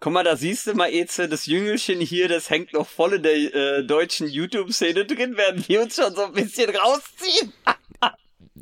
[0.00, 3.22] Guck mal, da siehst du mal, Eze, das Jüngelchen hier, das hängt noch voll in
[3.22, 7.52] der äh, deutschen YouTube-Szene drin, werden wir uns schon so ein bisschen rausziehen.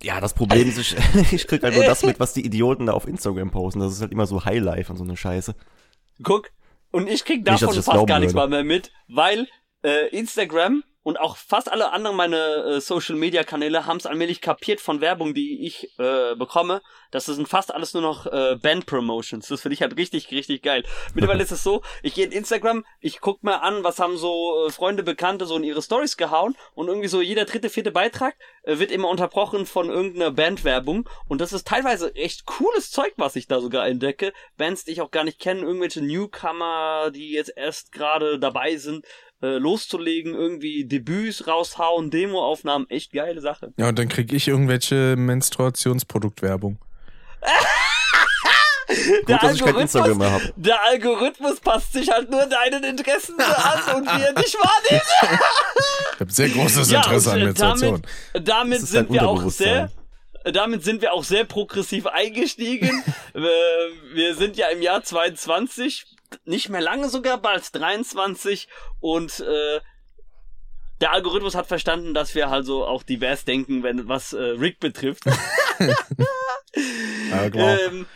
[0.00, 0.96] Ja, das Problem ist, ich,
[1.32, 3.80] ich krieg halt nur das mit, was die Idioten da auf Instagram posten.
[3.80, 5.56] Das ist halt immer so Highlife und so eine Scheiße.
[6.22, 6.50] Guck,
[6.92, 9.48] und ich krieg Nicht, davon ich das fast gar nichts mal mehr mit, weil
[9.82, 14.40] äh, Instagram und auch fast alle anderen meine äh, Social Media Kanäle haben es allmählich
[14.40, 16.82] kapiert von Werbung, die ich äh, bekomme.
[17.10, 19.48] Das sind fast alles nur noch äh, Band Promotions.
[19.48, 20.84] Das finde ich halt richtig, richtig geil.
[21.14, 24.66] Mittlerweile ist es so, ich gehe in Instagram, ich guck mir an, was haben so
[24.66, 28.36] äh, Freunde, Bekannte so in ihre Stories gehauen und irgendwie so jeder dritte, vierte Beitrag
[28.64, 33.36] äh, wird immer unterbrochen von irgendeiner Bandwerbung und das ist teilweise echt cooles Zeug, was
[33.36, 34.32] ich da sogar entdecke.
[34.56, 39.06] Bands, die ich auch gar nicht kenne, irgendwelche Newcomer, die jetzt erst gerade dabei sind,
[39.42, 43.72] äh, loszulegen, irgendwie Debüts raushauen, Demoaufnahmen, echt geile Sache.
[43.76, 46.78] Ja, und dann krieg ich irgendwelche Menstruationsproduktwerbung.
[49.26, 50.52] Gut, dass ich kein Instagram mehr habe.
[50.56, 55.40] der Algorithmus passt sich halt nur deinen Interessen an und wie er dich wahrnimmt.
[56.14, 58.02] Ich habe sehr großes Ja, Interesse und, an äh, Menstruation.
[58.32, 59.88] damit, damit sind wir auch sehr,
[60.42, 63.04] damit sind wir auch sehr progressiv eingestiegen.
[63.34, 63.40] Äh,
[64.14, 66.06] wir sind ja im Jahr 22,
[66.44, 68.68] nicht mehr lange sogar, bald 23
[69.00, 69.80] und äh,
[71.00, 75.24] der Algorithmus hat verstanden, dass wir also auch divers denken, wenn was äh, Rick betrifft.
[77.30, 77.78] Ja, klar.
[77.88, 78.06] ähm,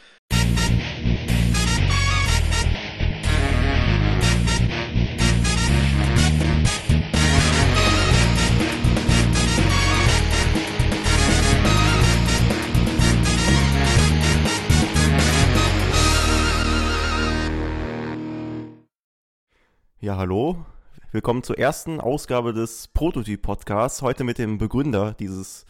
[20.02, 20.64] Ja, hallo.
[21.12, 24.02] Willkommen zur ersten Ausgabe des Prototyp-Podcasts.
[24.02, 25.64] Heute mit dem Begründer dieses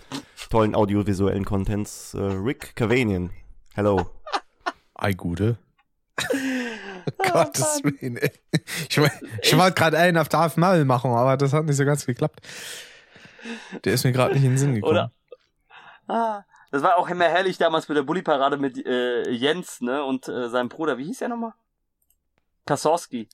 [0.51, 3.29] tollen audiovisuellen Contents, äh, Rick Cavanian.
[3.75, 4.09] Hello.
[4.95, 5.59] Ei, Gute.
[7.19, 8.17] Gottes Willen.
[8.17, 8.31] ey.
[8.89, 9.11] Ich, mein,
[9.43, 12.41] ich wollte gerade einen auf Darth Maul machen, aber das hat nicht so ganz geklappt.
[13.85, 14.93] Der ist mir gerade nicht in den Sinn gekommen.
[14.93, 15.13] Oder-
[16.09, 20.27] Ah, das war auch immer herrlich damals mit der Bulli-Parade mit äh, Jens, ne, und
[20.27, 20.99] äh, seinem Bruder.
[20.99, 21.53] Wie hieß er nochmal?
[22.67, 23.29] Kasowski.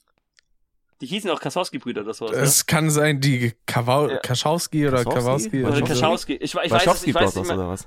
[1.00, 2.32] Die hießen auch Kasowski-Brüder oder sowas.
[2.36, 4.19] Es kann sein, die Kawa Ja.
[4.19, 5.14] Kaschowski oder Kaschowski?
[5.14, 5.56] Kawowski.
[5.59, 5.69] ne?
[5.69, 5.82] oder.
[5.82, 6.34] Kaschowski.
[6.34, 7.56] Ich, ich weiß ich weiß nicht mehr.
[7.56, 7.86] oder was?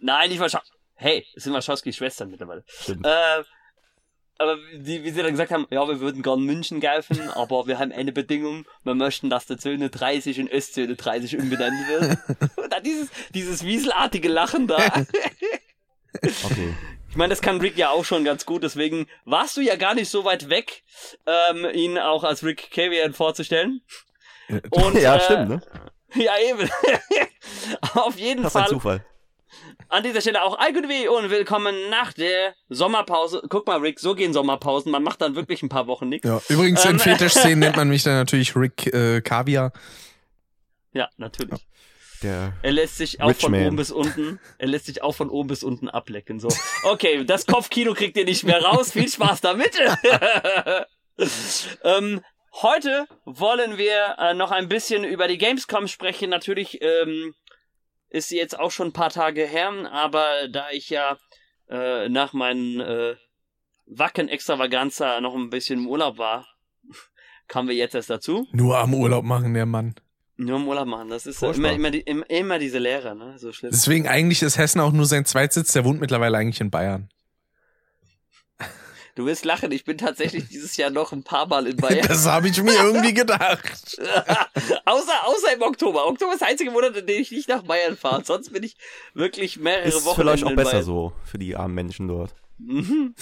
[0.00, 0.70] Nein, nicht Wachowski.
[0.94, 2.62] Hey, es sind Wachowski-Schwestern mittlerweile.
[2.66, 3.04] Stimmt.
[3.04, 3.42] Äh,
[4.38, 7.78] aber die, wie sie dann gesagt haben, ja, wir würden gern München kaufen, aber wir
[7.78, 12.18] haben eine Bedingung, wir möchten, dass der Zöne 30 in Östzöne 30 umbenannt wird.
[12.56, 14.78] Und dann dieses, dieses wieselartige Lachen da.
[16.22, 16.72] Okay.
[17.14, 19.94] Ich meine, das kann Rick ja auch schon ganz gut, deswegen warst du ja gar
[19.94, 20.82] nicht so weit weg,
[21.26, 23.82] ähm, ihn auch als Rick Cavian vorzustellen.
[24.70, 25.62] Und, ja, äh, stimmt, ne?
[26.16, 26.68] Ja, eben.
[27.94, 29.04] Auf jeden Das ist ein Fall Zufall.
[29.90, 33.42] an dieser Stelle auch all und willkommen nach der Sommerpause.
[33.48, 34.90] Guck mal, Rick, so gehen Sommerpausen.
[34.90, 36.26] Man macht dann wirklich ein paar Wochen nichts.
[36.26, 39.72] Ja, übrigens in Ähm, Fetisch-Szenen nennt man mich dann natürlich Rick äh, Kaviar.
[40.92, 41.64] Ja, natürlich.
[42.24, 43.66] Der Er lässt sich auch Rich von man.
[43.66, 46.40] oben bis unten, er lässt sich auch von oben bis unten ablecken.
[46.40, 46.48] So,
[46.84, 48.92] okay, das Kopfkino kriegt ihr nicht mehr raus.
[48.92, 49.78] Viel Spaß damit.
[51.84, 52.22] ähm,
[52.62, 56.30] heute wollen wir äh, noch ein bisschen über die Gamescom sprechen.
[56.30, 57.34] Natürlich ähm,
[58.08, 61.18] ist sie jetzt auch schon ein paar Tage her, aber da ich ja
[61.68, 63.16] äh, nach meinen äh,
[63.84, 66.46] Wacken Extravaganza noch ein bisschen im Urlaub war,
[67.48, 68.48] kamen wir jetzt erst dazu.
[68.52, 69.94] Nur am Urlaub machen, der Mann.
[70.36, 71.10] Nur im Urlaub machen.
[71.10, 71.72] Das ist Furchtbar.
[71.72, 73.38] immer, immer, die, immer, diese Lehre, ne?
[73.38, 73.70] So schlimm.
[73.72, 77.08] Deswegen eigentlich ist Hessen auch nur sein Zweitsitz, der wohnt mittlerweile eigentlich in Bayern.
[79.14, 82.06] Du wirst lachen, ich bin tatsächlich dieses Jahr noch ein paar Mal in Bayern.
[82.08, 83.96] Das habe ich mir irgendwie gedacht.
[84.84, 86.06] außer, außer im Oktober.
[86.08, 88.24] Oktober ist der einzige Monat, in dem ich nicht nach Bayern fahre.
[88.24, 88.76] Sonst bin ich
[89.14, 90.84] wirklich mehrere ist Wochen vielleicht auch in besser Bayern.
[90.84, 92.34] so für die armen Menschen dort.
[92.58, 93.14] Mhm.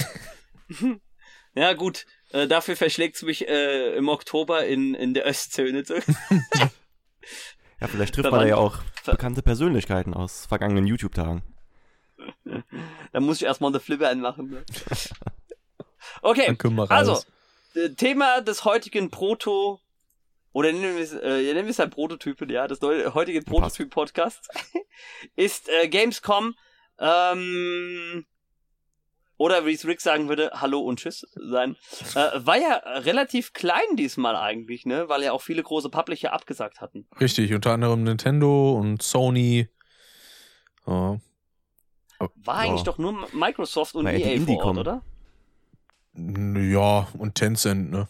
[1.55, 2.06] ja, gut.
[2.31, 5.84] Äh, dafür verschlägt's mich äh, im Oktober in, in der Östzone.
[7.81, 11.43] Ja, vielleicht trifft Da man da ja auch bekannte Persönlichkeiten aus vergangenen YouTube-Tagen.
[13.12, 14.50] da muss ich erstmal eine Flippe anmachen.
[14.50, 14.65] Ne?
[16.21, 16.56] Okay,
[16.88, 17.21] also,
[17.74, 19.80] äh, Thema des heutigen Proto-
[20.53, 23.45] oder nennen wir es, äh, nennen wir es halt Prototypen, ja, des heutigen.
[23.45, 24.48] Prototyp-Podcasts
[25.36, 26.54] ist äh, Gamescom,
[26.98, 28.27] ähm,
[29.37, 31.77] oder wie es Rick sagen würde, Hallo und Tschüss sein.
[32.15, 35.09] Äh, war ja relativ klein diesmal eigentlich, ne?
[35.09, 37.07] Weil ja auch viele große Publisher abgesagt hatten.
[37.21, 39.69] Richtig, unter anderem Nintendo und Sony.
[40.87, 41.19] Ja.
[42.37, 42.84] War eigentlich Ja.
[42.84, 44.79] doch nur Microsoft und Na, EA vor Indie Ort, kommen.
[44.79, 45.03] oder?
[46.15, 48.07] ja, und Tencent, ne?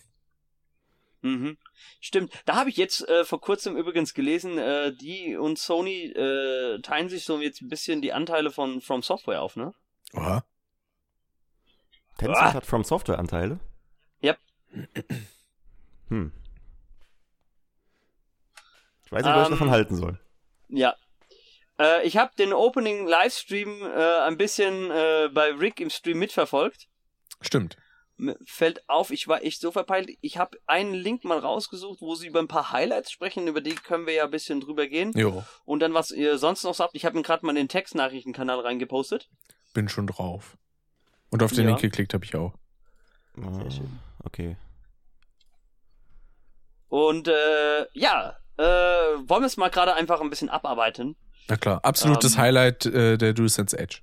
[1.23, 1.57] Mhm.
[2.01, 2.33] Stimmt.
[2.47, 7.09] Da habe ich jetzt äh, vor kurzem übrigens gelesen, äh, die und Sony äh, teilen
[7.09, 9.73] sich so jetzt ein bisschen die Anteile von From Software auf, ne?
[10.15, 10.45] Oha.
[12.19, 12.55] Tencent Ah.
[12.55, 13.59] hat From Software Anteile.
[14.23, 14.39] Yep.
[16.09, 16.33] Hm.
[19.05, 20.19] Ich weiß nicht, was ich Ähm, davon halten soll.
[20.69, 20.95] Ja.
[21.79, 26.89] Äh, ich habe den Opening Livestream äh, ein bisschen äh, bei Rick im Stream mitverfolgt.
[27.41, 27.77] Stimmt.
[28.17, 30.11] Mir fällt auf, ich war echt so verpeilt.
[30.21, 33.49] Ich habe einen Link mal rausgesucht, wo sie über ein paar Highlights sprechen.
[33.49, 35.13] Über die können wir ja ein bisschen drüber gehen.
[35.17, 36.95] Jo, Und dann, was ihr sonst noch so habt.
[36.95, 39.29] Ich habe ihn gerade mal in den Textnachrichtenkanal reingepostet.
[39.75, 40.57] bin schon drauf.
[41.33, 41.71] Und auf den Ja.
[41.71, 42.53] Link geklickt habe ich auch.
[43.39, 43.99] Ah, schön.
[44.25, 44.57] Okay.
[46.89, 51.17] Und äh, ja, äh, wollen wir es mal gerade einfach ein bisschen abarbeiten.
[51.49, 52.41] Na klar, absolutes Ähm.
[52.41, 54.01] Highlight äh, der DualSense Edge.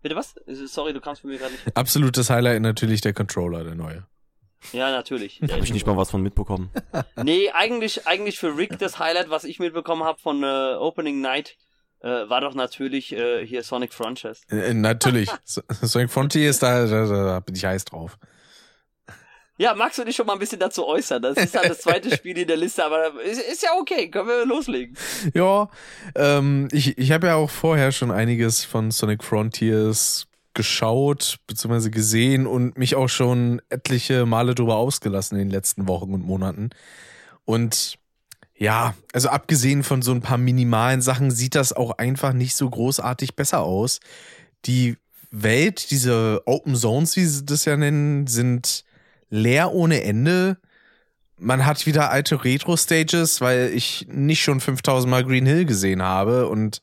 [0.00, 0.34] Bitte was?
[0.46, 1.76] Sorry, du kamst von mir gerade nicht.
[1.76, 4.06] Absolutes Highlight natürlich der Controller, der neue.
[4.72, 5.38] Ja, natürlich.
[5.40, 6.70] Der Habe ich nicht mal was von mitbekommen.
[7.22, 11.56] Nee, eigentlich, eigentlich für Rick das Highlight, was ich mitbekommen habe von äh, Opening Night,
[12.02, 14.42] äh, war doch natürlich äh, hier Sonic Frontiers.
[14.50, 15.30] Äh, äh, natürlich.
[15.44, 18.18] So- Sonic Frontier ist da, da, da bin ich heiß drauf.
[19.58, 21.22] Ja, magst du dich schon mal ein bisschen dazu äußern?
[21.22, 24.26] Das ist halt das zweite Spiel in der Liste, aber ist, ist ja okay, können
[24.26, 24.96] wir loslegen.
[25.34, 25.68] Ja,
[26.16, 32.46] ähm, ich, ich habe ja auch vorher schon einiges von Sonic Frontiers geschaut, beziehungsweise gesehen
[32.46, 36.70] und mich auch schon etliche Male drüber ausgelassen in den letzten Wochen und Monaten.
[37.44, 37.98] Und
[38.62, 42.70] ja, also abgesehen von so ein paar minimalen Sachen sieht das auch einfach nicht so
[42.70, 43.98] großartig besser aus.
[44.66, 44.98] Die
[45.32, 48.84] Welt, diese Open Zones, wie sie das ja nennen, sind
[49.30, 50.58] leer ohne Ende.
[51.38, 56.46] Man hat wieder alte Retro-Stages, weil ich nicht schon 5000 Mal Green Hill gesehen habe
[56.46, 56.82] und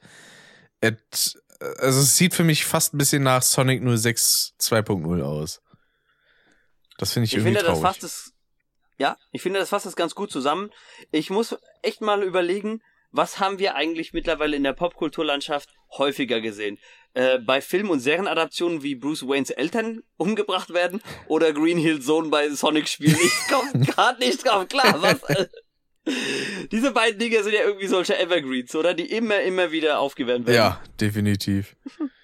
[0.81, 0.99] et,
[1.77, 5.61] also es sieht für mich fast ein bisschen nach Sonic 06 2.0 aus.
[6.97, 8.01] Das finde ich, Ich irgendwie finde, das traurig.
[8.01, 8.33] fasst es,
[8.97, 10.71] ja, ich finde, das fasst es ganz gut zusammen.
[11.11, 12.81] Ich muss echt mal überlegen,
[13.11, 16.77] was haben wir eigentlich mittlerweile in der Popkulturlandschaft häufiger gesehen?
[17.15, 22.29] Äh, bei Film- und Serienadaptionen wie Bruce Waynes Eltern umgebracht werden oder Green Hill Zone
[22.29, 23.17] bei Sonic-Spielen.
[23.19, 25.01] Ich komme gerade nicht drauf klar.
[25.01, 25.21] Was,
[26.71, 28.93] diese beiden Dinge sind ja irgendwie solche Evergreens, oder?
[28.93, 30.55] Die immer, immer wieder aufgewärmt werden.
[30.55, 31.75] ja, definitiv.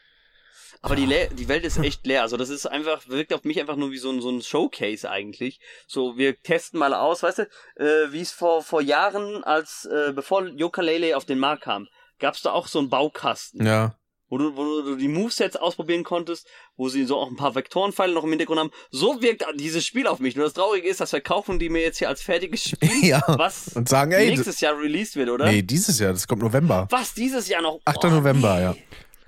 [0.82, 2.22] Aber die, Le die Welt ist echt leer.
[2.22, 5.10] Also das ist einfach, wirkt auf mich einfach nur wie so ein, so ein Showcase
[5.10, 5.60] eigentlich.
[5.88, 7.44] So, wir testen mal aus, weißt du,
[7.78, 11.88] äh, wie es vor, vor Jahren, als, äh, bevor Yooka-Laylee auf den Markt kam,
[12.20, 13.96] gab's da auch so einen Baukasten, Ja.
[14.30, 18.14] wo du, wo du die Movesets ausprobieren konntest, wo sie so auch ein paar Vektorenpfeile
[18.14, 18.72] noch im Hintergrund haben.
[18.90, 20.36] So wirkt dieses Spiel auf mich.
[20.36, 23.22] Nur das Traurige ist, das verkaufen die mir jetzt hier als fertiges Spiel, ja.
[23.28, 25.46] was Und sagen, ey, nächstes Jahr released wird, oder?
[25.46, 26.88] nee, dieses Jahr, das kommt November.
[26.90, 27.80] Was, dieses Jahr noch?
[27.86, 28.00] 8.
[28.02, 28.76] Boah, November, ja.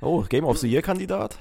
[0.02, 1.38] Oh, Game of the Year Kandidat?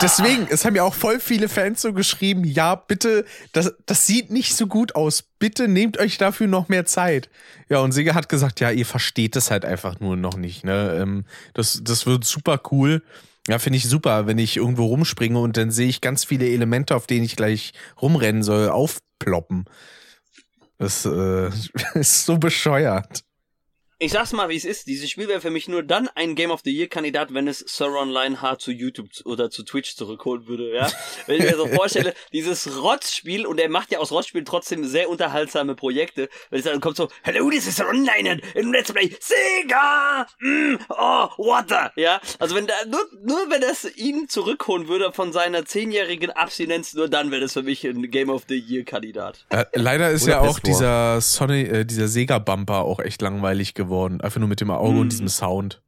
[0.00, 4.30] Deswegen, es haben ja auch voll viele Fans so geschrieben, ja, bitte, das, das sieht
[4.30, 5.22] nicht so gut aus.
[5.38, 7.28] Bitte nehmt euch dafür noch mehr Zeit.
[7.68, 10.64] Ja, und Sega hat gesagt, ja, ihr versteht das halt einfach nur noch nicht.
[10.64, 10.98] Ne?
[11.00, 13.02] Ähm, das, das wird super cool.
[13.48, 16.96] Ja, finde ich super, wenn ich irgendwo rumspringe und dann sehe ich ganz viele Elemente,
[16.96, 19.66] auf denen ich gleich rumrennen soll, aufploppen.
[20.78, 21.50] Das äh,
[21.94, 23.24] ist so bescheuert.
[24.02, 24.86] Ich sag's mal, wie es ist.
[24.86, 27.58] Dieses Spiel wäre für mich nur dann ein Game of the Year Kandidat, wenn es
[27.58, 30.90] Sauron Lionheart zu YouTube oder zu Twitch zurückholen würde, ja.
[31.26, 35.10] Wenn ich mir so vorstelle, dieses Rotzspiel, und er macht ja aus Rotzspielen trotzdem sehr
[35.10, 39.14] unterhaltsame Projekte, wenn es dann kommt so, Hello, this is Sauron Lionheart in Let's Play
[39.20, 40.26] Sega!
[40.40, 41.92] Mm, oh, water!
[41.96, 42.22] Ja.
[42.38, 47.10] Also wenn da, nur, nur wenn das ihn zurückholen würde von seiner zehnjährigen Abstinenz, nur
[47.10, 49.44] dann wäre das für mich ein Game of the Year Kandidat.
[49.50, 53.89] Äh, leider ist Oder ja auch dieser Sony, äh, dieser Sega-Bumper auch echt langweilig geworden.
[54.20, 55.00] Einfach nur mit dem Auge Hm.
[55.00, 55.82] und diesem Sound.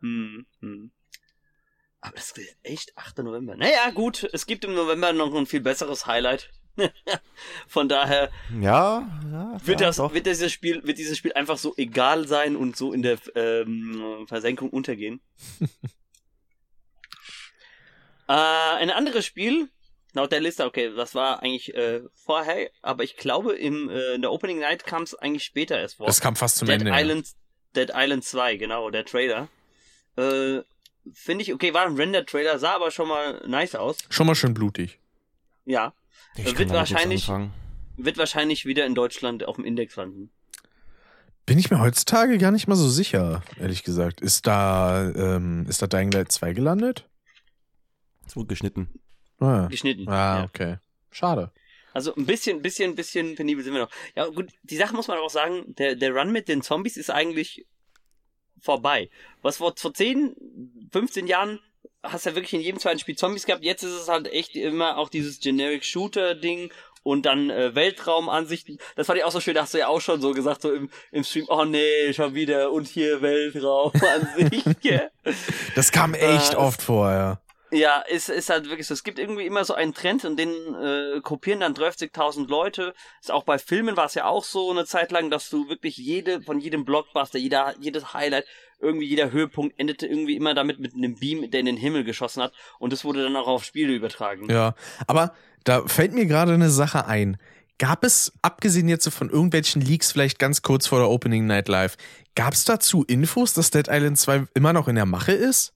[0.00, 0.90] Hm, hm.
[2.00, 3.18] Aber das ist echt 8.
[3.18, 3.54] November.
[3.56, 6.50] Naja, gut, es gibt im November noch ein viel besseres Highlight.
[7.68, 9.60] Von daher Ja, ja.
[9.64, 10.12] wird, ja, das, doch.
[10.14, 14.24] wird, dieses Spiel, wird dieses Spiel einfach so egal sein und so in der ähm,
[14.26, 15.20] Versenkung untergehen.
[18.28, 19.68] äh, ein anderes Spiel,
[20.14, 24.22] laut der Liste, okay, das war eigentlich äh, vorher, aber ich glaube, im, äh, in
[24.22, 26.06] der Opening Night kam es eigentlich später erst vor.
[26.06, 26.90] Das kam fast zum Dead Ende.
[26.90, 27.00] ja.
[27.00, 27.28] Island,
[27.74, 29.48] Dead Island 2, genau, der Trailer.
[30.16, 30.60] Äh,
[31.12, 33.98] Finde ich, okay, war ein Render-Trailer, sah aber schon mal nice aus.
[34.08, 35.00] Schon mal schön blutig.
[35.64, 35.94] Ja.
[36.36, 37.50] Ich wird kann damit nichts wahrscheinlich-.
[37.96, 40.30] Wird wahrscheinlich wieder in Deutschland auf dem Index landen.
[41.44, 44.20] Bin ich mir heutzutage gar nicht mal so sicher, ehrlich gesagt.
[44.20, 47.08] Ist da, ähm, ist da Dying Light 2 gelandet?
[48.26, 48.88] Es wurde geschnitten.
[49.42, 50.08] Ah, Geschnitten.
[50.08, 50.44] ah Ja.
[50.44, 50.76] okay.
[51.10, 51.50] Schade.
[51.94, 53.90] Also ein bisschen, bisschen, bisschen penibel sind wir noch.
[54.16, 57.10] Ja, gut, die Sache muss man auch sagen, der, der Run mit den Zombies ist
[57.10, 57.66] eigentlich
[58.60, 59.10] vorbei.
[59.42, 60.34] Was vor, vor 10,
[60.90, 61.60] 15 Jahren
[62.02, 63.62] hast du ja wirklich in jedem zweiten Spiel Zombies gehabt.
[63.64, 66.72] Jetzt ist es halt echt immer auch dieses Generic Shooter-Ding
[67.02, 68.78] und dann äh, Weltraumansichten.
[68.96, 70.72] Das fand ich auch so schön, da hast du ja auch schon so gesagt, so
[70.72, 74.64] im, im Stream, oh nee, schon wieder und hier Weltraumansicht.
[75.74, 77.40] Das kam echt Äh, oft vor, ja.
[77.72, 78.92] Ja, ist, ist halt wirklich so.
[78.92, 82.92] Es gibt irgendwie immer so einen Trend und den äh, kopieren dann 30.000 Leute.
[83.18, 85.96] Ist auch bei Filmen war es ja auch so eine Zeit lang, dass du wirklich
[85.96, 88.44] jede, von jedem Blockbuster, jeder, jedes Highlight,
[88.78, 92.42] irgendwie jeder Höhepunkt endete irgendwie immer damit mit einem Beam, der in den Himmel geschossen
[92.42, 92.52] hat.
[92.78, 94.50] Und das wurde dann auch auf Spiele übertragen.
[94.50, 94.74] Ja,
[95.06, 95.32] aber
[95.64, 97.38] da fällt mir gerade eine Sache ein.
[97.78, 101.96] Gab es, abgesehen jetzt von irgendwelchen Leaks, vielleicht ganz kurz vor der Opening Night Live,
[102.34, 105.72] gab es dazu Infos, dass Dead Island 2 immer noch in der Mache ist?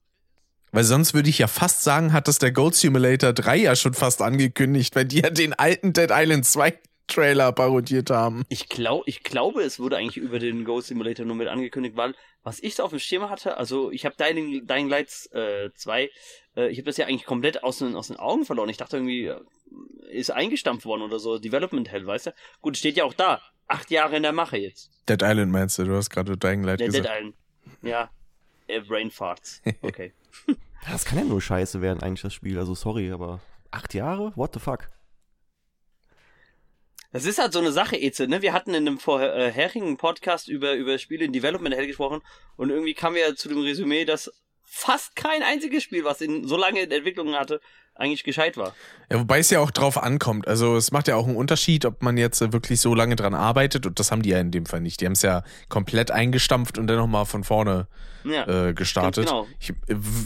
[0.76, 3.94] Weil sonst würde ich ja fast sagen, hat das der Gold Simulator 3 ja schon
[3.94, 8.44] fast angekündigt, weil die ja den alten Dead Island 2 Trailer parodiert haben.
[8.50, 12.14] Ich, glaub, ich glaube, es wurde eigentlich über den Ghost Simulator nur mit angekündigt, weil
[12.42, 16.10] was ich so auf dem Schirm hatte, also ich habe Dying, Dying Light äh, 2,
[16.56, 18.68] äh, ich habe das ja eigentlich komplett aus den, aus den Augen verloren.
[18.68, 19.40] Ich dachte irgendwie, äh,
[20.10, 22.34] ist eingestampft worden oder so, Development Hell, weißt du?
[22.60, 23.40] Gut, steht ja auch da.
[23.66, 24.90] Acht Jahre in der Mache jetzt.
[25.08, 27.08] Dead Island meinst du, du hast gerade Dying Light Dead gesagt.
[27.08, 27.34] Island.
[27.80, 28.10] Ja.
[28.66, 29.62] Äh, Brain Farts.
[29.80, 30.12] Okay.
[30.90, 32.58] Das kann ja nur scheiße werden, eigentlich, das Spiel.
[32.58, 33.40] Also, sorry, aber
[33.70, 34.32] acht Jahre?
[34.36, 34.90] What the fuck?
[37.12, 38.42] Das ist halt so eine Sache, Eze, ne?
[38.42, 42.20] Wir hatten in einem vorherigen Podcast über, über Spiele in Development Hell gesprochen
[42.56, 44.30] und irgendwie kamen wir zu dem Resümee, dass
[44.66, 47.60] fast kein einziges Spiel, was in so lange in Entwicklung hatte,
[47.94, 48.74] eigentlich gescheit war.
[49.10, 50.46] Ja, wobei es ja auch drauf ankommt.
[50.46, 53.32] Also es macht ja auch einen Unterschied, ob man jetzt äh, wirklich so lange dran
[53.32, 55.00] arbeitet und das haben die ja in dem Fall nicht.
[55.00, 57.86] Die haben es ja komplett eingestampft und dann nochmal von vorne
[58.24, 58.66] Ja.
[58.68, 59.26] äh, gestartet.
[59.28, 59.46] Genau.
[59.60, 59.74] Ich, äh,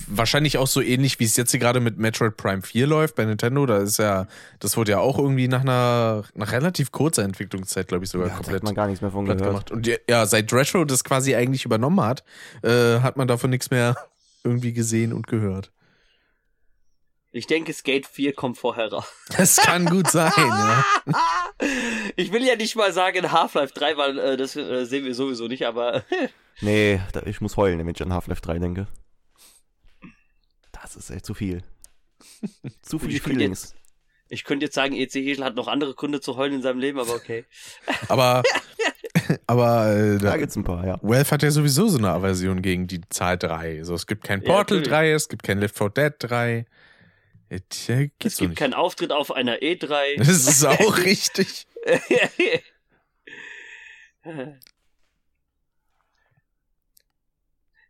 [0.09, 3.25] wahrscheinlich auch so ähnlich, wie es jetzt hier gerade mit Metroid Prime 4 läuft bei
[3.25, 3.65] Nintendo.
[3.67, 4.27] Da ist ja,
[4.59, 8.33] das wurde ja auch irgendwie nach einer nach relativ kurzer Entwicklungszeit, glaube ich, sogar Ja,
[8.33, 9.53] da komplett hat man gar nichts mehr von platt gehört.
[9.53, 9.71] gemacht.
[9.71, 12.25] Und ja, ja, seit Retro das quasi eigentlich übernommen hat,
[12.65, 13.95] äh, hat man davon nichts mehr
[14.45, 15.73] irgendwie gesehen und gehört.
[17.33, 19.07] Ich denke, Skate 4 kommt vorher raus.
[19.37, 20.85] Das kann gut sein, ja.
[22.17, 25.47] Ich will ja nicht mal sagen Half-Life 3, weil äh, das äh, sehen wir sowieso
[25.47, 26.05] nicht, aber
[26.61, 28.87] Nee, da, ich muss heulen, wenn ich an Half-Life 3 denke.
[30.73, 31.63] Das ist echt zu viel.
[32.83, 33.63] zu Gut, viele ich könnte Feelings.
[33.63, 33.77] jetzt,
[34.29, 36.99] ich könnte jetzt sagen, EC Hegel hat noch andere Gründe zu heulen in seinem Leben,
[36.99, 37.45] aber okay.
[38.09, 38.43] Aber,
[39.47, 40.99] aber äh, Da da, gibt's ein paar, ja.
[41.03, 43.85] Valve hat ja sowieso so eine Aversion gegen die Zahl 3.
[43.85, 44.89] So, es gibt kein Ja, Portal natürlich.
[44.89, 46.67] 3, es gibt kein Left 4 Dead 3.
[47.49, 50.17] Es äh, Es gibt's so gibt keinen Auftritt auf einer E3.
[50.19, 51.67] Das ist auch richtig.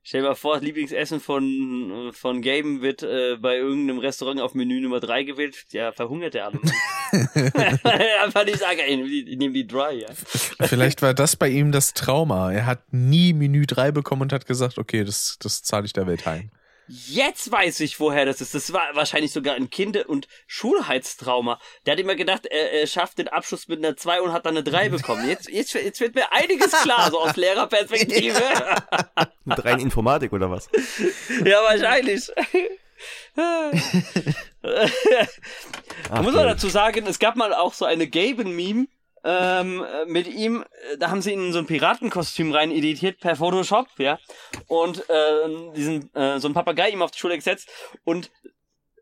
[0.03, 4.55] Stell dir mal vor, das Lieblingsessen von, von Gaben wird äh, bei irgendeinem Restaurant auf
[4.55, 5.67] Menü Nummer 3 gewählt.
[5.71, 6.59] Ja, verhungert der alle.
[8.25, 10.09] Einfach nicht sagen, ey, ich nehme die Dry, ja.
[10.15, 12.51] Vielleicht war das bei ihm das Trauma.
[12.51, 16.07] Er hat nie Menü 3 bekommen und hat gesagt, okay, das, das zahle ich der
[16.07, 16.51] Welt heim.
[16.93, 18.53] Jetzt weiß ich, woher das ist.
[18.53, 21.61] Das war wahrscheinlich sogar ein Kinder- und Schulheitstrauma.
[21.87, 24.57] Der hat immer gedacht, er, er schafft den Abschluss mit einer 2 und hat dann
[24.57, 25.29] eine 3 bekommen.
[25.29, 28.43] Jetzt, jetzt, jetzt wird mir einiges klar, so aus Lehrerperspektive.
[29.45, 30.69] Mit rein Informatik oder was?
[31.45, 32.29] ja, wahrscheinlich.
[36.11, 38.89] Ach, muss man dazu sagen, es gab mal auch so eine Gaben-Meme
[39.25, 43.21] ähm, äh, mit ihm, äh, da haben sie ihn in so ein Piratenkostüm rein editiert
[43.21, 44.19] per Photoshop, ja,
[44.67, 47.69] und äh, diesen äh, so ein Papagei ihm auf die Schulter gesetzt.
[48.05, 48.31] Und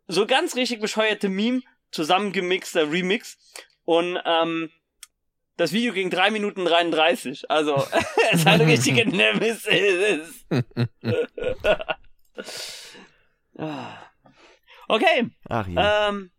[0.09, 3.37] so ganz richtig bescheuerte Meme zusammengemixter Remix.
[3.85, 4.71] Und ähm,
[5.57, 7.77] das Video ging 3 Minuten 33, also
[8.33, 10.47] es ist eine richtige Nemesis.
[14.89, 16.09] Okay, Ach ja.
[16.09, 16.31] ähm,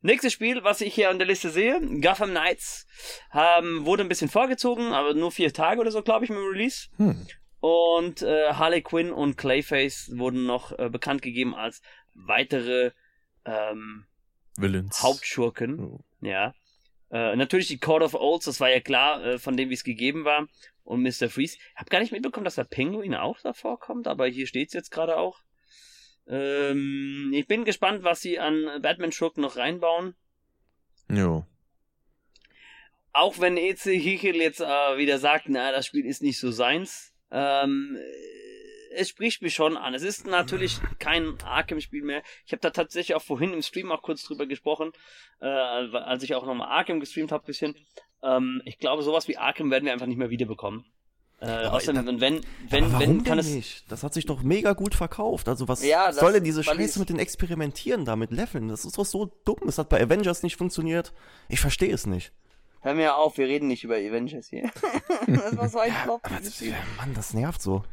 [0.00, 2.86] nächstes Spiel, was ich hier an der Liste sehe, Gotham Knights,
[3.34, 6.48] ähm, wurde ein bisschen vorgezogen, aber nur vier Tage oder so, glaube ich, mit dem
[6.48, 6.88] Release.
[6.96, 7.26] Hm.
[7.60, 11.82] Und äh, Harley Quinn und Clayface wurden noch äh, bekannt gegeben als
[12.14, 12.92] weitere
[13.44, 14.06] ähm,
[14.56, 15.02] Villains.
[15.02, 15.80] Hauptschurken.
[15.80, 16.00] Oh.
[16.20, 16.54] Ja.
[17.10, 19.84] Äh, natürlich die Court of Owls, das war ja klar, äh, von dem, wie es
[19.84, 20.46] gegeben war.
[20.84, 21.28] Und Mr.
[21.28, 21.56] Freeze.
[21.56, 24.90] Ich habe gar nicht mitbekommen, dass der Penguin auch davor kommt, aber hier steht's jetzt
[24.90, 25.40] gerade auch.
[26.30, 30.14] Ähm, ich bin gespannt, was sie an Batman-Schurken noch reinbauen.
[31.08, 31.44] Jo.
[33.12, 34.64] Auch wenn EC Hichel jetzt äh,
[34.96, 37.12] wieder sagt, na, das Spiel ist nicht so seins.
[37.32, 37.98] Ähm,
[38.92, 39.94] es spricht mich schon an.
[39.94, 42.22] Es ist natürlich kein Arkham-Spiel mehr.
[42.46, 44.92] Ich habe da tatsächlich auch vorhin im Stream auch kurz drüber gesprochen,
[45.40, 47.74] äh, als ich auch nochmal Arkham gestreamt habe bisschen.
[48.22, 50.84] Ähm, ich glaube, sowas wie Arkham werden wir einfach nicht mehr wiederbekommen.
[51.40, 53.48] Äh, außerdem, da- wenn, wenn, wenn, kann es.
[53.48, 53.90] nicht?
[53.90, 55.48] Das hat sich doch mega gut verkauft.
[55.48, 58.68] Also was Ja, das- soll denn diese Scheiße mit den Experimentieren da, mit Leveln?
[58.68, 59.66] Das ist doch so dumm.
[59.66, 61.12] Es hat bei Avengers nicht funktioniert.
[61.48, 62.32] Ich verstehe es nicht.
[62.82, 64.70] Hör mir auf, wir reden nicht über Avengers hier.
[65.26, 66.22] das war so ein Flop.
[66.60, 67.84] Ja, Mann, das nervt so.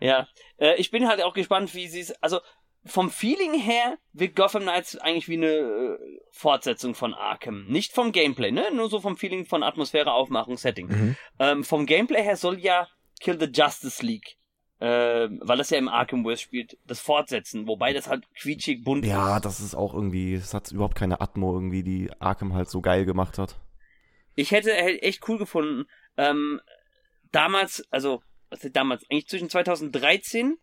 [0.00, 2.12] Ja, äh, ich bin halt auch gespannt, wie sie es.
[2.22, 2.40] Also
[2.84, 5.98] vom Feeling her wirkt Gotham Knights eigentlich wie eine äh,
[6.30, 7.66] Fortsetzung von Arkham.
[7.66, 8.70] Nicht vom Gameplay, ne?
[8.72, 10.86] Nur so vom Feeling von Atmosphäre, Aufmachung, Setting.
[10.88, 11.16] Mhm.
[11.38, 12.88] Ähm, vom Gameplay her soll ja
[13.20, 14.38] Kill the Justice League
[14.80, 19.04] äh, weil das ja im Arkham West spielt, das fortsetzen, wobei das halt quietschig bunt
[19.04, 19.44] Ja, ist.
[19.44, 23.04] das ist auch irgendwie, es hat überhaupt keine Atmo irgendwie, die Arkham halt so geil
[23.04, 23.56] gemacht hat.
[24.34, 26.60] Ich hätte echt cool gefunden, ähm,
[27.32, 30.58] damals, also, was ist damals, eigentlich zwischen 2013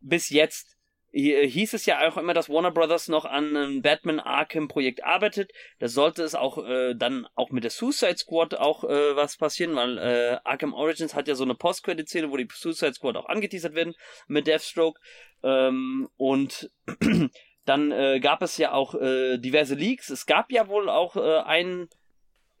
[0.00, 0.75] bis jetzt
[1.22, 5.50] hieß es ja auch immer, dass Warner Brothers noch an einem Batman Arkham Projekt arbeitet.
[5.78, 9.74] Da sollte es auch äh, dann auch mit der Suicide Squad auch äh, was passieren,
[9.76, 13.74] weil äh, Arkham Origins hat ja so eine Post-Credit-Szene, wo die Suicide Squad auch angeteasert
[13.74, 13.94] werden
[14.28, 15.00] mit Deathstroke.
[15.42, 16.70] Ähm, und
[17.64, 20.10] dann äh, gab es ja auch äh, diverse Leaks.
[20.10, 21.88] Es gab ja wohl auch äh, einen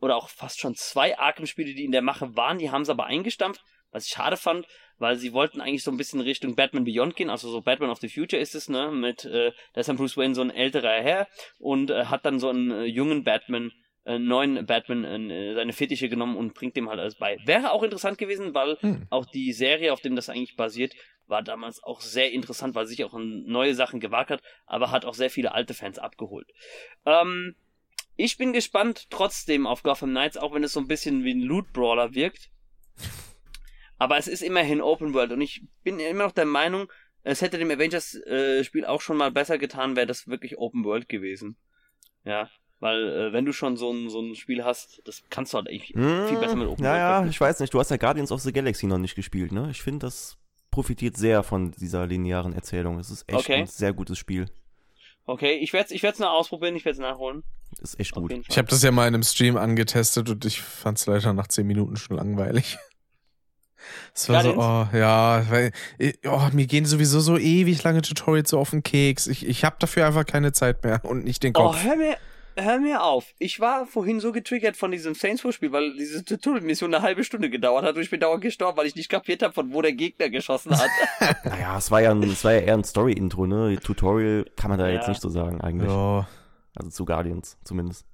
[0.00, 2.58] oder auch fast schon zwei Arkham-Spiele, die in der Mache waren.
[2.58, 4.66] Die haben es aber eingestampft, was ich schade fand,
[4.98, 8.00] weil sie wollten eigentlich so ein bisschen Richtung Batman Beyond gehen, also so Batman of
[8.00, 11.02] the Future ist es, ne, mit, äh, da ist dann Bruce Wayne so ein älterer
[11.02, 11.28] Herr
[11.58, 13.72] und äh, hat dann so einen äh, jungen Batman,
[14.04, 17.38] äh, neuen Batman äh, seine Fettische genommen und bringt dem halt alles bei.
[17.44, 19.06] Wäre auch interessant gewesen, weil Hm.
[19.10, 20.94] auch die Serie, auf dem das eigentlich basiert,
[21.26, 25.14] war damals auch sehr interessant, weil sich auch neue Sachen gewagt hat, aber hat auch
[25.14, 26.48] sehr viele alte Fans abgeholt.
[27.04, 27.56] Ähm,
[28.16, 31.42] ich bin gespannt trotzdem auf Gotham Knights, auch wenn es so ein bisschen wie ein
[31.42, 32.50] Loot-Brawler wirkt.
[33.98, 36.90] Aber es ist immerhin Open World und ich bin immer noch der Meinung,
[37.22, 41.56] es hätte dem Avengers-Spiel auch schon mal besser getan, wäre das wirklich Open World gewesen.
[42.24, 42.48] Ja,
[42.78, 45.68] weil äh, wenn du schon so ein, so ein Spiel hast, das kannst du halt
[45.68, 47.24] eigentlich viel besser mit Open Ja, World.
[47.24, 49.68] ja, ich weiß nicht, du hast ja Guardians of the Galaxy noch nicht gespielt, ne?
[49.70, 50.36] Ich finde, das
[50.70, 52.98] profitiert sehr von dieser linearen Erzählung.
[52.98, 53.54] Es ist echt Okay.
[53.54, 54.46] ein sehr gutes Spiel.
[55.24, 57.42] Okay, ich werde es ich werd's noch ausprobieren, ich werde es nachholen.
[57.80, 58.32] Ist echt Auf gut.
[58.48, 61.48] Ich habe das ja mal in einem Stream angetestet und ich fand es leider nach
[61.48, 62.76] 10 Minuten schon langweilig.
[64.14, 65.72] Es war so, oh, ja, weil,
[66.26, 69.26] oh, mir gehen sowieso so ewig lange Tutorials so auf den Keks.
[69.26, 71.84] Ich, ich habe dafür einfach keine Zeit mehr und nicht den Oh, Kopf.
[71.84, 72.16] hör mir,
[72.56, 73.26] hör mir auf.
[73.38, 77.22] Ich war vorhin so getriggert von diesem Saints Row Spiel, weil diese Tutorial-Mission eine halbe
[77.24, 79.82] Stunde gedauert hat und ich bin dauernd gestorben, weil ich nicht kapiert habe, von wo
[79.82, 80.88] der Gegner geschossen hat.
[81.44, 83.78] Naja, es war ja, ein, es war ja eher ein Story-Intro, ne?
[83.82, 85.08] Tutorial kann man da jetzt Ja.
[85.10, 85.90] nicht so sagen, eigentlich.
[85.90, 86.26] Ja.
[86.74, 88.04] Also zu Guardians zumindest.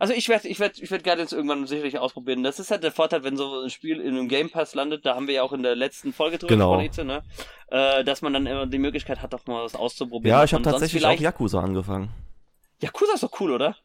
[0.00, 2.42] Also ich werde ich werd, ich werd Guardians irgendwann sicherlich ausprobieren.
[2.42, 5.14] Das ist halt der Vorteil, wenn so ein Spiel in einem Game Pass landet, da
[5.14, 6.78] haben wir ja auch in der letzten Folge drüber Genau.
[6.78, 7.22] gesprochen, ne?
[7.68, 10.38] Äh, dass man dann immer die Möglichkeit hat, doch mal was auszuprobieren.
[10.38, 12.08] Ja, ich habe tatsächlich auch Yakuza angefangen.
[12.80, 13.76] Yakuza ist doch cool, oder?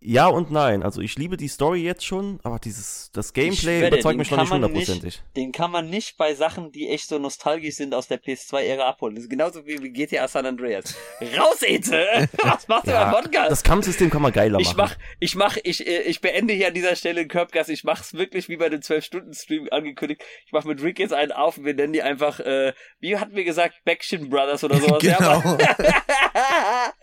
[0.00, 0.82] Ja und nein.
[0.82, 4.40] Also ich liebe die Story jetzt schon, aber dieses das Gameplay schwöre, überzeugt mich noch
[4.40, 5.22] nicht hundertprozentig.
[5.36, 9.14] Den kann man nicht bei Sachen, die echt so nostalgisch sind aus der PS2-Ära abholen.
[9.14, 10.94] Das ist genauso wie wie GTA San Andreas.
[11.36, 12.28] Raus, Ete!
[12.42, 13.50] Was machst du Ja, beim Podcast?
[13.50, 14.78] das Kampfsystem kann man geiler Ich machen.
[14.78, 17.68] mach, ich mach, ich, äh, ich beende hier an dieser Stelle den Curbgas.
[17.68, 20.22] Ich mach's wirklich wie bei dem 12-Stunden-Stream angekündigt.
[20.46, 23.34] Ich mach mit Rick jetzt einen auf und wir nennen die einfach, äh, wie hatten
[23.36, 25.02] wir gesagt, Backchin Brothers oder sowas.
[25.10, 25.30] Ja, Genau.
[25.32, 25.58] aber-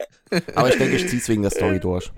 [0.56, 2.12] aber ich denke, ich zieh's wegen der Story durch.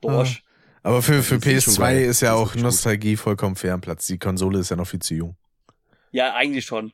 [0.00, 0.42] Dorsch.
[0.82, 2.02] Aber für, für ist schon PS2 geil.
[2.04, 2.62] ist ja ist auch gut.
[2.62, 4.06] Nostalgie vollkommen fair am Platz.
[4.06, 5.36] Die Konsole ist ja noch viel zu jung.
[6.12, 6.92] Ja, eigentlich schon.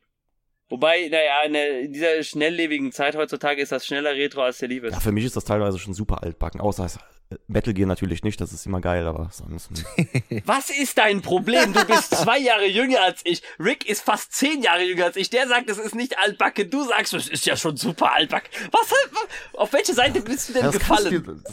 [0.71, 1.43] Wobei, naja,
[1.85, 4.89] in dieser schnelllebigen Zeit heutzutage ist das schneller Retro als der Liebe.
[4.89, 6.61] Ja, für mich ist das teilweise schon super altbacken.
[6.63, 6.99] Außer es-
[7.47, 9.71] Metal Gear natürlich nicht, das ist immer geil, aber sonst.
[10.45, 11.73] Was ist dein Problem?
[11.73, 13.43] Du bist zwei Jahre jünger als ich.
[13.59, 15.31] Rick ist fast zehn Jahre jünger als ich.
[15.31, 16.71] Der sagt, es ist nicht altbacken.
[16.71, 18.49] Du sagst, es ist ja schon super altbacken.
[18.71, 18.93] Was?
[19.55, 21.45] Auf welche Seite bist du denn das kannst gefallen?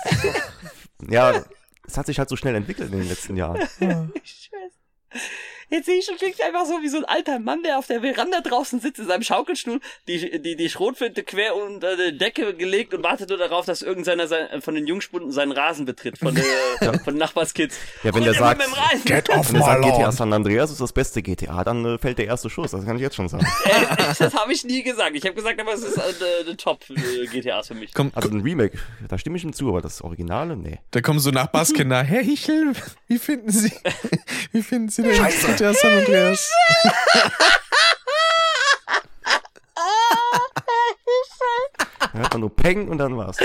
[1.00, 1.44] du- ja,
[1.88, 3.60] es hat sich halt so schnell entwickelt in den letzten Jahren.
[3.80, 4.78] Scheiße.
[5.70, 8.02] Jetzt sehe ich schon Rick einfach so wie so ein alter Mann, der auf der
[8.02, 12.94] Veranda draußen sitzt in seinem Schaukelstuhl, die, die, die Schrotflinte quer unter die Decke gelegt
[12.94, 16.94] und wartet nur darauf, dass irgendeiner sein, von den Jungspunden seinen Rasen betritt, von, der,
[17.04, 17.78] von den Nachbarskids.
[18.04, 19.06] Ja, wenn der der sagt-.
[19.06, 20.12] Get off Wenn er my sagt, GTA.
[20.12, 22.72] San Andreas ist das beste GTA, dann äh, fällt der erste Schuss.
[22.72, 23.46] Das kann ich jetzt schon sagen.
[23.70, 25.16] Äh, das habe ich nie gesagt.
[25.16, 26.02] Ich habe gesagt, aber es ist äh,
[26.46, 27.94] eine Top-GTAs für mich.
[27.94, 28.78] Komm, Also ein Remake,
[29.08, 30.80] da stimme ich ihm zu, aber das Originale, nee.
[30.92, 32.04] Da kommen so Nachbarskinder.
[32.04, 32.74] Herr Hichel,
[33.08, 33.72] wie finden Sie,
[34.52, 35.16] wie finden Sie denn
[35.60, 36.50] GTA San Andreas?
[42.14, 43.38] Hat dann nur Peng und dann war's.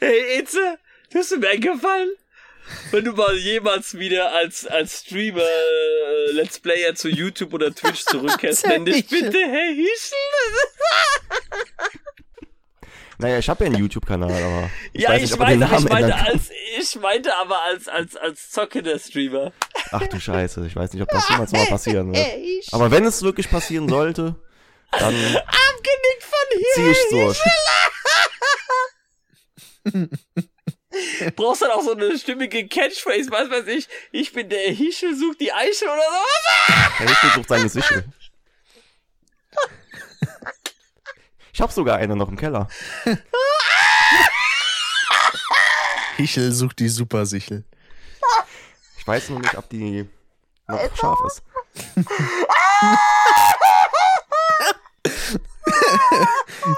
[0.00, 0.78] Hey, Itze,
[1.12, 2.10] tust du mir einen Gefallen?
[2.90, 8.04] Wenn du mal jemals wieder als, als Streamer, äh, Let's Player zu YouTube oder Twitch
[8.04, 10.16] zurückkehrst, nenn dich bitte Herr Hischel.
[13.20, 15.60] Naja, ich habe ja einen YouTube-Kanal, aber ich Ja, weiß nicht, ich ob er den
[15.60, 19.52] weiß, ich Namen ändern meinte als, ich meinte aber als, als, als zockender Streamer.
[19.92, 22.26] Ach du Scheiße, ich weiß nicht, ob das jemals mal passieren wird.
[22.72, 24.34] Aber wenn es wirklich passieren sollte,
[24.92, 26.74] dann Abgenickt von hier.
[26.74, 27.38] ziehe ich durch.
[31.36, 33.88] Brauchst dann auch so eine stimmige Catchphrase, was weiß ich.
[34.10, 36.90] Ich bin der Hischel, sucht die Eichel oder sowas.
[36.98, 38.04] Der Hichel sucht seine Sichel.
[41.60, 42.68] Ich habe sogar eine noch im Keller.
[46.16, 47.64] Hichel sucht die Supersichel.
[48.96, 50.08] Ich weiß nur nicht, ob die
[50.66, 51.42] noch scharf ist.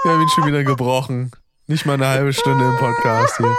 [0.03, 1.31] Wir haben ihn schon wieder gebrochen.
[1.67, 3.55] Nicht mal eine halbe Stunde im Podcast hier.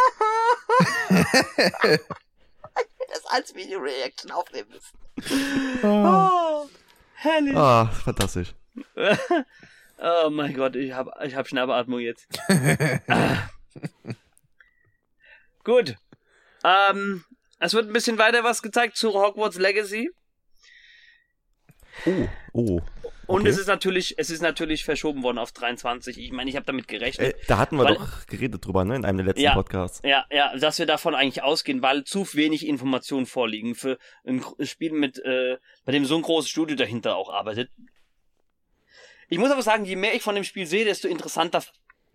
[3.08, 4.98] Das als Video-Reaction aufnehmen müssen.
[5.84, 5.86] Oh.
[5.86, 6.68] Oh,
[7.14, 7.56] herrlich.
[7.56, 8.52] Ah, fantastisch.
[10.06, 12.26] Oh mein Gott, ich hab, ich hab Schnappatmung jetzt.
[13.08, 13.48] Ah.
[15.64, 15.96] Gut.
[16.62, 17.24] Ähm,
[17.58, 20.10] es wird ein bisschen weiter was gezeigt zu Hogwarts Legacy.
[22.06, 22.80] Oh, oh.
[23.26, 23.48] Und Okay.
[23.48, 26.18] es ist natürlich, es ist natürlich verschoben worden auf 23.
[26.18, 27.34] Ich meine, ich habe damit gerechnet.
[27.34, 28.96] Äh, da hatten wir Weil- doch geredet drüber, ne?
[28.96, 29.54] In einem der letzten Ja.
[29.54, 30.02] Podcasts.
[30.04, 34.92] Ja, ja, dass wir davon eigentlich ausgehen, weil zu wenig Informationen vorliegen für ein Spiel
[34.92, 37.70] mit, äh, bei dem so ein großes Studio dahinter auch arbeitet.
[39.28, 41.62] Ich muss aber sagen, je mehr ich von dem Spiel sehe, desto interessanter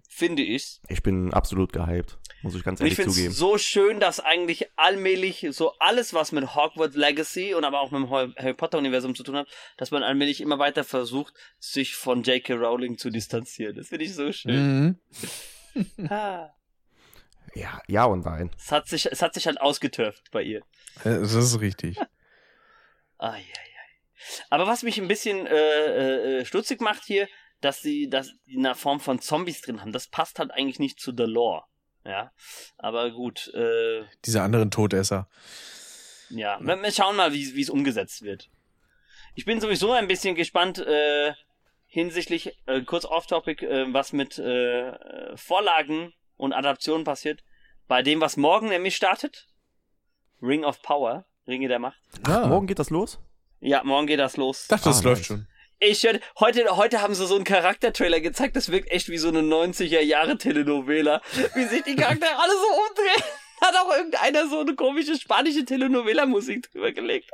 [0.07, 0.81] finde ich's.
[0.89, 3.31] Ich bin absolut gehypt, muss ich ganz Und ich ehrlich finde zugeben.
[3.31, 7.91] es so schön, dass eigentlich allmählich so alles, was mit Hogwarts Legacy und aber auch
[7.91, 11.33] mit dem Har- Harry Potter Universum zu tun hat, dass man allmählich immer weiter versucht,
[11.59, 12.53] sich von J.K.
[12.55, 13.75] Rowling zu distanzieren.
[13.75, 14.99] Das finde ich so schön.
[15.75, 16.05] Mhm.
[16.09, 16.49] Ah.
[17.55, 18.49] Ja, ja und nein.
[18.57, 20.59] Es hat sich, es hat sich halt ausgetürft bei ihr.
[21.03, 21.97] Äh, Das ist richtig.
[23.17, 23.43] Ah, ja.
[24.49, 27.27] Aber was mich ein bisschen äh, äh, stutzig macht hier,
[27.61, 29.91] dass sie dass die eine Form von Zombies drin haben.
[29.91, 31.63] Das passt halt eigentlich nicht zu der Lore.
[32.05, 32.31] Ja,
[32.77, 33.51] aber gut.
[33.53, 35.27] Äh, Diese anderen Todesser.
[36.29, 38.49] ja, wir, wir schauen mal, wie es umgesetzt wird.
[39.35, 41.33] Ich bin sowieso ein bisschen gespannt äh,
[41.85, 47.43] hinsichtlich äh, kurz off-topic, äh, was mit äh, Vorlagen und Adaptionen passiert.
[47.87, 49.47] Bei dem, was morgen nämlich startet,
[50.41, 51.99] Ring of Power, Ringe der Macht.
[52.23, 52.47] Ah.
[52.47, 53.19] Morgen geht das los?
[53.61, 54.67] Ja, morgen geht das los.
[54.67, 55.27] Dachte, das Ah, läuft nice.
[55.27, 55.47] schon.
[55.81, 59.29] Ich hör- heute, heute haben sie so einen Charaktertrailer gezeigt, das wirkt echt wie so
[59.29, 61.21] eine 90er Jahre Telenovela.
[61.55, 63.23] Wie sich die Charaktere alle so umdrehen.
[63.61, 67.29] Hat auch irgendeiner so eine komische spanische Telenovela-Musik drüber gelegt.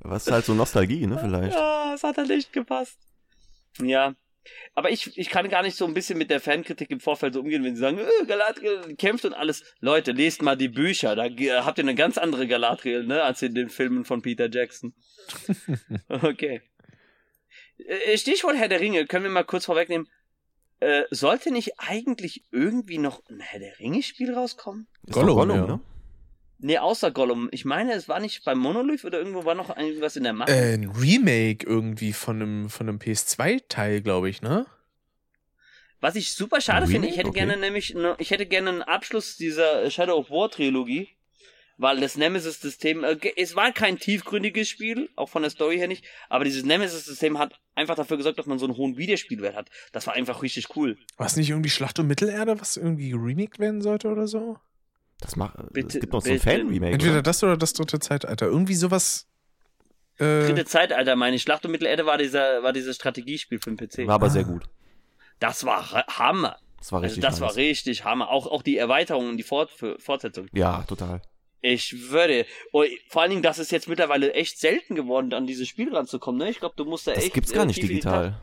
[0.00, 1.54] Was ist halt so Nostalgie, ne, vielleicht.
[1.56, 2.98] Ja, es hat halt echt gepasst.
[3.80, 4.14] Ja.
[4.74, 7.40] Aber ich, ich kann gar nicht so ein bisschen mit der Fankritik im Vorfeld so
[7.40, 9.64] umgehen, wenn sie sagen, äh, Galadriel kämpft und alles.
[9.80, 13.54] Leute, lest mal die Bücher, da habt ihr eine ganz andere Galadriel, ne, als in
[13.54, 14.94] den Filmen von Peter Jackson.
[16.08, 16.62] okay.
[17.78, 20.08] Äh, Stichwort Herr der Ringe, können wir mal kurz vorwegnehmen.
[20.80, 24.86] Äh, sollte nicht eigentlich irgendwie noch ein Herr der Ringe-Spiel rauskommen?
[25.10, 25.66] Gollum, Gollum ja.
[25.66, 25.80] ne?
[26.58, 27.48] Nee, außer Gollum.
[27.52, 30.50] Ich meine, es war nicht beim Monolith oder irgendwo war noch irgendwas in der Mache.
[30.52, 34.66] Äh, ein Remake irgendwie von einem, von einem PS2-Teil, glaube ich, ne?
[36.00, 37.38] Was ich super schade finde, ich hätte Okay.
[37.40, 41.08] gerne nämlich, ne- ich hätte gerne einen Abschluss dieser Shadow of War Trilogie,
[41.78, 46.04] weil das Nemesis-System, äh, es war kein tiefgründiges Spiel, auch von der Story her nicht,
[46.28, 49.70] aber dieses Nemesis-System hat einfach dafür gesorgt, dass man so einen hohen Wiederspielwert hat.
[49.92, 50.98] Das war einfach richtig cool.
[51.16, 54.58] War es nicht irgendwie Schlacht um Mittelerde, was irgendwie geremaked werden sollte oder so?
[55.20, 56.38] Das macht, Bitte- es gibt noch so ein.
[56.40, 56.92] Fan-Remake.
[56.94, 57.22] Entweder oder?
[57.22, 58.46] das oder das dritte Zeitalter.
[58.46, 59.26] Irgendwie sowas.
[60.18, 61.42] Äh, Dritte Zeitalter, meine ich.
[61.42, 64.06] Schlacht um Mittelerde war dieser, war dieses Strategiespiel für den PC.
[64.06, 64.30] War aber Ah.
[64.30, 64.64] sehr gut.
[65.40, 66.56] Das war Hammer.
[66.78, 68.28] Das war Also richtig das war richtig Hammer.
[68.30, 70.48] Auch, auch die Erweiterung und die Fort Fortsetzung.
[70.52, 71.22] Ja, total.
[71.62, 72.44] Ich würde.
[72.72, 76.38] Und vor allen Dingen, das ist jetzt mittlerweile echt selten geworden, an dieses Spiel ranzukommen.
[76.38, 76.50] Ne?
[76.50, 77.34] Ich glaube, du musst da Das echt.
[77.34, 78.40] gibt's gar äh, nicht die Ta- digital.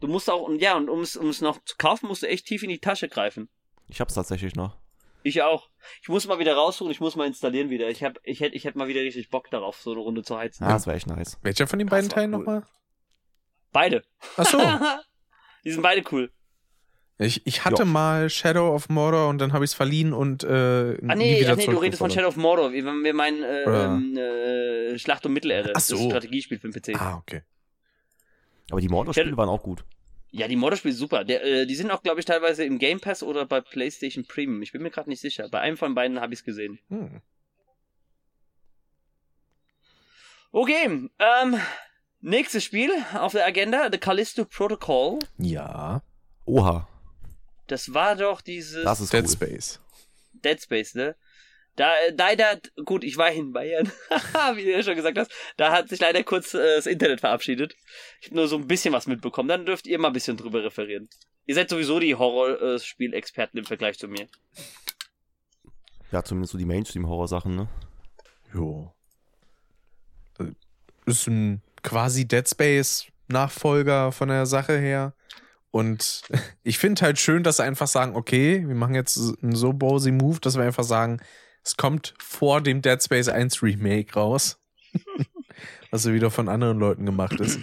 [0.00, 2.28] Du musst auch, und ja, und um es, um es noch zu kaufen, musst du
[2.28, 3.48] echt tief in die Tasche greifen.
[3.88, 4.76] Ich hab's tatsächlich noch.
[5.24, 5.67] Ich auch.
[6.02, 7.88] Ich muss mal wieder raussuchen, ich muss mal installieren wieder.
[7.88, 10.36] Ich hab, ich hätte, ich hätte mal wieder richtig Bock darauf, so eine Runde zu
[10.38, 10.64] heizen.
[10.64, 11.38] Ah, das war echt nice.
[11.42, 12.38] welcher von den beiden Teilen cool.
[12.40, 12.62] nochmal?
[13.72, 14.02] Beide.
[14.36, 14.58] Ach so.
[15.64, 16.30] Die sind beide cool.
[17.20, 17.84] Ich, ich hatte Ja.
[17.84, 20.46] mal Shadow of Mordor und dann habe ich es verliehen und äh,
[21.08, 22.10] Ah nie nee, wieder ach, nee du redest von.
[22.10, 22.72] Shadow of Mordor.
[22.72, 25.72] Wir, wir meinen äh, ähm, äh, Schlacht um Mittelerde.
[25.74, 25.96] Ach so.
[25.96, 27.00] Das Strategiespiel für den PC.
[27.00, 27.42] Ah, okay.
[28.70, 29.84] Aber die Mordor-Spiele waren auch gut.
[30.30, 31.24] Ja, die Mordor-Spiele super.
[31.24, 34.60] Der, äh, die sind auch, glaube ich, teilweise im Game Pass oder bei PlayStation Premium.
[34.62, 35.48] Ich bin mir gerade nicht sicher.
[35.48, 36.78] Bei einem von beiden habe ich es gesehen.
[36.88, 37.22] Hm.
[40.50, 41.60] Okay, ähm,
[42.20, 45.18] nächstes Spiel auf der Agenda, The Callisto Protocol.
[45.38, 46.02] Ja.
[46.46, 46.88] Oha,
[47.66, 49.28] Das war doch dieses das ist Dead cool.
[49.30, 49.80] Space.
[50.32, 51.16] Dead Space, ne?
[51.78, 53.86] Da, äh, leider, gut, ich war in Bayern,
[54.56, 57.76] wie du ja schon gesagt hast, da hat sich leider kurz äh, das Internet verabschiedet.
[58.20, 60.64] Ich habe nur so ein bisschen was mitbekommen, dann dürft ihr mal ein bisschen drüber
[60.64, 61.08] referieren.
[61.46, 64.26] Ihr seid sowieso die Horrorspielexperten im Vergleich zu mir.
[66.10, 67.68] Ja, zumindest so die Mainstream-Horror-Sachen, ne?
[68.52, 68.92] Jo.
[70.36, 70.48] Das
[71.06, 75.14] Ist ein quasi Dead Space Nachfolger von der Sache her.
[75.70, 76.22] Und
[76.64, 80.10] ich finde halt schön, dass sie einfach sagen, okay, wir machen jetzt einen so ballsy
[80.10, 81.20] Move, dass wir einfach sagen,
[81.68, 84.58] es kommt vor dem Dead Space 1 Remake raus.
[85.90, 87.58] was ja wieder von anderen Leuten gemacht ist.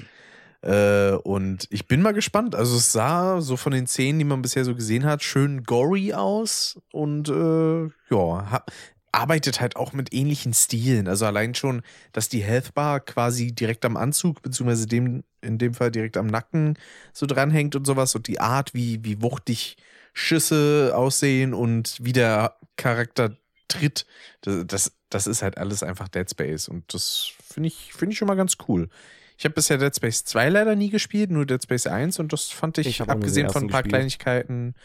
[0.61, 2.55] Äh, und ich bin mal gespannt.
[2.55, 6.13] Also es sah so von den Szenen, die man bisher so gesehen hat, schön gory
[6.13, 6.79] aus.
[6.91, 8.65] Und äh, ja, ha
[9.11, 11.07] arbeitet halt auch mit ähnlichen Stilen.
[11.07, 15.89] Also allein schon, dass die Healthbar quasi direkt am Anzug, beziehungsweise dem, in dem Fall
[15.89, 16.77] direkt am Nacken
[17.13, 19.77] so dranhängt und sowas und die Art, wie, wie wuchtig
[20.11, 24.05] Schüsse aussehen und wie der Charakter tritt,
[24.41, 28.17] das, das, das ist halt alles einfach Dead Space und das finde ich, finde ich
[28.17, 28.89] schon mal ganz cool.
[29.37, 32.49] Ich habe bisher Dead Space 2 leider nie gespielt, nur Dead Space 1 und das
[32.51, 33.99] fand ich, Ich abgesehen von ein paar gespielt.
[33.99, 34.75] Kleinigkeiten,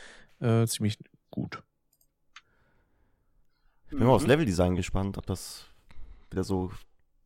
[0.40, 0.98] äh, ziemlich
[1.30, 1.62] gut.
[3.90, 5.66] Ich bin mal aufs Leveldesign gespannt, ob das
[6.30, 6.70] wieder so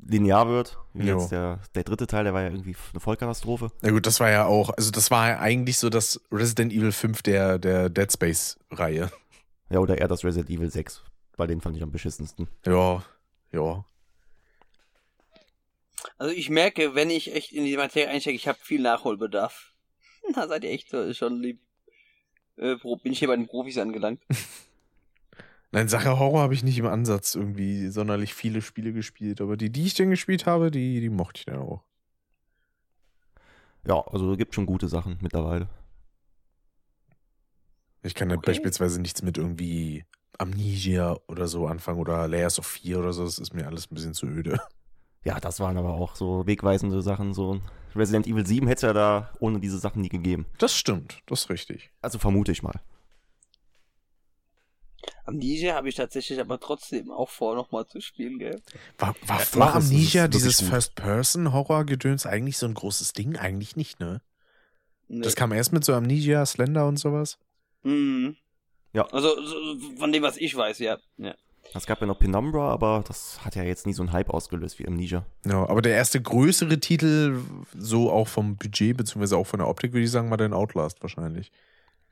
[0.07, 0.79] linear wird.
[0.93, 1.19] Wie Jo.
[1.19, 3.71] jetzt der, der dritte Teil, der war ja irgendwie eine Vollkatastrophe.
[3.83, 6.93] Na gut, das war ja auch, also das war ja eigentlich so das Resident Evil
[6.93, 9.11] 5 der, der Dead Space-Reihe.
[9.71, 11.03] Ja, oder eher das Resident Evil 6.
[11.37, 12.49] Weil den fand ich am beschissensten.
[12.65, 13.05] Ja,
[13.53, 13.85] ja.
[16.19, 19.73] Also ich merke, wenn ich echt in die Materie einstecke, ich habe viel Nachholbedarf.
[20.35, 21.61] Da seid ihr echt so- schon lieb.
[22.57, 24.23] Äh, bin ich hier bei den Profis angelangt.
[25.73, 29.71] Nein, Sache Horror habe ich nicht im Ansatz irgendwie sonderlich viele Spiele gespielt, aber die,
[29.71, 31.83] die ich denn gespielt habe, die, die mochte ich dann auch.
[33.87, 35.69] Ja, also es gibt schon gute Sachen mittlerweile.
[38.03, 38.47] Ich kann ja Okay.
[38.53, 40.05] beispielsweise nichts mit irgendwie
[40.39, 43.95] Amnesia oder so anfangen oder Layers of Fear oder so, das ist mir alles ein
[43.95, 44.59] bisschen zu öde.
[45.25, 47.33] Ja, das waren aber auch so wegweisende Sachen.
[47.33, 47.61] So
[47.97, 50.47] Resident Evil 7 hätte es ja da ohne diese Sachen nie gegeben.
[50.59, 51.91] Das stimmt, das ist richtig.
[52.03, 52.81] Also vermute ich mal.
[55.27, 58.61] Amnesia habe ich tatsächlich aber trotzdem auch vor, nochmal zu spielen, gell?
[58.99, 60.61] War, war Ja, vor Amnesia dieses.
[60.61, 63.37] First-Person-Horror-Gedöns eigentlich so ein großes Ding?
[63.37, 64.21] Eigentlich nicht, ne?
[65.09, 65.23] Nee.
[65.23, 67.39] Das kam erst mit so Amnesia, Slender und sowas.
[67.83, 68.37] Mhm.
[68.95, 69.07] Ja.
[69.13, 69.57] Also so,
[69.99, 70.97] von dem, was ich weiß, ja.
[71.19, 71.35] ja.
[71.75, 74.79] Es gab ja noch Penumbra, aber das hat ja jetzt nie so einen Hype ausgelöst
[74.79, 75.27] wie Amnesia.
[75.45, 77.41] Ja, aber der erste größere Titel,
[77.77, 81.03] so auch vom Budget, beziehungsweise auch von der Optik, würde ich sagen, war dann Outlast
[81.03, 81.51] wahrscheinlich.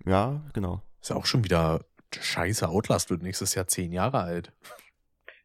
[0.05, 0.83] Ja, genau.
[1.01, 1.85] Ist ja auch schon wieder
[2.19, 2.69] scheiße.
[2.69, 4.53] Outlast wird nächstes Jahr zehn Jahre alt.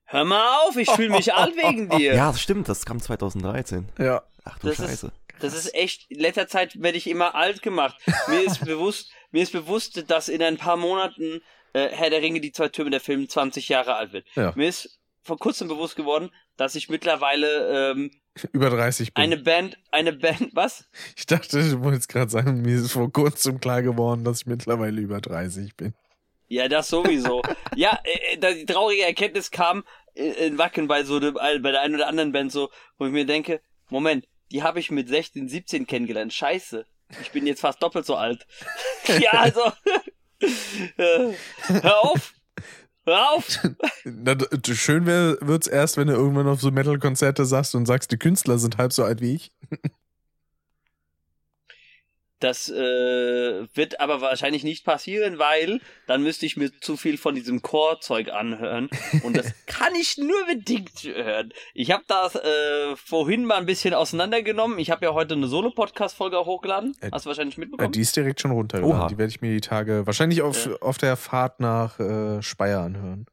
[0.06, 2.16] Hör mal auf, ich fühle mich alt wegen dir.
[2.16, 3.90] Ja, das stimmt, das kam 2013.
[4.00, 4.24] Ja.
[4.46, 5.12] Ach du Das ist- Scheiße.
[5.40, 7.96] Das ist echt, in letzter Zeit werde ich immer alt gemacht.
[8.28, 11.42] Mir ist bewusst, mir ist bewusst, dass in ein paar Monaten
[11.74, 14.26] äh, Herr der Ringe, die zwei Türme der Film 20 Jahre alt wird.
[14.34, 14.52] Ja.
[14.56, 18.10] Mir ist vor kurzem bewusst geworden, dass ich mittlerweile ähm,
[18.52, 19.24] Über 30 bin.
[19.24, 20.90] eine Band, eine Band, was?
[21.16, 25.00] ich dachte, du wolltest gerade sagen, mir ist vor kurzem klar geworden, dass ich mittlerweile
[25.00, 25.94] über 30 bin.
[26.48, 27.44] Ja, das sowieso.
[27.76, 29.84] ja, äh, da die traurige Erkenntnis kam
[30.16, 33.28] äh, in Wacken bei so bei der einen oder anderen Band so, wo ich mir
[33.28, 36.34] denke, Moment, die habe ich mit 16, 17 kennengelernt.
[36.34, 36.88] Scheiße.
[37.22, 38.46] Ich bin jetzt fast doppelt so alt.
[39.20, 39.62] ja, also.
[40.98, 41.34] äh,
[41.68, 42.34] hör auf.
[43.06, 43.60] Hör auf.
[44.04, 44.36] Na,
[44.74, 48.78] schön wird's erst, wenn du irgendwann auf so Metal-Konzerte sagst und sagst, die Künstler sind
[48.78, 49.52] halb so alt wie ich.
[52.40, 52.76] Das äh,
[53.74, 58.30] wird aber wahrscheinlich nicht passieren, weil dann müsste ich mir zu viel von diesem Core-Zeug
[58.32, 58.90] anhören.
[59.24, 61.52] Und das kann ich nur bedingt hören.
[61.74, 64.78] Ich habe das äh, vorhin mal ein bisschen auseinandergenommen.
[64.78, 66.96] Ich habe ja heute eine Solo-Podcast-Folge hochgeladen.
[67.02, 67.92] Äh, Hast du wahrscheinlich Ja, mitbekommen?
[67.92, 69.00] die ist direkt schon runtergeladen.
[69.02, 69.08] Oha.
[69.08, 73.26] Die werde ich mir die Tage wahrscheinlich auf, auf der Fahrt nach äh, Speyer anhören.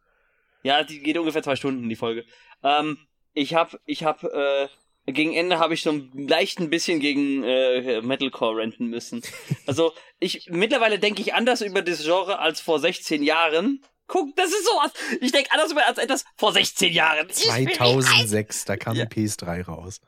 [0.62, 2.24] Ja, die geht ungefähr zwei Stunden, die Folge.
[2.62, 2.96] Ähm,
[3.34, 4.68] ich hab, ich hab, äh,
[5.06, 9.22] gegen Ende habe ich so ein leicht ein bisschen gegen äh, Metalcore renten müssen.
[9.66, 13.82] Also, ich, mittlerweile denke ich anders über das Genre als vor 16 Jahren.
[14.06, 14.92] Guck, das ist sowas.
[15.22, 17.28] Ich denke anders über als etwas vor 16 Jahren.
[17.30, 19.06] Ich bin nicht 2006, da kam Ja.
[19.06, 20.00] die PS3 raus.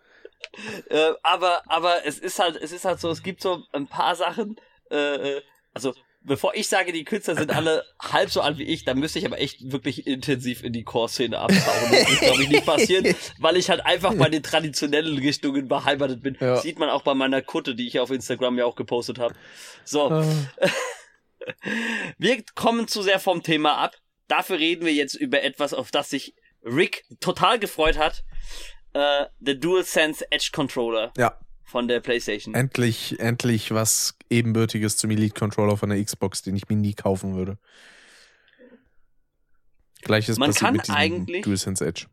[0.90, 4.14] äh, aber, aber es ist halt, es ist halt so, es gibt so ein paar
[4.14, 4.56] Sachen,
[4.90, 5.94] äh, äh, also,
[6.26, 9.26] bevor ich sage, die Künstler sind alle halb so alt wie ich, dann müsste ich
[9.26, 11.90] aber echt wirklich intensiv in die Core-Szene abtauchen.
[11.90, 16.22] Das wird, glaube ich, nicht passieren, weil ich halt einfach bei den traditionellen Richtungen beheimatet
[16.22, 16.36] bin.
[16.40, 16.56] Ja.
[16.56, 19.34] Sieht man auch bei meiner Kutte, die ich auf Instagram ja auch gepostet habe.
[19.84, 20.68] So, Äh,
[22.18, 23.96] wir kommen zu sehr vom Thema ab.
[24.28, 26.34] Dafür reden wir jetzt über etwas, auf das sich
[26.64, 28.24] Rick total gefreut hat.
[28.92, 32.54] Äh, der DualSense Edge Controller ja, von der PlayStation.
[32.54, 37.34] endlich, endlich was ebenbürtiges zum Elite Controller von der Xbox, den ich mir nie kaufen
[37.34, 37.58] würde.
[40.02, 42.06] Gleiches Man passiert kann mit eigentlich- DualSense Edge.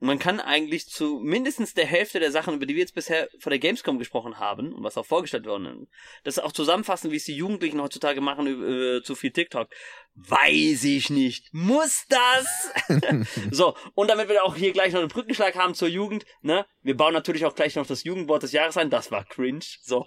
[0.00, 3.50] Man kann eigentlich zu mindestens der Hälfte der Sachen, über die wir jetzt bisher vor
[3.50, 5.90] der Gamescom gesprochen haben und was auch vorgestellt worden ist,
[6.24, 9.68] das auch zusammenfassen, wie es die Jugendlichen heutzutage machen äh, zu viel TikTok.
[10.14, 11.52] Weiß ich nicht.
[11.52, 12.70] Muss das?
[13.50, 16.66] so, und damit wir auch hier gleich noch einen Brückenschlag haben zur Jugend, ne?
[16.82, 18.90] Wir bauen natürlich auch gleich noch das Jugendwort des Jahres ein.
[18.90, 19.64] Das war cringe.
[19.82, 20.06] So.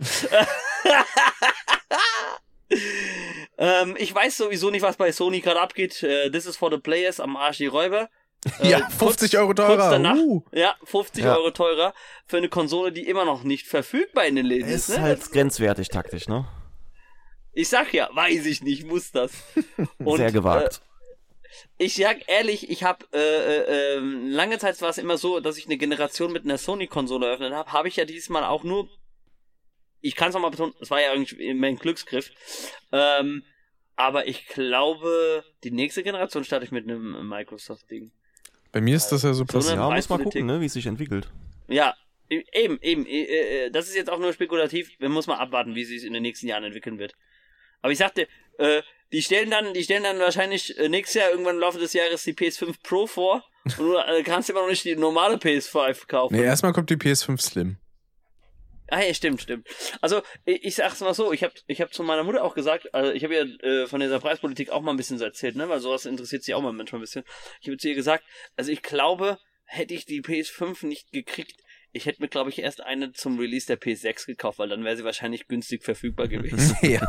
[3.57, 6.01] ähm, ich weiß sowieso nicht, was bei Sony gerade abgeht.
[6.03, 8.09] Äh, This is for the players am Arsch die Räuber.
[8.59, 9.89] Äh, ja, 50 Euro kurz teurer.
[9.91, 10.43] danach, Uh.
[10.51, 11.35] ja, 50 Ja.
[11.37, 11.93] Euro teurer
[12.25, 14.89] für eine Konsole, die immer noch nicht verfügbar in den Läden ist.
[14.89, 15.01] Ist Ne?
[15.01, 16.47] halt grenzwertig taktisch, ne?
[17.53, 19.31] Ich sag ja, weiß ich nicht, muss das.
[19.99, 20.81] Und, Sehr gewagt.
[20.81, 20.87] Äh,
[21.77, 25.57] ich sag ehrlich, ich habe äh, äh, ähm, lange Zeit war es immer so, dass
[25.57, 27.71] ich eine Generation mit einer Sony-Konsole eröffnet habe.
[27.73, 28.87] Habe ich ja diesmal auch nur.
[29.99, 32.31] Ich kann es nochmal betonen, es war ja irgendwie mein Glücksgriff.
[32.91, 33.43] Ähm,
[33.97, 38.11] aber ich glaube, die nächste Generation starte ich mit einem Microsoft-Ding.
[38.71, 39.75] Bei mir ist das ja so passiert.
[39.77, 41.29] Ja, muss mal gucken, ne, wie es sich entwickelt.
[41.67, 41.93] Ja,
[42.29, 43.05] e- eben, eben.
[43.05, 44.89] äh, äh, Das ist jetzt auch nur spekulativ.
[44.99, 47.13] Wir muss mal abwarten, wie sich in den nächsten Jahren entwickeln wird.
[47.81, 48.27] Aber ich sagte,
[48.59, 48.81] äh,
[49.11, 52.23] die stellen dann, die stellen dann wahrscheinlich äh, nächstes Jahr irgendwann im Laufe des Jahres
[52.23, 56.35] die PS5 Pro vor und du äh, kannst immer noch nicht die normale PS5 kaufen.
[56.35, 57.77] Nee, erstmal kommt die PS5 Slim.
[58.91, 59.67] Ah, ja, stimmt, stimmt.
[60.01, 62.93] Also, ich, ich sag's mal so, ich hab, ich hab zu meiner Mutter auch gesagt,
[62.93, 65.69] also ich habe ja äh, von dieser Preispolitik auch mal ein bisschen so erzählt, ne,
[65.69, 67.23] weil sowas interessiert sie auch mal manchmal ein bisschen.
[67.61, 68.25] Ich habe zu ihr gesagt,
[68.57, 71.61] also ich glaube, hätte ich die PS5 nicht gekriegt,
[71.93, 74.97] ich hätte mir, glaube ich, erst eine zum Release der PS6 gekauft, weil dann wäre
[74.97, 76.75] sie wahrscheinlich günstig verfügbar gewesen.
[76.81, 77.01] ja.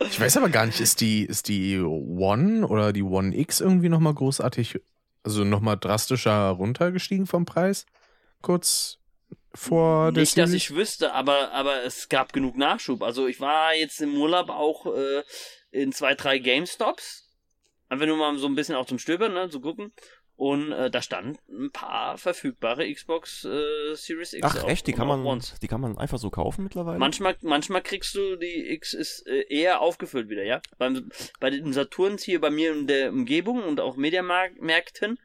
[0.00, 3.90] Ich weiß aber gar nicht, ist die, ist die One oder die One X irgendwie
[3.90, 4.80] nochmal großartig,
[5.22, 7.84] also nochmal drastischer runtergestiegen vom Preis?
[8.40, 8.98] Kurz
[9.54, 10.70] vor der Nicht, dass Series?
[10.70, 13.02] ich wüsste, aber, aber es gab genug Nachschub.
[13.02, 15.22] Also ich war jetzt im Urlaub auch äh,
[15.70, 17.28] in zwei, drei GameStops.
[17.88, 19.92] Einfach nur mal so ein bisschen auch zum Stöbern, ne, zu gucken.
[20.36, 24.44] Und äh, da standen ein paar verfügbare Xbox äh, Series X.
[24.44, 25.54] Ach echt, die kann man, Ones.
[25.62, 26.98] die kann man einfach so kaufen mittlerweile?
[26.98, 30.60] Manchmal, manchmal kriegst du die X ist äh, eher aufgefüllt wieder, ja.
[30.76, 35.20] Beim, bei den Saturns hier bei mir in der Umgebung und auch Mediamärkten,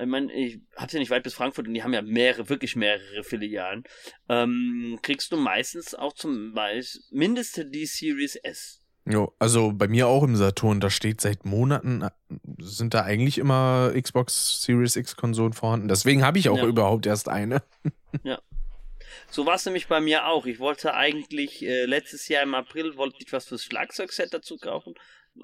[0.00, 2.76] ich meine, ich hab's ja nicht weit bis Frankfurt und die haben ja mehrere, wirklich
[2.76, 3.84] mehrere Filialen,
[4.28, 8.82] ähm, kriegst du meistens auch zum Beispiel mindestens die Series S.
[9.06, 12.10] Jo, also bei mir auch im Saturn, da steht seit Monaten, äh,
[12.58, 15.88] sind da eigentlich immer Xbox Series X Konsolen vorhanden.
[15.88, 16.66] Deswegen habe ich auch Ja.
[16.66, 17.62] überhaupt erst eine.
[19.30, 20.46] So war es nämlich bei mir auch.
[20.46, 24.94] Ich wollte eigentlich äh, letztes Jahr im April wollte ich was fürs Schlagzeugset dazu kaufen.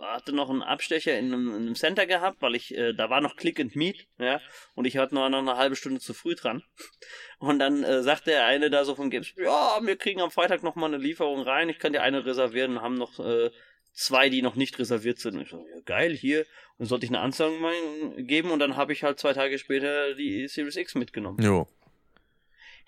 [0.00, 3.20] Hatte noch einen Abstecher in einem, in einem Center gehabt, weil ich, äh, da war
[3.20, 4.40] noch Click and Meet, ja,
[4.74, 6.62] und ich hatte noch, noch eine halbe Stunde zu früh dran.
[7.38, 10.62] Und dann äh, sagte der eine da so vom Games, ja, wir kriegen am Freitag
[10.62, 13.50] noch mal eine Lieferung rein, ich kann dir eine reservieren und haben noch äh,
[13.92, 15.40] zwei, die noch nicht reserviert sind.
[15.40, 16.46] Ich so, ja, geil, hier.
[16.78, 17.74] Und sollte ich eine mal
[18.16, 21.42] geben und dann habe ich halt zwei Tage später die Series X mitgenommen.
[21.42, 21.66] Jo.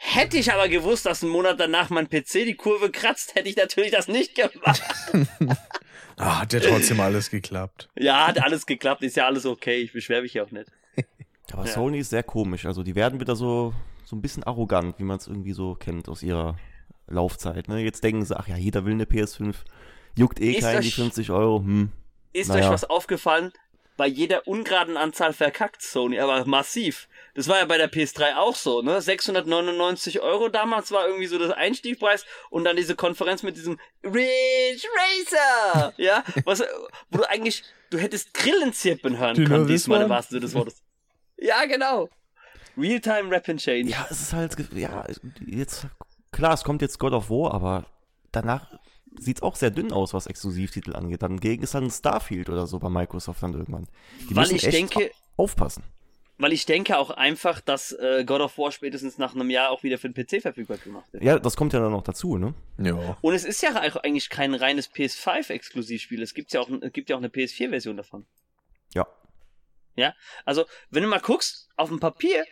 [0.01, 3.57] Hätte ich aber gewusst, dass ein Monat danach mein PC die Kurve kratzt, hätte ich
[3.57, 4.83] natürlich das nicht gemacht.
[6.21, 7.89] Ah, hat ja trotzdem alles geklappt.
[7.97, 10.69] Ja, hat alles geklappt, ist ja alles okay, ich beschwere mich ja auch nicht.
[11.53, 11.71] Aber Ja.
[11.73, 12.67] Sony ist sehr komisch.
[12.67, 13.73] Also die werden wieder so,
[14.05, 16.57] so ein bisschen arrogant, wie man es irgendwie so kennt aus ihrer
[17.07, 17.69] Laufzeit.
[17.69, 17.79] Ne?
[17.83, 19.55] Jetzt denken sie, ach ja, jeder will eine PS5.
[20.17, 21.61] Juckt eh Ist keinen die euch- 50 Euro.
[21.61, 21.93] Hm.
[22.33, 22.65] Ist Naja.
[22.67, 23.53] euch was aufgefallen?
[23.99, 27.09] Bei jeder ungeraden Anzahl verkackt Sony, aber massiv.
[27.35, 29.03] Das war ja bei der PS3 auch so, ne?
[29.03, 34.87] 699 Euro damals war irgendwie so das Einstiegpreis und dann diese Konferenz mit diesem Ridge
[34.97, 36.23] Racer, ja?
[36.45, 36.63] Was,
[37.11, 40.81] wo du eigentlich, du hättest Grillen zirpen hören können, diesmal im wahrsten Sinne des Wortes.
[41.37, 42.09] Ja, genau.
[42.77, 43.91] Real-Time Rap and Change.
[43.91, 45.05] Ja, es ist halt, ja,
[45.45, 45.89] jetzt,
[46.31, 47.85] klar, es kommt jetzt God of War, aber
[48.31, 48.79] danach
[49.18, 51.23] sieht's auch sehr dünn aus, was Exklusivtitel angeht.
[51.23, 53.87] Dann gegen ist dann Starfield oder so bei Microsoft dann irgendwann.
[54.29, 55.83] Die Weil müssen ich echt denke, aufpassen.
[56.38, 59.83] weil ich denke auch einfach, dass äh, God of War spätestens nach einem Jahr auch
[59.83, 61.23] wieder für den PC verfügbar gemacht wird.
[61.25, 62.55] Ja, das kommt ja dann noch dazu, ne?
[62.79, 63.16] Jo.
[63.21, 66.23] Und es ist ja auch eigentlich kein reines PS5-Exklusivspiel.
[66.23, 68.27] Es gibt ja auch, es gibt ja auch eine PS4-Version davon.
[68.94, 69.07] Ja.
[69.97, 72.44] Ja, also wenn du mal guckst, auf dem Papier,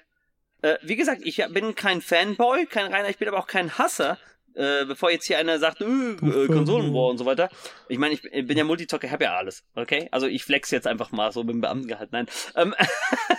[0.62, 4.18] äh, wie gesagt, ich bin kein Fanboy, kein reiner, ich bin aber auch kein Hasser.
[4.56, 7.50] Äh, bevor jetzt hier einer sagt, äh, äh, Konsolenwar und so weiter.
[7.88, 10.08] Ich meine, ich bin ja Multizocker, ich habe ja alles, okay?
[10.12, 12.10] Also ich flex jetzt einfach mal so mit dem Beamtengehalt.
[12.12, 12.26] Nein.
[12.54, 12.74] Ähm,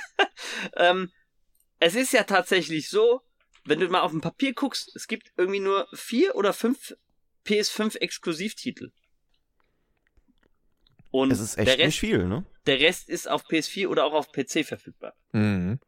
[0.75, 1.12] ähm,
[1.80, 3.21] es ist ja tatsächlich so,
[3.65, 6.95] wenn du mal auf dem Papier guckst, es gibt irgendwie nur vier oder fünf
[7.47, 8.91] PS5 Exklusivtitel.
[11.10, 12.45] Und Es ist echt der, nicht Rest, viel, ne?
[12.67, 15.15] der Rest ist auf PS4 oder auch auf PC verfügbar.
[15.32, 15.80] Mhm.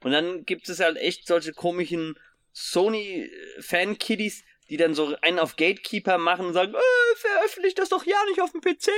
[0.00, 2.16] Und dann gibt es halt echt solche komischen
[2.52, 8.16] Sony-Fan-Kiddies, die dann so einen auf Gatekeeper machen und sagen, äh, veröffentlicht das doch ja
[8.28, 8.90] nicht auf dem PC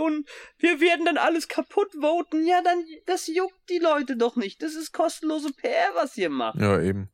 [0.00, 2.46] und wir werden dann alles kaputt voten.
[2.46, 4.62] Ja, dann, das juckt die Leute doch nicht.
[4.62, 6.58] Das ist kostenlose PR, was ihr macht.
[6.58, 7.10] Ja, eben.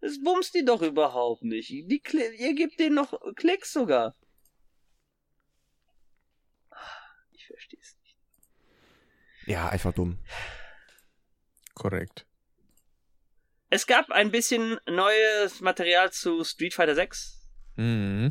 [0.00, 1.68] Das bumst die doch überhaupt nicht.
[1.70, 2.02] Die,
[2.38, 4.16] ihr gebt denen noch Klicks sogar.
[7.30, 8.16] Ich verstehe es nicht.
[9.46, 10.18] Ja, einfach dumm.
[11.74, 12.26] Korrekt.
[13.72, 17.38] Es gab ein bisschen neues Material zu Street Fighter 6.
[17.76, 18.30] Mhm.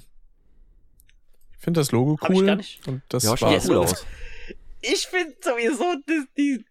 [1.58, 2.46] Ich finde das Logo Hab ich cool.
[2.46, 2.88] gar nicht.
[2.88, 4.06] Und das ja, Ja, cool aus.
[4.82, 6.66] Ich finde sowieso, die, die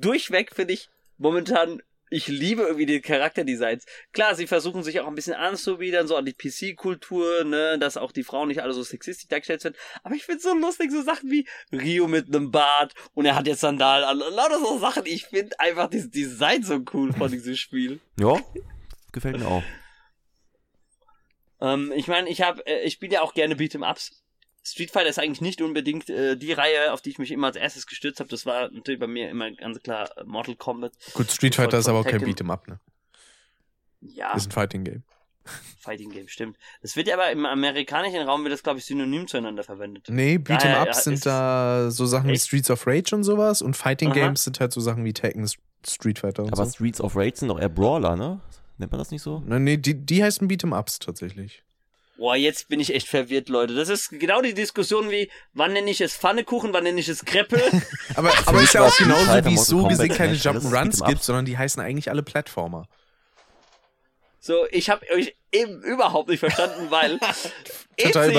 [0.00, 0.88] durchweg finde ich
[1.18, 3.84] momentan ich liebe irgendwie die Charakterdesigns.
[4.12, 8.12] Klar, sie versuchen sich auch ein bisschen anzubiedern, so an die PC-Kultur, ne, dass auch
[8.12, 9.76] die Frauen nicht alle so sexistisch dargestellt sind.
[10.02, 13.46] Aber ich find's so lustig, so Sachen wie Rio mit einem Bart und er hat
[13.46, 14.18] jetzt Sandalen an.
[14.18, 15.06] Lauter so Sachen.
[15.06, 18.00] Ich find einfach dieses Design so cool von diesem Spiel.
[18.18, 18.40] Ja,
[19.12, 19.62] gefällt mir auch.
[21.60, 24.22] Ähm, ich meine, ich habe, äh, ich spiele ja auch gerne Beat'em-Ups.
[24.66, 27.56] Street Fighter ist eigentlich nicht unbedingt äh, die Reihe, auf die ich mich immer als
[27.56, 28.28] erstes gestürzt habe.
[28.28, 30.92] Das war natürlich bei mir immer ganz klar äh, Mortal Kombat.
[31.14, 32.20] Gut, Street Fighter ist aber auch kein.
[32.20, 32.80] Beat'em Up, ne?
[34.00, 35.04] Ja, Ist ein Fighting Game.
[35.78, 36.58] Fighting Game, stimmt.
[36.82, 40.06] Das wird ja aber im amerikanischen Raum wird das, glaube ich, synonym zueinander verwendet.
[40.08, 42.46] Nee, Beat'em Ups ja, sind da so Sachen wie Echt?
[42.46, 44.14] Streets of Rage und sowas und Fighting Aha.
[44.14, 45.48] Games sind halt so Sachen wie Tekken,
[45.86, 46.72] Street Fighter und Aber so.
[46.72, 48.40] Streets of Rage sind doch eher Brawler, ne?
[48.78, 49.42] Nennt man das nicht so?
[49.46, 51.62] Na, nee, die, die heißen Beat'em Ups tatsächlich.
[52.16, 53.74] Boah, jetzt bin ich echt verwirrt, Leute.
[53.74, 57.24] Das ist genau die Diskussion wie, wann nenne ich es Pfannekuchen, wann nenne ich es
[57.24, 57.60] Kreppel?
[58.14, 61.58] Aber, aber ist ja auch genauso, wie es so gesehen keine Jump'n'Runs gibt, sondern die
[61.58, 62.88] heißen eigentlich alle Plattformer.
[64.40, 67.18] So, ich habe euch eben überhaupt nicht verstanden, weil
[67.98, 68.30] Total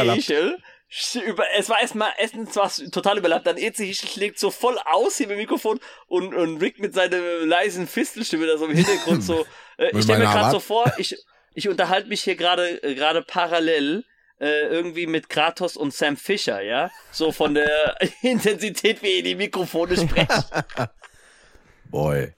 [1.25, 4.77] über, es war erstmal, erstens war es total überlappt, dann Eze Hischel schlägt so voll
[4.85, 8.75] aus hier mit dem Mikrofon und, und Rick mit seiner leisen Fistelstimme da so im
[8.75, 9.45] Hintergrund so,
[9.77, 11.17] äh, ich stelle mir gerade so vor, ich,
[11.53, 14.03] ich unterhalte mich hier gerade, äh, gerade parallel,
[14.39, 16.91] äh, irgendwie mit Kratos und Sam Fisher, ja?
[17.11, 20.29] So von der Intensität, wie ihr die Mikrofone sprecht.
[21.89, 22.33] Boy.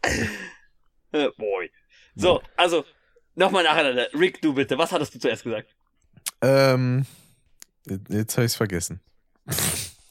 [1.11, 1.71] Äh, boy.
[2.15, 2.85] So, also,
[3.33, 4.07] nochmal nacheinander.
[4.13, 5.73] Rick, du bitte, was hattest du zuerst gesagt?
[6.41, 7.05] Ähm,
[8.09, 9.01] jetzt habe ich's vergessen.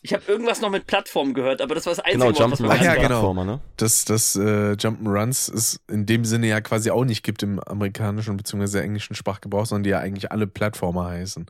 [0.00, 2.60] Ich habe irgendwas noch mit Plattform gehört, aber das war das einzige Genau, Wort, was
[2.60, 3.06] mir Ach ja, genau.
[3.08, 3.60] Plattformer, ne?
[3.76, 8.36] Dass das äh, Jump'n'Runs es in dem Sinne ja quasi auch nicht gibt im amerikanischen
[8.36, 8.80] bzw.
[8.80, 11.46] englischen Sprachgebrauch, sondern die ja eigentlich alle Plattformer heißen.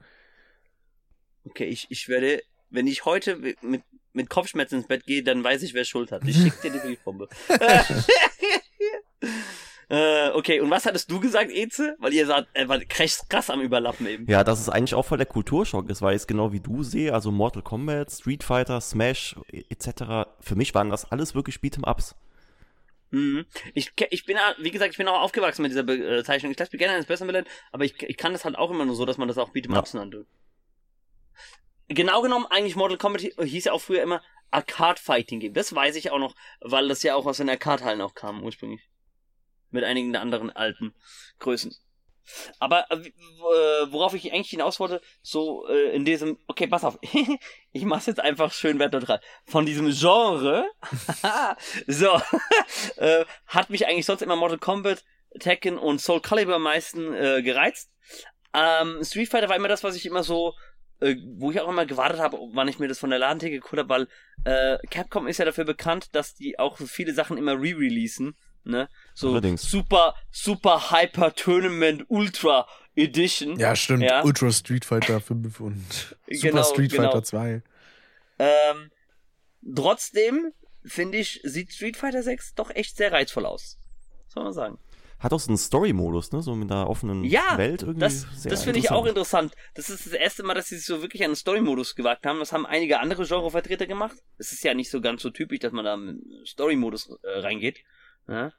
[1.44, 3.82] Okay, ich, ich werde, wenn ich heute mit,
[4.12, 6.26] mit Kopfschmerzen ins Bett gehe, dann weiß ich, wer Schuld hat.
[6.26, 7.28] Ich schick dir die Briefbombe.
[9.90, 11.96] äh, okay, und was hattest du gesagt, Eze?
[11.98, 14.26] Weil ihr sagt, er war krass, krass am Überlappen eben.
[14.30, 16.82] Ja, das ist eigentlich auch voll der Kulturschock ist, weil ich es genau wie du
[16.82, 20.28] sehe, also Mortal Kombat, Street Fighter, Smash e- etc.
[20.40, 22.14] Für mich waren das alles wirklich Beat'em-Ups.
[23.10, 23.46] Mhm.
[23.72, 26.52] Ich, ich bin, ja- wie gesagt, ich bin auch aufgewachsen mit dieser Bezeichnung.
[26.52, 28.84] Ich lasse mich gerne eines Besseren belehren, aber ich, ich kann das halt auch immer
[28.84, 30.26] nur so, dass man das auch Beat'em Ups nannte.
[31.88, 34.20] Genau genommen, eigentlich Mortal Kombat hi- hieß ja auch früher immer
[34.50, 35.54] Arcade Fighting Game.
[35.54, 38.82] Das weiß ich auch noch, weil das ja auch aus den Arcade-Hallen auch kam, ursprünglich.
[39.70, 40.94] Mit einigen der anderen alten
[41.38, 41.74] Größen.
[42.58, 46.98] Aber äh, äh, worauf ich eigentlich hinaus wollte, so äh, in diesem, okay, pass auf,
[47.72, 49.20] ich mach's jetzt einfach schön wertneutral.
[49.46, 50.68] Von diesem Genre,
[51.86, 52.20] so,
[52.96, 55.04] äh, hat mich eigentlich sonst immer Mortal Kombat,
[55.38, 57.90] Tekken und Soul Calibur am meisten äh, gereizt.
[58.54, 60.54] Ähm, Street Fighter war immer das, was ich immer so,
[61.00, 63.80] äh, wo ich auch immer gewartet habe, wann ich mir das von der Ladentheke geholt
[63.80, 64.08] habe, weil
[64.44, 68.36] äh, Capcom ist ja dafür bekannt, dass die auch viele Sachen immer re-releasen.
[68.64, 68.88] Ne?
[69.14, 69.62] So Allerdings.
[69.62, 73.58] Super, Super Hyper Tournament Ultra Edition.
[73.58, 74.02] Ja, stimmt.
[74.02, 74.22] Ja.
[74.24, 75.84] Ultra Street Fighter 5 und
[76.30, 77.04] Super Genau, Street genau.
[77.04, 77.62] Fighter 2.
[78.40, 78.90] Ähm,
[79.74, 80.52] trotzdem
[80.84, 83.78] finde ich, sieht Street Fighter 6 doch echt sehr reizvoll aus.
[84.28, 84.78] Soll man sagen.
[85.20, 86.42] Hat auch so einen Story-Modus, ne?
[86.42, 87.98] So mit einer offenen Ja, Welt irgendwie.
[88.00, 89.52] Das, das finde ich auch interessant.
[89.52, 89.74] interessant.
[89.74, 92.38] Das ist das erste Mal, dass sie sich so wirklich an den Story-Modus gewagt haben.
[92.38, 94.16] Das haben einige andere Genrevertreter gemacht.
[94.36, 97.78] Es ist ja nicht so ganz so typisch, dass man da im Story-Modus äh, reingeht.
[98.28, 98.52] Ja.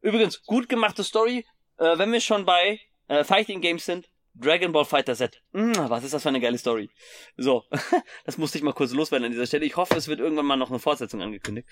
[0.00, 1.44] Übrigens, gut gemachte Story.
[1.78, 5.42] Äh, wenn wir schon bei äh, Fighting Games sind, Dragon Ball Fighter Z.
[5.52, 6.90] Mm, was ist das für eine geile Story?
[7.36, 7.64] So,
[8.24, 9.64] das musste ich mal kurz loswerden an dieser Stelle.
[9.64, 11.68] Ich hoffe, es wird irgendwann mal noch eine Fortsetzung angekündigt.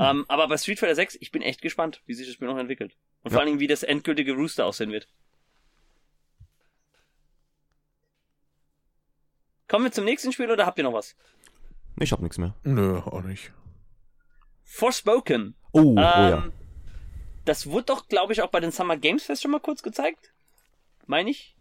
[0.00, 2.58] Ähm, aber bei Street Fighter 6, ich bin echt gespannt, wie sich das Spiel noch
[2.58, 2.96] entwickelt.
[3.22, 3.38] Und vor Ja.
[3.40, 5.06] allen Dingen, wie das endgültige Rooster aussehen wird.
[9.68, 11.14] Kommen wir zum nächsten Spiel oder habt ihr noch was?
[12.00, 12.54] Ich hab nichts mehr.
[12.64, 13.52] Nö, auch nicht.
[14.64, 15.54] Forspoken.
[15.72, 16.48] Oh, oh ähm, ja.
[17.48, 20.32] Das wurde doch, glaube ich, auch bei den Summer Games Fest schon mal kurz gezeigt.
[21.06, 21.56] Meine ich?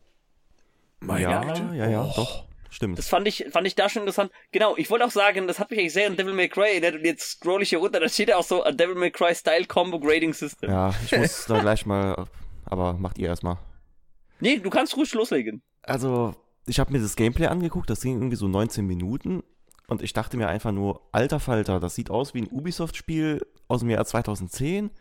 [1.00, 1.76] Meine Ja, Güte.
[1.76, 2.44] ja, ja, doch.
[2.70, 2.98] Stimmt.
[2.98, 4.30] Das fand ich, fand ich da schon interessant.
[4.52, 6.96] Genau, ich wollte auch sagen, das hat mich eigentlich sehr an Devil May Cry erinnert
[6.96, 9.34] und jetzt scroll ich hier runter, da steht ja auch so a Devil May Cry
[9.34, 10.70] Style Combo Grading System.
[10.70, 12.26] Ja, ich muss da gleich mal,
[12.66, 13.58] aber macht ihr erstmal.
[14.42, 15.62] Nee, du kannst ruhig loslegen.
[15.84, 16.36] Also,
[16.66, 19.42] ich habe mir das Gameplay angeguckt, das ging irgendwie so 19 Minuten
[19.88, 23.80] und ich dachte mir einfach nur, alter Falter, das sieht aus wie ein Ubisoft-Spiel aus
[23.80, 24.92] dem Jahr 2010.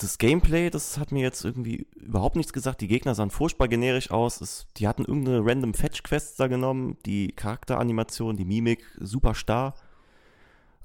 [0.00, 2.80] Das Gameplay, das hat mir jetzt irgendwie überhaupt nichts gesagt.
[2.80, 4.40] Die Gegner sahen furchtbar generisch aus.
[4.40, 6.96] Es, die hatten irgendeine random Fetch-Quest da genommen.
[7.04, 9.74] Die Charakteranimation, die Mimik, super starr.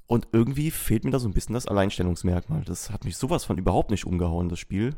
[0.06, 2.62] Und irgendwie fehlt mir da so ein bisschen das Alleinstellungsmerkmal.
[2.64, 4.94] Das hat mich sowas von überhaupt nicht umgehauen, das Spiel.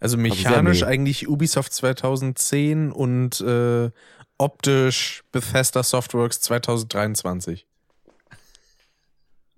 [0.00, 3.90] Also sehr mechanisch eigentlich Ubisoft 2010 und äh,
[4.38, 7.66] optisch Bethesda Softworks 2023.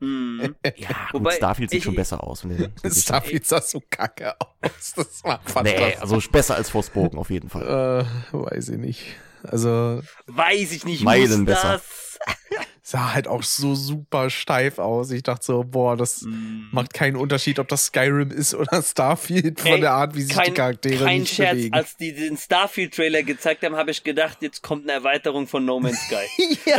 [0.01, 0.55] Mhm.
[0.77, 2.43] Ja, Wobei, gut, Starfield sieht ich- schon besser aus.
[2.43, 2.73] Gesichtern.
[2.93, 4.93] Starfield sah so kacke aus.
[4.97, 6.01] Das war nee, fantastisch.
[6.01, 8.07] also besser als Forspoken auf jeden Fall.
[8.33, 9.17] Äh, weiß ich nicht.
[9.43, 11.73] Also, Weiß ich nicht, Meilen muss besser.
[11.75, 12.08] das?
[12.83, 15.11] sah halt auch so super steif aus.
[15.11, 16.69] Ich dachte so, boah, das Mhm.
[16.73, 20.31] macht keinen Unterschied, ob das Skyrim ist oder Starfield von Ey, der Art, wie sich
[20.33, 21.75] die kein, Charaktere kein nicht Scherz, bewegen.
[21.75, 25.79] als die den Starfield-Trailer gezeigt haben, habe ich gedacht, jetzt kommt eine Erweiterung von No
[25.81, 26.27] Man's Sky.
[26.65, 26.79] ja,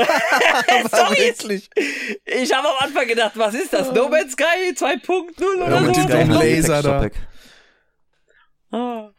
[0.67, 1.17] aber Sorry.
[1.19, 1.69] wirklich.
[2.25, 3.91] ich habe am Anfang gedacht, was ist das?
[3.91, 6.01] No Man's Sky 2.0 oder Ja, mit so?
[6.01, 7.09] noch ein Laser da.
[8.71, 9.11] Ah.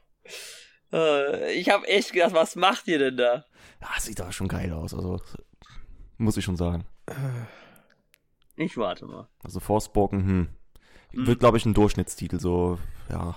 [0.93, 3.45] Äh, Ich habe echt gedacht, was macht ihr denn da?
[3.81, 4.93] Ja, sieht aber schon geil aus.
[4.93, 5.21] Also
[6.21, 6.87] muss ich schon sagen.
[8.57, 9.29] Ich warte mal.
[9.43, 10.49] Also Forspoken, hm.
[11.13, 11.27] Mhm.
[11.27, 13.37] Wird, glaube ich, ein Durchschnittstitel, so, ja.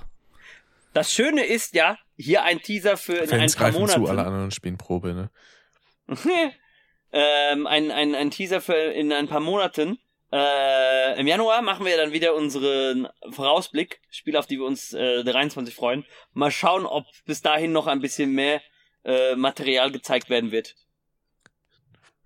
[0.93, 3.99] Das Schöne ist ja, hier ein Teaser für in ein Fans paar greifen zu, alle
[3.99, 4.19] Monaten.
[4.19, 5.31] anderen spielen Probe, ne?
[7.11, 9.97] ähm, ein, ein, ein Teaser für in ein paar Monaten.
[10.31, 15.23] Äh, Im Januar machen wir dann wieder unseren Vorausblick, Spiele, auf die wir uns äh,
[15.23, 16.05] 23 freuen.
[16.33, 18.61] Mal schauen, ob bis dahin noch ein bisschen mehr
[19.03, 20.75] äh, Material gezeigt werden wird.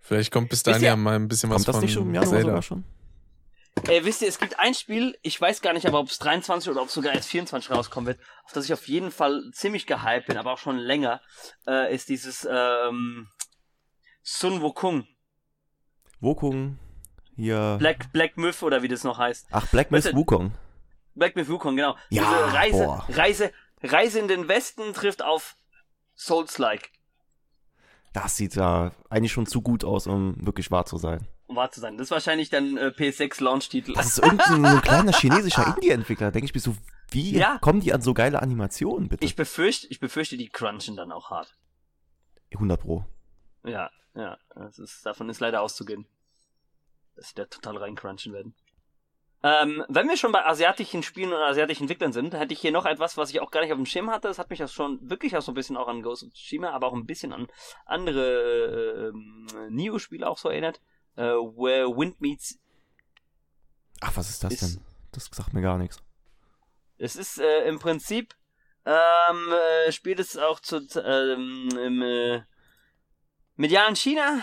[0.07, 2.13] Vielleicht kommt bis dahin ja mal ein bisschen was Kommt das von nicht schon im
[2.15, 2.45] Januar Zelda.
[2.47, 2.83] sogar schon?
[3.89, 6.71] Äh, wisst ihr, es gibt ein Spiel, ich weiß gar nicht, aber ob es 23
[6.71, 9.85] oder ob es sogar erst 24 rauskommen wird, auf das ich auf jeden Fall ziemlich
[9.85, 11.21] gehypt bin, aber auch schon länger,
[11.67, 13.27] äh, ist dieses ähm,
[14.23, 15.05] Sun Wukong,
[16.19, 16.79] Wukong,
[17.35, 17.75] hier.
[17.77, 19.45] Black, Black Myth oder wie das noch heißt.
[19.51, 20.53] Ach, Black Myth Weißt du- Wukong.
[21.13, 21.95] Black Myth Wukong, genau.
[22.09, 23.05] Ja, Diese Reise, boah.
[23.09, 23.51] Reise,
[23.83, 25.55] Reise in den Westen trifft auf
[26.15, 26.89] Souls-like,
[28.23, 31.27] Das sieht ja eigentlich schon zu gut aus, um wirklich wahr zu sein.
[31.45, 31.97] um wahr zu sein.
[31.97, 33.93] Das ist wahrscheinlich dann äh, PS6 Launch-Titel.
[33.93, 36.31] Das ist irgendein so ein kleiner chinesischer Indie-Entwickler.
[36.31, 36.75] Denke ich mir so,
[37.11, 37.59] wie Ja.
[37.59, 39.23] kommen die an so geile Animationen, bitte?
[39.23, 41.55] Ich befürchte, ich befürchte, die crunchen dann auch hart.
[42.53, 43.05] 100 Pro.
[43.63, 44.37] Ja, ja,
[44.77, 46.07] ist, davon ist leider auszugehen.
[47.15, 48.55] Dass sie da total reincrunchen werden.
[49.47, 52.85] Ähm, wenn wir schon bei asiatischen Spielen und asiatischen Entwicklern sind, hätte ich hier noch
[52.85, 54.27] etwas, was ich auch gar nicht auf dem Schirm hatte.
[54.27, 56.71] Das hat mich auch schon wirklich auch so ein bisschen auch an Ghost of Tsushima,
[56.71, 57.47] aber auch ein bisschen an
[57.85, 60.81] andere äh, Neo-Spiele auch so erinnert.
[61.15, 62.59] Äh, Where Wind Meets.
[64.01, 64.83] Ach, was ist das Ist- denn?
[65.11, 66.01] Das sagt mir gar nichts.
[66.97, 68.35] Es ist äh, im Prinzip
[68.85, 69.53] ähm,
[69.87, 72.41] äh, spielt es auch zu ähm, im äh,
[73.55, 74.41] medialen China.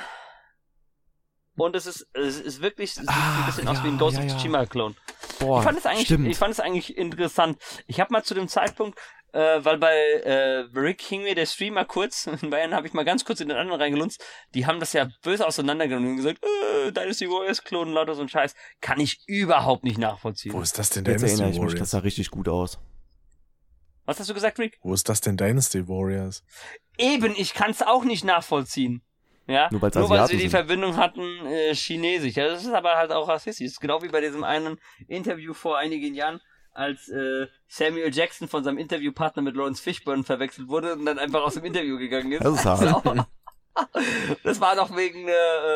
[1.57, 3.99] Und es ist, es ist wirklich, es sieht ein Ach, bisschen aus ja, wie ein
[3.99, 4.31] Ghost ja, of.
[4.33, 4.97] Tsushima-Klon.
[5.39, 6.27] Boah, Ich fand es eigentlich, stimmt.
[6.29, 7.59] ich fand es eigentlich interessant.
[7.87, 8.99] Ich habe mal zu dem Zeitpunkt,
[9.33, 13.05] äh, weil bei äh, Rick hing mir der Streamer kurz, in Bayern habe ich mal
[13.05, 14.25] ganz kurz in den anderen reingelunzt,
[14.55, 18.29] die haben das ja böse auseinandergenommen und gesagt, äh, Dynasty Warriors klonen, lauter so ein
[18.29, 18.55] Scheiß.
[18.81, 20.53] Kann ich überhaupt nicht nachvollziehen.
[20.53, 21.91] Wo ist das denn Jetzt Dynasty erinnere ich mich, das Warriors?
[21.91, 22.79] sah richtig gut aus.
[24.07, 24.79] Was hast du gesagt, Rick?
[24.83, 26.43] Wo ist das denn Dynasty Warriors?
[26.99, 29.03] Eben, ich kann es auch nicht nachvollziehen.
[29.47, 30.51] Ja, Nur Nur weil sie die sind.
[30.51, 32.35] Verbindung hatten, äh, chinesisch.
[32.35, 33.67] Ja, das ist aber halt auch rassistisch.
[33.67, 36.41] Das ist genau wie bei diesem einen Interview vor einigen Jahren,
[36.73, 41.43] als äh, Samuel Jackson von seinem Interviewpartner mit Lawrence Fishburne verwechselt wurde und dann einfach
[41.43, 42.43] aus dem Interview gegangen ist.
[42.45, 42.95] Das ist hart.
[43.07, 43.27] auch-
[44.45, 45.33] Das war noch wegen äh,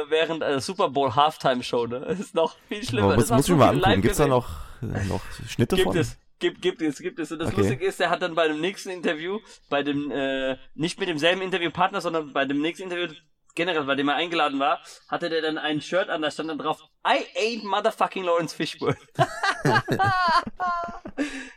[0.09, 2.01] während äh, Super Bowl Halftime Show, ne?
[2.09, 3.09] Das ist noch viel schlimmer.
[3.09, 4.03] Aber Das muss ich mir mal angucken.
[4.03, 4.31] Gibt's da gesehen.
[4.31, 4.49] noch,
[4.83, 5.97] äh, noch Schnitte Gibt von?
[5.99, 7.33] es, gibt, gibt es, gibt es.
[7.33, 7.61] Und das Okay.
[7.63, 11.43] Lustige ist, er hat dann bei dem nächsten Interview, bei dem, äh, nicht mit demselben
[11.43, 13.09] Interviewpartner, sondern bei dem nächsten Interview,
[13.55, 16.59] generell, bei dem er eingeladen war, hatte der dann ein Shirt an, da stand dann
[16.59, 18.97] drauf, I ain't motherfucking Lawrence Fishburne.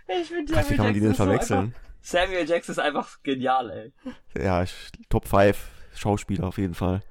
[0.07, 1.75] ich finde Ach, wie kann man die denn verwechseln?
[2.01, 3.93] Samuel Jackson ist einfach genial, ey.
[4.41, 4.73] Ja, ich,
[5.09, 5.57] Top 5
[5.95, 7.01] Schauspieler auf jeden Fall.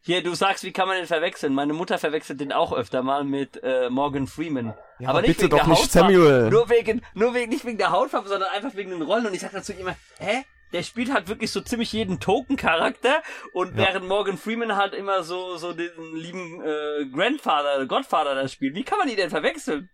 [0.00, 1.52] Hier, du sagst, wie kann man den verwechseln?
[1.52, 4.74] Meine Mutter verwechselt den auch öfter mal mit äh, Morgan Freeman.
[4.98, 6.14] Ja, aber nicht bitte wegen doch der nicht Hautfarbe.
[6.14, 6.50] Samuel.
[6.50, 9.26] Nur wegen, nur wegen, nicht wegen der Hautfarbe, sondern einfach wegen den Rollen.
[9.26, 10.44] Und ich sag dazu immer, hä?
[10.72, 13.86] Der spielt halt wirklich so ziemlich jeden Token-Charakter und Ja.
[13.86, 18.74] während Morgan Freeman halt immer so, so den lieben äh, Grandfather, Godfather da spielt.
[18.74, 19.88] Wie kann man die denn verwechseln?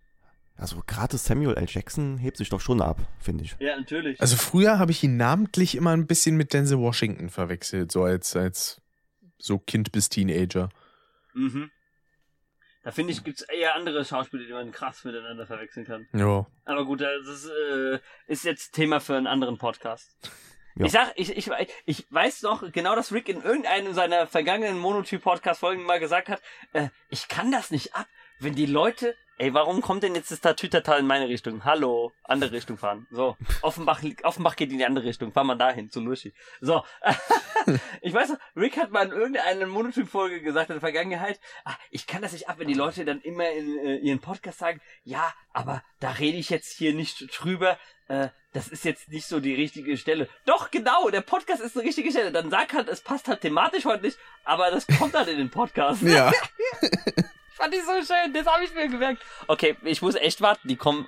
[0.57, 1.65] Also gerade Samuel L.
[1.67, 3.55] Jackson hebt sich doch schon ab, finde ich.
[3.59, 4.21] Ja, natürlich.
[4.21, 8.35] Also früher habe ich ihn namentlich immer ein bisschen mit Denzel Washington verwechselt, so als,
[8.37, 8.81] als
[9.37, 10.69] so Kind bis Teenager.
[11.33, 11.71] Mhm.
[12.83, 16.07] Da finde ich, gibt's eher andere Schauspieler, die man krass miteinander verwechseln kann.
[16.13, 16.45] Ja.
[16.65, 20.15] Aber gut, das ist, äh, ist jetzt Thema für einen anderen Podcast.
[20.77, 20.85] Ja.
[20.85, 21.49] Ich sag, ich, ich,
[21.85, 26.41] ich weiß noch genau, dass Rick in irgendeinem seiner vergangenen Monotyp-Podcast-Folgen mal gesagt hat,
[26.73, 28.07] äh, ich kann das nicht ab,
[28.39, 31.63] wenn die Leute, ey, warum kommt denn jetzt das Tatütata in meine Richtung?
[31.63, 33.07] Hallo, andere Richtung fahren.
[33.09, 36.33] So, Offenbach, Offenbach geht in die andere Richtung, fahr mal dahin, zu Nuschi.
[36.59, 36.83] So,
[38.01, 42.05] ich weiß noch, Rick hat mal in irgendeiner Monotyp-Folge gesagt in der Vergangenheit, ah, ich
[42.05, 45.33] kann das nicht ab, wenn die Leute dann immer in äh, ihren Podcast sagen, ja,
[45.53, 47.77] aber da rede ich jetzt hier nicht drüber,
[48.09, 50.29] äh, das ist jetzt nicht so die richtige Stelle.
[50.45, 52.31] Doch, genau, der Podcast ist die richtige Stelle.
[52.31, 55.49] Dann sag halt, es passt halt thematisch heute nicht, aber das kommt halt in den
[55.49, 56.01] Podcast.
[56.03, 56.31] Ja.
[57.51, 59.21] Fand ich so schön, das habe ich mir gemerkt.
[59.47, 61.07] Okay, ich muss echt warten, die kommen.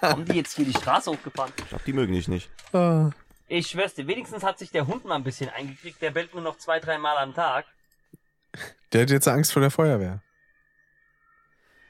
[0.00, 1.52] kommen die jetzt hier die Straße hochgefahren?
[1.58, 2.50] Ich glaube, die mögen dich nicht.
[2.72, 3.10] Ah.
[3.48, 6.42] Ich schwör's dir, wenigstens hat sich der Hund mal ein bisschen eingekriegt, der bellt nur
[6.42, 7.66] noch zwei, drei Mal am Tag.
[8.92, 10.22] Der hat jetzt Angst vor der Feuerwehr.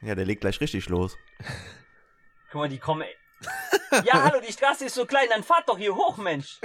[0.03, 1.17] Ja, der legt gleich richtig los.
[2.51, 3.05] Guck mal, die kommen.
[4.05, 6.59] Ja, hallo, die Straße ist so klein, dann fahrt doch hier hoch, Mensch.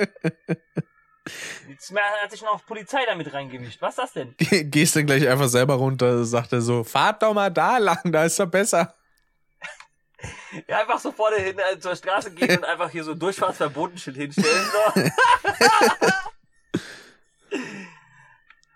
[1.70, 3.82] Jetzt hat sich noch Polizei damit reingemischt.
[3.82, 4.36] Was ist das denn?
[4.38, 8.12] Ge- Gehst dann gleich einfach selber runter, sagt er so, fahrt doch mal da lang,
[8.12, 8.96] da ist doch besser.
[10.68, 14.66] Ja, einfach so vorne hin äh, zur Straße gehen und einfach hier so Durchfahrtsverbotenschild hinstellen.
[14.72, 15.02] So.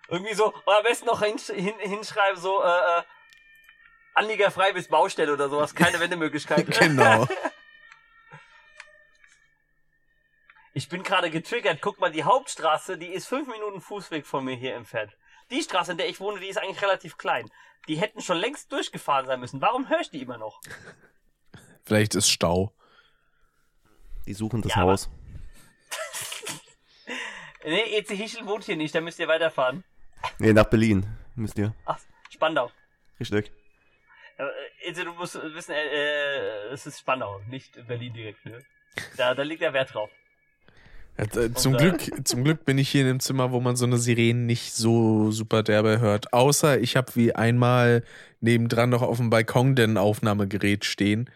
[0.09, 3.03] Irgendwie so, und am besten noch hinsch hin, hinschreiben, so, äh, äh,
[4.13, 6.65] Anliegerfrei bis Baustelle oder sowas, keine Wendemöglichkeit.
[6.79, 7.27] Genau.
[10.77, 11.79] Ich bin gerade getriggert.
[11.81, 15.17] Guck mal, die Hauptstraße, die ist fünf Minuten Fußweg von mir hier entfernt.
[15.49, 17.49] Die Straße, in der ich wohne, die ist eigentlich relativ klein.
[17.87, 19.59] Die hätten schon längst durchgefahren sein müssen.
[19.59, 20.61] Warum höre ich die immer noch?
[21.83, 22.75] Vielleicht ist Stau.
[24.27, 25.09] Die suchen das Ja, Haus.
[27.65, 29.83] Nee, EC Hichel wohnt hier nicht, da müsst ihr weiterfahren.
[30.37, 31.73] Nee, nach Berlin müsst ihr.
[31.85, 31.99] Ach,
[32.29, 32.71] Spandau.
[33.19, 33.51] Richtig.
[34.37, 38.45] Äh, EC, du musst wissen, äh, äh, es ist Spandau, nicht Berlin direkt.
[38.45, 38.63] Ne?
[39.17, 40.11] Da, da liegt der Wert drauf.
[41.17, 43.75] Äh, Zum Und, äh, Glück, zum Glück bin ich hier in einem Zimmer, wo man
[43.75, 46.31] so eine Sirene nicht so super derbe hört.
[46.33, 48.03] Außer ich habe wie einmal
[48.39, 51.29] nebendran noch auf dem Balkon denn ein Aufnahmegerät stehen.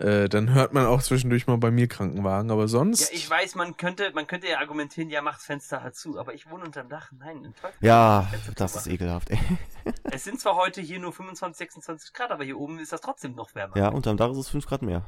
[0.00, 3.12] Äh, dann hört man auch zwischendurch mal bei mir Krankenwagen, aber Ja, sonst.
[3.12, 6.50] ich weiß, man könnte, man könnte ja argumentieren, ja, macht's Fenster halt zu, aber ich
[6.50, 7.12] wohne unterm Dach.
[7.16, 7.76] Nein, in Teufel.
[7.80, 9.38] Ja, das ist ekelhaft, ey.
[10.10, 13.36] Es sind zwar heute hier nur 25, 26 Grad, aber hier oben ist das trotzdem
[13.36, 13.76] noch wärmer.
[13.76, 15.04] Ja, unterm Dach ist es 5 Grad mehr.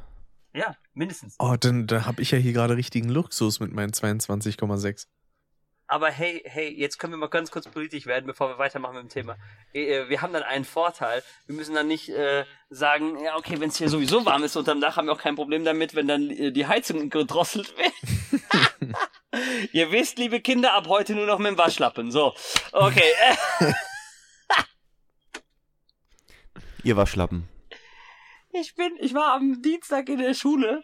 [0.57, 1.35] Ja, mindestens.
[1.37, 5.05] Oh, dann da habe ich ja hier gerade richtigen Luxus mit meinen 22,6.
[5.85, 9.03] Aber hey, hey, jetzt können wir mal ganz kurz politisch werden, bevor wir weitermachen mit
[9.03, 9.37] dem Thema.
[9.71, 11.21] Äh, Wir haben dann einen Vorteil.
[11.45, 14.81] Wir müssen dann nicht äh, sagen, ja, okay, wenn es hier sowieso warm ist unterm
[14.81, 17.93] Dach, haben wir auch kein Problem damit, wenn dann äh, die Heizung gedrosselt wird.
[19.73, 22.11] Ihr wisst, liebe Kinder, ab heute nur noch mit dem Waschlappen.
[22.11, 22.33] So,
[22.71, 23.13] okay.
[23.59, 23.71] Äh,
[26.83, 27.47] Ihr Waschlappen.
[28.59, 30.83] Ich bin, ich war am Dienstag in der Schule.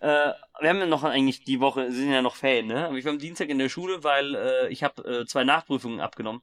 [0.00, 2.86] Äh, wir haben ja noch eigentlich die Woche, sind ja noch Ferien, ne?
[2.86, 6.00] Aber ich war am Dienstag in der Schule, weil äh, ich habe äh, zwei Nachprüfungen
[6.00, 6.42] abgenommen.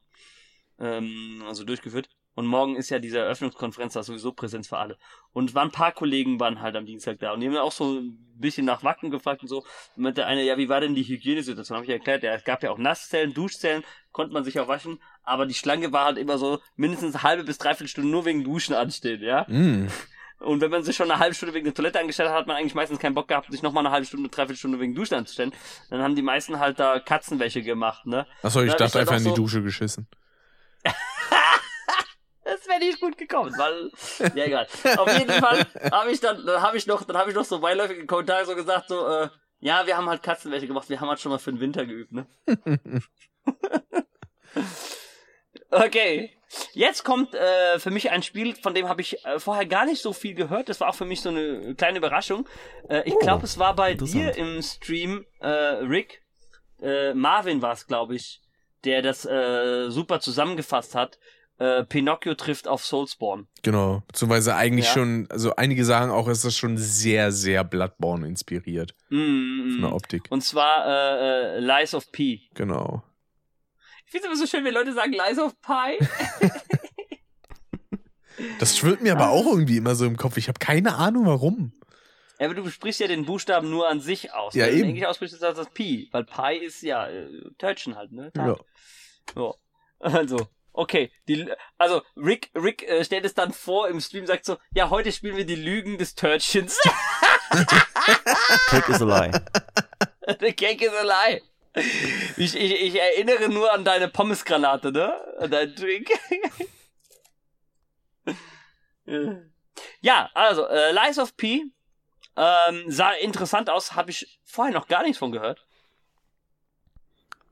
[0.78, 2.08] Ähm, also durchgeführt.
[2.34, 4.98] Und morgen ist ja diese Eröffnungskonferenz, da ist sowieso Präsenz für alle.
[5.32, 7.32] Und waren ein paar Kollegen waren halt am Dienstag da.
[7.32, 9.60] Und die haben auch so ein bisschen nach Wacken gefragt und so.
[9.60, 11.76] Und meinte der eine, ja, wie war denn die Hygienesituation?
[11.76, 15.00] Habe ich erklärt, ja, es gab ja auch Nasszellen, Duschzellen, konnte man sich auch waschen.
[15.22, 18.44] Aber die Schlange war halt immer so mindestens eine halbe bis dreiviertel Stunde nur wegen
[18.44, 19.46] Duschen anstehen, ja.
[19.48, 19.88] Mm.
[20.38, 22.56] Und wenn man sich schon eine halbe Stunde wegen der Toilette angestellt hat, hat man
[22.56, 25.52] eigentlich meistens keinen Bock gehabt, sich nochmal eine halbe Stunde, dreiviertel Stunde wegen Duschen anzustellen.
[25.90, 28.26] Dann haben die meisten halt da Katzenwäsche gemacht, ne?
[28.42, 30.06] Achso, ich dachte einfach halt in auch die so- Dusche geschissen.
[32.48, 33.90] Das wäre nicht gut gekommen, weil
[34.36, 34.68] ja egal.
[34.98, 37.58] Auf jeden Fall habe ich dann, dann habe ich noch, dann habe ich noch so
[37.58, 39.28] beiläufige Kommentare so gesagt so, äh,
[39.58, 42.12] ja, wir haben halt Katzenwäsche gemacht, wir haben halt schon mal für den Winter geübt,
[42.12, 42.26] ne?
[45.84, 46.30] okay,
[46.72, 50.02] jetzt kommt äh, für mich ein Spiel, von dem habe ich äh, vorher gar nicht
[50.02, 50.68] so viel gehört.
[50.68, 52.48] Das war auch für mich so eine kleine Überraschung.
[52.88, 56.22] Äh, ich Oh, glaube, es war bei dir im Stream, äh, Rick,
[56.82, 58.40] äh, Marvin war es, glaube ich,
[58.84, 61.18] der das äh, super zusammengefasst hat.
[61.58, 63.48] Äh, Pinocchio trifft auf Soulspawn.
[63.62, 64.02] Genau.
[64.08, 64.92] Beziehungsweise eigentlich Ja.
[64.92, 68.94] schon, also einige sagen auch, ist das schon sehr, sehr Bloodborne inspiriert.
[69.08, 69.80] Mm, Von mm.
[69.80, 70.24] der Optik.
[70.28, 72.42] Und zwar äh, äh, Lies of P.
[72.52, 73.02] Genau.
[74.06, 75.98] Ich finde es immer so schön, wenn Leute sagen Lies of Pi.
[78.58, 80.36] Das schwirrt mir aber auch irgendwie immer so im Kopf.
[80.36, 81.72] Ich habe keine Ahnung warum.
[82.38, 84.54] Ja, aber du sprichst ja den Buchstaben nur an sich aus.
[84.54, 84.88] Ja, Wenn du eben.
[84.90, 86.08] Englisch aussprichst, ist das das Pi.
[86.12, 88.30] Weil Pi ist ja äh, Törtchen halt, ne?
[88.36, 88.56] Ja.
[89.36, 89.54] Ja.
[90.00, 91.10] Also, okay.
[91.28, 95.12] Die, also, Rick, Rick äh, stellt es dann vor im Stream, sagt so, ja, heute
[95.12, 96.78] spielen wir die Lügen des Törtchens.
[98.68, 99.30] Cake is a lie.
[100.40, 101.40] The cake is a lie.
[102.36, 105.14] Ich, ich, ich erinnere nur an deine Pommesgranate, ne?
[105.38, 106.10] An deinen Drink.
[110.00, 111.64] ja, also, äh, Lies of P
[112.36, 115.66] ähm, sah interessant aus, habe ich vorher noch gar nichts von gehört.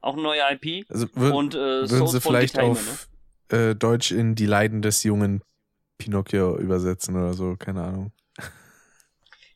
[0.01, 0.87] Auch eine neue IP.
[0.91, 3.09] Also Und äh, würden sie vielleicht auf
[3.49, 5.43] äh, Deutsch in die Leiden des jungen
[5.97, 8.05] Pinocchio übersetzen oder so, keine Ahnung.
[8.05, 8.13] Ne?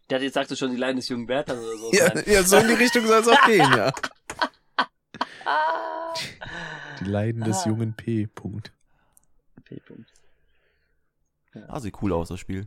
[0.09, 1.93] Der hat jetzt sagst du schon die Leiden des jungen Berthas oder so.
[1.93, 3.93] Ja, ja so in die Richtung soll es auch gehen, ja.
[5.49, 6.15] Ah.
[7.01, 7.69] Die Leiden des Ah.
[7.69, 8.27] jungen P.
[8.27, 8.73] Punkt.
[9.65, 10.11] P-Punkt.
[11.69, 12.67] Ah, sieht cool aus, das Spiel.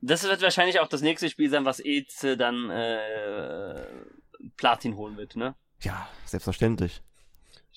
[0.00, 3.84] Das wird wahrscheinlich auch das nächste Spiel sein, was Eze dann äh,
[4.56, 5.54] Platin holen wird, ne?
[5.80, 7.02] Ja, selbstverständlich.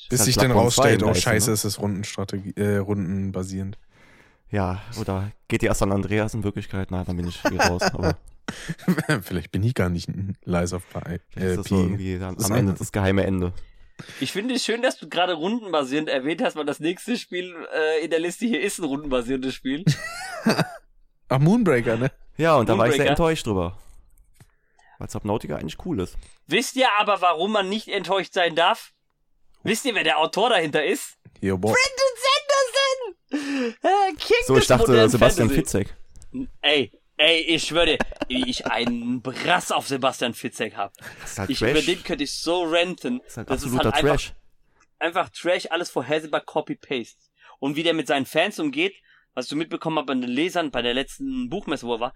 [0.09, 1.53] Bis Ist sich halt dann Bloodborne 2 rausstellt, oh nice, scheiße, ne?
[1.53, 3.77] es ist Rundenstrategie, äh, rundenbasierend.
[4.49, 6.89] Ja, oder GTA San Andreas in Wirklichkeit?
[6.91, 7.81] Na, dann bin ich hier raus.
[7.83, 8.17] Aber
[9.21, 11.19] Vielleicht bin ich gar nicht ein Lies of Pi.
[11.33, 11.81] das Äh, ist so Pi.
[11.81, 13.53] irgendwie dann Das am Ende das geheime Ende.
[14.19, 18.03] Ich finde es schön, dass du gerade rundenbasierend erwähnt hast, weil das nächste Spiel äh,
[18.03, 19.85] in der Liste hier ist ein rundenbasierendes Spiel.
[21.29, 22.11] Ach, Moonbreaker, ne?
[22.37, 23.09] Ja, und da war ich sehr Moonbreaker.
[23.11, 23.77] enttäuscht drüber.
[24.99, 26.17] Weil Subnautica eigentlich cool ist.
[26.47, 28.93] Wisst ihr aber, warum man nicht enttäuscht sein darf?
[29.63, 31.17] Wisst ihr, wer der Autor dahinter ist?
[31.39, 31.73] Hier, boah.
[31.73, 32.13] Brandon
[33.31, 33.75] Sanderson!
[33.81, 35.85] Äh, King So, ich dachte Sebastian Fantasy.
[35.85, 35.95] Fitzek.
[36.61, 37.97] Ey, ey, ich schwöre
[38.27, 40.93] wie ich einen Brass auf Sebastian Fitzek hab.
[41.37, 43.19] Halt Ich, über den könnte ich so ranten.
[43.19, 44.33] Das ist halt das ist halt einfach, Trash.
[44.99, 47.19] einfach Trash, alles vorhersehbar Copy-Paste.
[47.59, 48.95] Und wie der mit seinen Fans umgeht,
[49.33, 52.13] was du mitbekommen hast bei den Lesern bei der letzten Buchmesse, wo er war,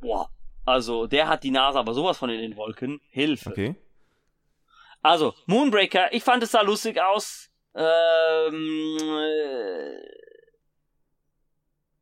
[0.00, 0.30] boah,
[0.64, 3.00] also der hat die Nase aber sowas von in den Wolken.
[3.10, 3.50] Hilfe.
[3.50, 3.74] Okay.
[5.02, 7.50] Also, Moonbreaker, ich fand es sah lustig aus.
[7.74, 10.27] Ähm, äh,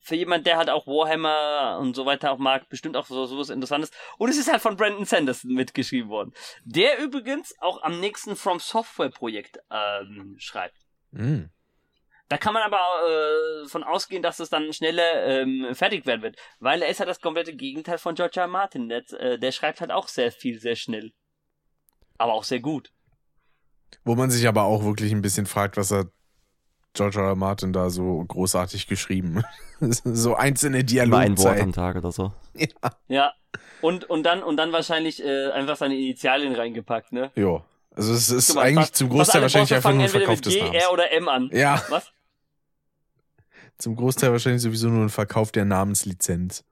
[0.06, 3.50] für jemand, der halt auch Warhammer und so weiter auch mag, bestimmt auch so sowas
[3.50, 3.90] Interessantes.
[4.18, 6.32] Und es ist halt von Brandon Sanderson mitgeschrieben worden.
[6.64, 10.78] Der übrigens auch am nächsten From Software Projekt ähm, schreibt.
[11.12, 11.50] Hm.
[12.28, 16.36] Da kann man aber äh, von ausgehen, dass es dann schneller ähm, fertig werden wird.
[16.60, 18.46] Weil er ist halt das komplette Gegenteil von George R.
[18.46, 18.88] Martin.
[18.88, 21.12] Der, äh, der schreibt halt auch sehr viel, sehr schnell.
[22.16, 22.92] Aber auch sehr gut.
[24.04, 26.06] Wo man sich aber auch wirklich ein bisschen fragt, was hat
[26.96, 27.28] George R.
[27.28, 27.34] R.
[27.36, 29.42] Martin da so großartig geschrieben.
[29.80, 32.32] so einzelne Immer ein Wort am Tag oder so.
[33.08, 33.32] Ja.
[33.82, 37.30] Und, und dann, und dann wahrscheinlich äh, einfach seine Initialien reingepackt, ne?
[37.34, 37.62] Ja.
[37.94, 40.46] Also es ist mal, eigentlich fast- zum Großteil wahrscheinlich einfach nur ein entweder Verkauf mit
[40.46, 40.82] des G, Namens.
[40.82, 41.50] R oder M an.
[41.52, 42.12] Ja, Was?
[43.78, 46.64] zum Großteil wahrscheinlich sowieso nur ein Verkauf der Namenslizenz.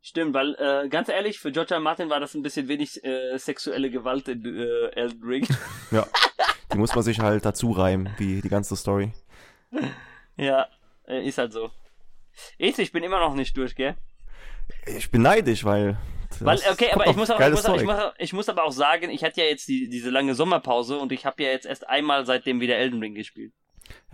[0.00, 1.76] Stimmt, weil, äh, ganz ehrlich, für George R.
[1.76, 1.82] R.
[1.82, 5.46] Martin war das ein bisschen wenig äh, sexuelle Gewalt in äh, Elden Ring.
[5.90, 6.06] Ja.
[6.72, 9.12] Die muss man sich halt dazu reimen, wie die ganze Story.
[10.36, 10.66] ja,
[11.06, 11.70] äh, ist halt so.
[12.58, 13.94] Ich, ich bin immer noch nicht durch, gell?
[14.86, 15.98] Ich bin neidisch, weil.
[16.40, 18.72] Weil, okay, aber ich muss, auch, ich, muss auch, ich, muss, ich muss aber auch
[18.72, 21.86] sagen, ich hatte ja jetzt die, diese lange Sommerpause und ich habe ja jetzt erst
[21.86, 23.52] einmal seitdem wieder Elden Ring gespielt.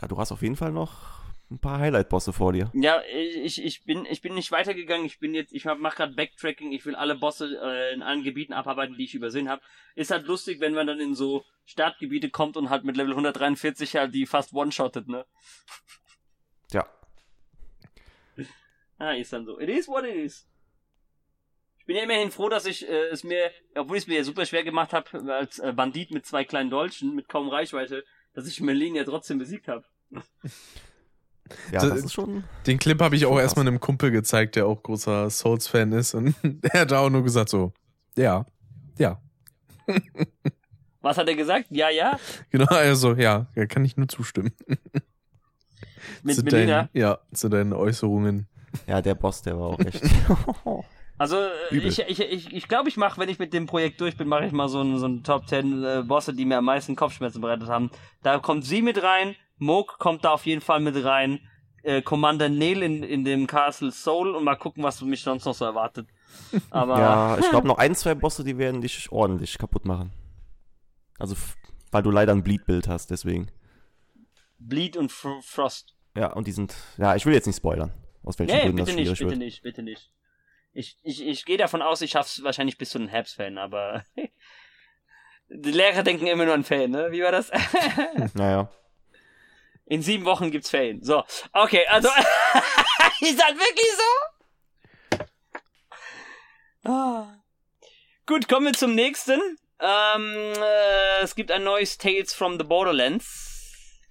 [0.01, 1.18] Ja, du hast auf jeden Fall noch
[1.51, 2.71] ein paar Highlight-Bosse vor dir.
[2.75, 5.07] Ja, ich, ich bin ich bin nicht weitergegangen.
[5.07, 6.73] Ich bin jetzt ich mache gerade Backtracking.
[6.73, 9.63] Ich will alle Bosse äh, in allen Gebieten abarbeiten, die ich übersehen habe.
[9.95, 13.97] Ist halt lustig, wenn man dann in so Startgebiete kommt und halt mit Level 143
[13.97, 15.25] halt die fast one-shottet, ne?
[16.71, 16.87] Ja.
[18.99, 19.59] Ah, ist dann so.
[19.59, 20.47] It is what it is.
[21.79, 24.25] Ich bin ja immerhin froh, dass ich äh, es mir, obwohl ich es mir ja
[24.25, 28.47] super schwer gemacht habe, als äh, Bandit mit zwei kleinen Dolchen, mit kaum Reichweite, dass
[28.47, 29.87] ich Merlin ja trotzdem besiegt habe.
[31.73, 32.45] Ja, So, das ist schon.
[32.67, 36.15] Den Clip habe ich auch erstmal einem Kumpel gezeigt, der auch großer Souls-Fan ist.
[36.15, 37.73] Und der hat auch nur gesagt so,
[38.17, 38.47] ja,
[38.99, 39.21] ja.
[41.01, 41.67] Was hat er gesagt?
[41.71, 42.19] Ja, ja.
[42.51, 44.53] Genau, also ja, da kann ich nur zustimmen.
[46.23, 46.83] Mit zu Melina.
[46.83, 48.49] deinen, ja, zu deinen Äußerungen.
[48.87, 50.03] Ja, der Boss, der war auch echt.
[51.19, 51.89] Also äh, Übel.
[51.89, 54.47] ich ich ich, ich, glaube, ich mache, wenn ich mit dem Projekt durch bin, mache
[54.47, 57.69] ich mal so ein, so Top 10 äh, Bosse, die mir am meisten Kopfschmerzen bereitet
[57.69, 57.91] haben.
[58.23, 61.41] Da kommt sie mit rein, Moog kommt da auf jeden Fall mit rein,
[61.83, 65.55] äh, Commander Neil in, in dem Castle Soul und mal gucken, was mich sonst noch
[65.55, 66.09] so erwartet.
[66.71, 70.13] Aber ja, ich glaube noch ein, zwei Bosse, die werden dich ordentlich kaputt machen.
[71.19, 71.37] Also,
[71.91, 73.51] weil du leider ein Bleed-Bild hast, deswegen.
[74.59, 75.95] Bleed und Fr Frost.
[76.17, 76.75] Ja, und die sind.
[76.97, 77.93] Ja, ich will jetzt nicht spoilern.
[78.25, 79.39] Aus welchen Nee, Gründen das bitte nicht, schwierig bitte wird.
[79.39, 80.11] nicht, bitte nicht.
[80.73, 84.05] Ich, ich, ich gehe davon aus, ich schaff's wahrscheinlich bis zu einem Herbst-Fan, aber
[85.49, 87.09] die Lehrer denken immer nur an Fan, ne?
[87.11, 87.51] Wie war das?
[88.35, 88.69] Naja.
[89.89, 91.01] In sieben Wochen gibt's Ferien.
[91.03, 91.23] So,
[91.53, 92.09] okay, also
[93.21, 94.03] ist das wirklich so?
[96.91, 97.35] Ah.
[98.27, 99.41] Gut, kommen wir zum nächsten.
[99.81, 104.03] Ähm, äh, es gibt ein neues Tales from the Borderlands.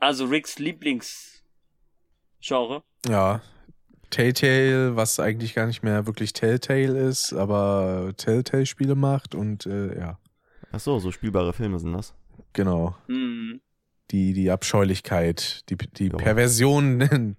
[0.00, 2.82] Also Ricks Lieblingsgenre.
[3.06, 3.42] Ja.
[4.10, 10.18] Telltale, was eigentlich gar nicht mehr wirklich Telltale ist, aber Telltale-Spiele macht und äh, ja,
[10.72, 12.14] Ach so, so spielbare Filme sind das.
[12.52, 12.96] Genau.
[13.06, 13.60] Hm.
[14.10, 16.16] Die, die Abscheulichkeit, die, die Ja.
[16.16, 17.00] Perversion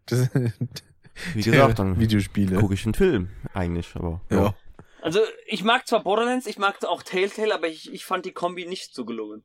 [1.33, 2.57] Wie gesagt, dann Videospiele.
[2.57, 4.21] gucke ich einen Film eigentlich, aber.
[4.29, 4.55] Ja.
[5.01, 8.65] Also ich mag zwar Borderlands, ich mag auch Telltale, aber ich, ich fand die Kombi
[8.65, 9.43] nicht so gelungen.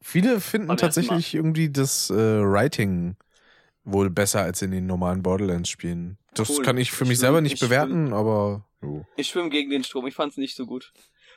[0.00, 3.16] Viele finden Beim tatsächlich irgendwie das äh, Writing
[3.84, 6.18] wohl besser als in den normalen Borderlands-Spielen.
[6.34, 6.64] Das Cool.
[6.64, 9.04] kann ich für mich Ich selber schwimm- nicht ich bewerten, aber jo.
[9.16, 10.92] Ich schwimme gegen den Strom, ich fand's nicht so gut.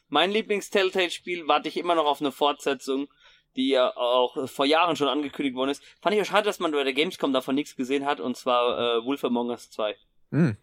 [0.07, 3.07] Mein Lieblings-Telltale-Spiel warte ich immer noch auf eine Fortsetzung,
[3.55, 5.83] die ja auch vor Jahren schon angekündigt worden ist.
[6.01, 8.77] Fand ich auch schade, dass man bei der Gamescom davon nichts gesehen hat, und zwar
[8.77, 9.95] äh, Wolf Among Us 2.
[10.31, 10.57] Hm.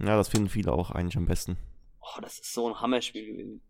[0.00, 1.56] Ja, das finden viele auch eigentlich am besten.
[2.00, 3.62] Oh, das ist so ein Hammerspiel gewesen.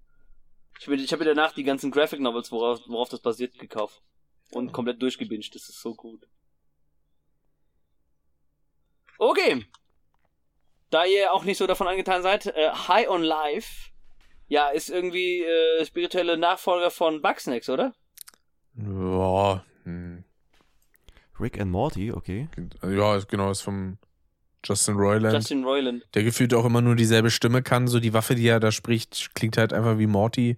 [0.79, 4.03] Ich habe ich hab mir danach die ganzen Graphic Novels, worauf, worauf das basiert, gekauft.
[4.53, 5.55] und komplett durchgebinged.
[5.55, 6.29] Das ist so gut.
[9.19, 9.67] Okay.
[10.91, 13.91] Da ihr auch nicht so davon angetan seid, äh, High on Life,
[14.49, 17.94] ja, ist irgendwie äh, spirituelle Nachfolger von Bugsnax, oder?
[18.76, 20.24] Ja, hm.
[21.38, 22.49] Rick and Morty, okay.
[22.82, 23.99] ja, genau, ist vom
[24.64, 25.34] Justin Roiland.
[25.34, 26.07] Justin Roiland.
[26.14, 27.88] der gefühlt auch immer nur dieselbe Stimme kann.
[27.88, 30.57] So die Waffe, die er da spricht, klingt halt einfach wie Morty.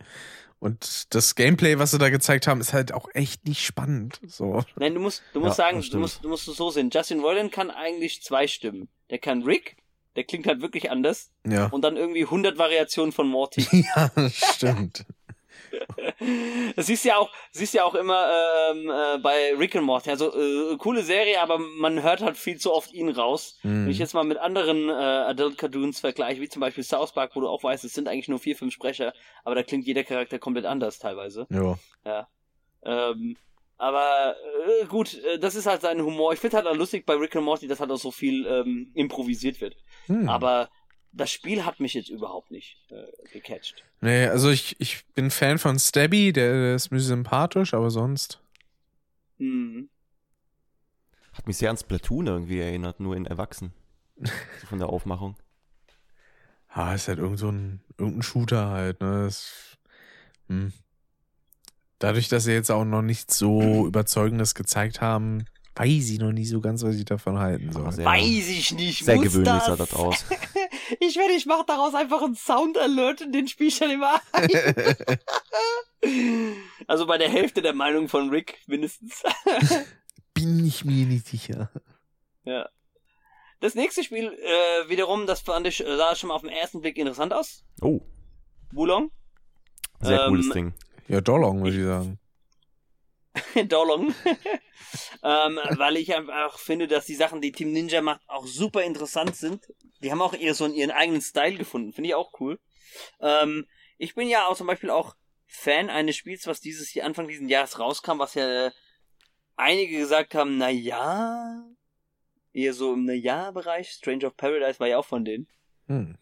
[0.61, 4.20] Und das Gameplay, was sie da gezeigt haben, ist halt auch echt nicht spannend.
[4.26, 4.64] So.
[4.76, 6.91] Nein, du musst, du musst Ja, sagen, du musst, du musst es so sehen.
[6.93, 8.89] Justin Roiland kann eigentlich zwei Stimmen.
[9.11, 9.76] Der kann Rick,
[10.19, 11.31] der klingt halt wirklich anders.
[11.47, 11.66] Ja.
[11.66, 13.64] Und dann irgendwie 100 Variationen von Morty.
[13.95, 15.07] Ja, stimmt.
[16.75, 18.29] Das siehst du ja auch, siehst ja auch immer
[18.73, 20.11] ähm, äh, bei Rick and Morty.
[20.11, 23.59] Also äh, coole Serie, aber man hört halt viel zu oft ihn raus.
[23.61, 23.85] Hm.
[23.85, 27.37] Wenn ich jetzt mal mit anderen äh, Adult Cartoons vergleiche, wie zum Beispiel South Park,
[27.37, 29.12] wo du auch weißt, es sind eigentlich nur vier, fünf Sprecher,
[29.45, 31.47] aber da klingt jeder Charakter komplett anders teilweise.
[32.05, 32.27] Ja.
[32.83, 33.37] Ähm,
[33.79, 34.37] aber
[34.83, 36.33] äh, gut, äh, das ist halt sein Humor.
[36.33, 38.91] Ich finde halt auch lustig bei Rick and Morty, dass halt auch so viel ähm,
[38.95, 39.76] improvisiert wird.
[40.07, 40.29] Hm.
[40.29, 40.68] Aber
[41.12, 43.85] das Spiel hat mich jetzt überhaupt nicht äh, gecatcht.
[44.01, 48.41] Nee, also ich, ich bin Fan von Stabby, der, der ist mir sympathisch, aber sonst.
[49.39, 49.89] Mhm.
[51.33, 53.72] Hat mich sehr an Splatoon irgendwie erinnert, nur in Erwachsen.
[54.16, 55.37] so von der Aufmachung.
[56.68, 59.24] Ah, ist halt irgend so ein, irgendein Shooter halt, ne?
[59.24, 59.79] Das,
[60.49, 60.72] hm.
[61.99, 65.44] Dadurch, dass sie jetzt auch noch nicht so Überzeugendes gezeigt haben,
[65.74, 67.90] weiß ich noch nicht so ganz, was ich davon halten soll.
[67.92, 69.05] Sehr, Weiß ich nicht.
[69.05, 69.66] sehr muss gewöhnlich das?
[69.66, 70.24] sah das aus.
[71.01, 74.18] Ich werde, ich mache daraus einfach einen Sound Alert und den spiel ich dann immer
[74.32, 74.49] ein.
[76.86, 79.22] also bei der Hälfte der Meinung von Rick mindestens.
[80.34, 81.70] Bin ich mir nicht sicher.
[82.44, 82.68] ja.
[83.61, 86.80] Das nächste Spiel äh, wiederum, das fand ich, äh, sah schon mal auf den ersten
[86.80, 87.64] Blick interessant aus.
[87.82, 88.01] Oh,
[88.72, 89.11] Wulong.
[90.01, 90.74] sehr Ähm, cooles Ding.
[91.09, 92.19] Ja, Dolong, würde ich sagen.
[93.69, 94.15] Dolong.
[95.23, 99.37] ähm, weil ich einfach finde, dass die Sachen, die Team Ninja macht, auch super interessant
[99.37, 99.73] sind.
[100.03, 101.93] Die haben auch ihr, so ihren eigenen Style gefunden.
[101.93, 102.59] Finde ich auch cool.
[103.21, 107.27] Ähm, ich bin ja auch zum Beispiel auch Fan eines Spiels, was dieses Jahr, Anfang
[107.27, 108.71] dieses Jahres rauskam, was ja äh,
[109.57, 111.65] einige gesagt haben, na ja,
[112.53, 113.91] eher so im Na-Ja-Bereich.
[113.91, 115.49] Strange of Paradise war ja auch von denen.
[115.87, 116.17] Hm.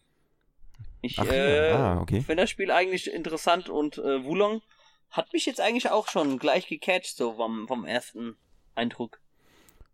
[1.01, 2.21] Ich äh, ja, ah, okay.
[2.21, 4.61] finde das Spiel eigentlich interessant und äh, Wulong
[5.09, 8.35] hat mich jetzt eigentlich auch schon gleich gecatcht, so vom, vom ersten
[8.75, 9.19] Eindruck.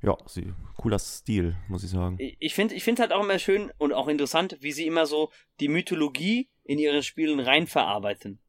[0.02, 2.18] Ja, sie, cooler Stil, muss ich sagen.
[2.40, 5.32] Ich- finde ich finde halt auch immer schön und auch interessant, wie sie immer so
[5.62, 8.40] die Mythologie in ihren Spielen rein verarbeiten.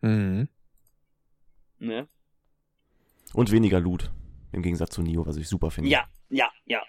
[0.00, 0.48] Mhm.
[1.78, 2.08] Ne?
[3.32, 4.10] Und weniger Loot.
[4.52, 5.90] Im Gegensatz zu Nio, was ich super finde.
[5.90, 6.82] Ja, ja, ja.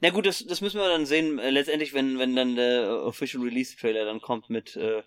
[0.00, 2.88] Na gut, das, das müssen wir dann sehen, äh, letztendlich, wenn, wenn dann der äh,
[2.88, 5.02] Official Release Trailer dann kommt mit äh,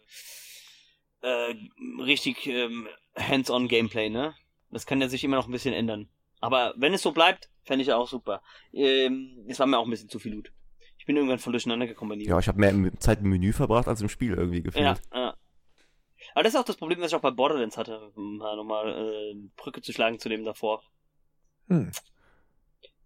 [1.22, 1.56] äh,
[2.00, 2.88] richtig ähm,
[3.18, 4.34] hands-on Gameplay, ne?
[4.72, 6.10] Das kann ja sich immer noch ein bisschen ändern.
[6.42, 8.42] Aber wenn es so bleibt, fände ich auch super.
[8.74, 10.52] Ähm, es war mir auch ein bisschen zu viel Loot.
[10.98, 12.30] Ich bin irgendwann voll durcheinander gekommen bei Neo.
[12.30, 14.84] Ja, ich habe mehr im- Zeit im Menü verbracht als im Spiel irgendwie gefühlt.
[14.84, 15.38] Ja, ja.
[16.34, 18.90] Aber das ist auch das Problem, was ich auch bei Borderlands hatte, um da nochmal
[18.90, 20.82] äh, Brücke zu schlagen zu dem davor.
[21.68, 21.92] Hm.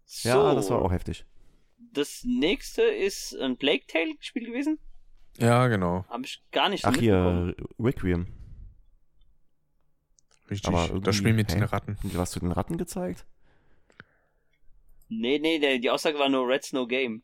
[0.05, 1.25] So, Ja, das war auch heftig.
[1.91, 4.79] Das nächste ist ein Plague Tale Spiel gewesen.
[5.37, 6.05] Ja, genau.
[6.09, 8.27] Habe ich gar nicht so Ach hier, Requiem.
[10.49, 10.67] Richtig.
[10.73, 11.55] Aber das Spiel mit hä?
[11.55, 11.97] den Ratten.
[12.13, 13.25] Was zu den Ratten gezeigt?
[15.09, 17.23] Nee, nee, der, die Aussage war nur Red Snow Game.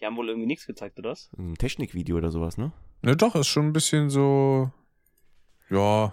[0.00, 1.30] Die haben wohl irgendwie nichts gezeigt, oder was?
[1.38, 2.72] Ein Technikvideo oder sowas, ne?
[3.02, 4.70] Ne, doch, ist schon ein bisschen so.
[5.68, 6.12] Ja.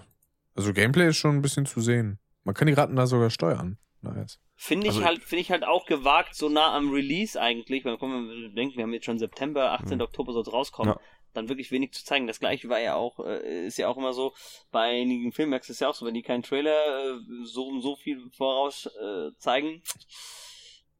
[0.56, 2.20] Also Gameplay ist schon ein bisschen zu sehen.
[2.44, 3.78] Man kann die Ratten da sogar steuern.
[4.02, 4.40] Nice.
[4.56, 7.98] Finde ich Also- halt, finde ich halt auch gewagt, so nah am Release eigentlich, weil
[8.00, 9.98] man wir denken, wir haben jetzt schon September, 18.
[9.98, 10.02] Mhm.
[10.04, 11.00] Oktober soll es rauskommen, Ja.
[11.38, 12.28] Dann wirklich wenig zu zeigen.
[12.28, 14.34] Das gleiche war ja auch, äh, ist ja auch immer so,
[14.72, 18.30] bei einigen Filmwerks ist ja auch so, wenn die keinen Trailer äh, so so viel
[18.32, 19.82] voraus äh, zeigen,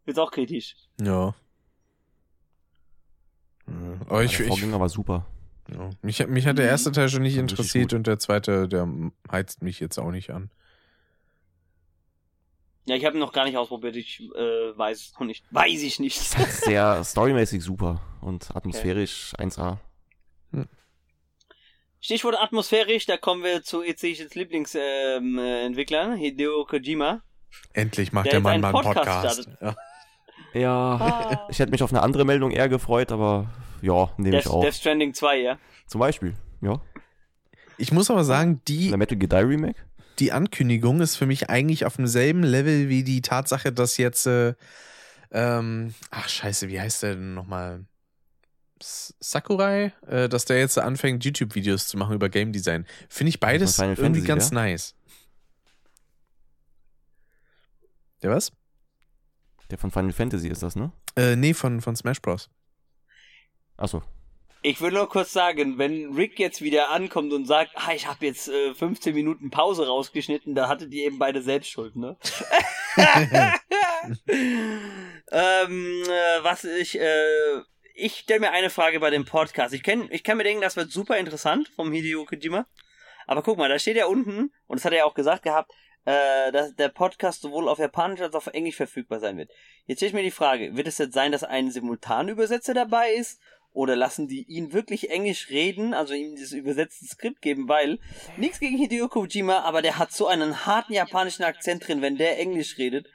[0.06, 0.76] wird's auch kritisch.
[1.02, 1.36] Ja.
[3.68, 3.74] Ja,
[4.08, 5.26] Aber ich, der ich, Vorgänger war super.
[5.74, 5.90] ja.
[6.02, 8.88] mich, hat- mich hat der erste Teil schon nicht ich interessiert und der zweite, der
[9.32, 10.50] heizt mich jetzt auch nicht an.
[12.86, 15.44] Ja, ich habe ihn noch gar nicht ausprobiert, ich äh, weiß es noch nicht.
[15.52, 16.18] Weiß ich nicht.
[16.22, 19.80] Sehr storymäßig super und atmosphärisch 1A.
[22.00, 27.22] Stichwort atmosphärisch, da kommen wir zu ECs Lieblingsentwickler, ähm, äh, Hideo Kojima.
[27.74, 29.50] Endlich macht Der der, Mann mal einen Podcast Podcast.
[29.62, 29.76] Ja.
[30.54, 31.48] Ja, Ah.
[31.50, 33.50] ich hätte mich auf eine andere Meldung eher gefreut, aber
[33.82, 34.64] ja, nehme ich auch.
[34.64, 35.60] Death Stranding 2, ja.
[35.88, 36.80] Zum Beispiel, ja.
[37.78, 39.80] Ich muss aber sagen, die, Der Metal Gear Die Remake.
[40.20, 44.54] die Ankündigung ist für mich eigentlich auf demselben Level wie die Tatsache, dass jetzt, äh,
[45.32, 47.86] ähm, ach scheiße, wie heißt der denn nochmal?
[48.80, 52.86] Sakurai, äh, dass der jetzt anfängt, YouTube-Videos zu machen über Game Design.
[53.10, 54.56] Finde ich beides Final irgendwie Fantasy, ganz ja?
[54.56, 54.96] nice.
[58.24, 58.52] Der was?
[59.70, 60.92] Der von Final Fantasy ist das, ne?
[61.16, 62.50] Äh, nee, von, von Smash Bros.
[63.76, 64.02] Achso.
[64.64, 68.26] Ich will nur kurz sagen, wenn Rick jetzt wieder ankommt und sagt, ah, ich habe
[68.26, 72.18] jetzt äh, 15 Minuten Pause rausgeschnitten, da hattet ihr eben beide selbst Schuld, ne?
[75.32, 77.62] ähm, äh, was ich, äh,
[77.98, 79.74] ich stelle mir eine Frage bei dem Podcast.
[79.74, 82.68] Ich, kenn, ich kann mir denken, das wird super interessant vom Hideo Kojima.
[83.26, 85.72] Aber guck mal, da steht ja unten, und das hat er ja auch gesagt gehabt,
[86.06, 89.50] äh, dass der Podcast sowohl auf Japanisch als auch auf Englisch verfügbar sein wird.
[89.88, 93.42] Jetzt stelle ich mir die Frage, wird es jetzt sein, dass ein Simultanübersetzer dabei ist?
[93.74, 98.00] Oder lassen die ihn wirklich Englisch reden, also ihm dieses übersetzte Skript geben, weil
[98.38, 102.40] nichts gegen Hideo Kojima, aber der hat so einen harten japanischen Akzent drin, wenn der
[102.40, 103.08] Englisch redet.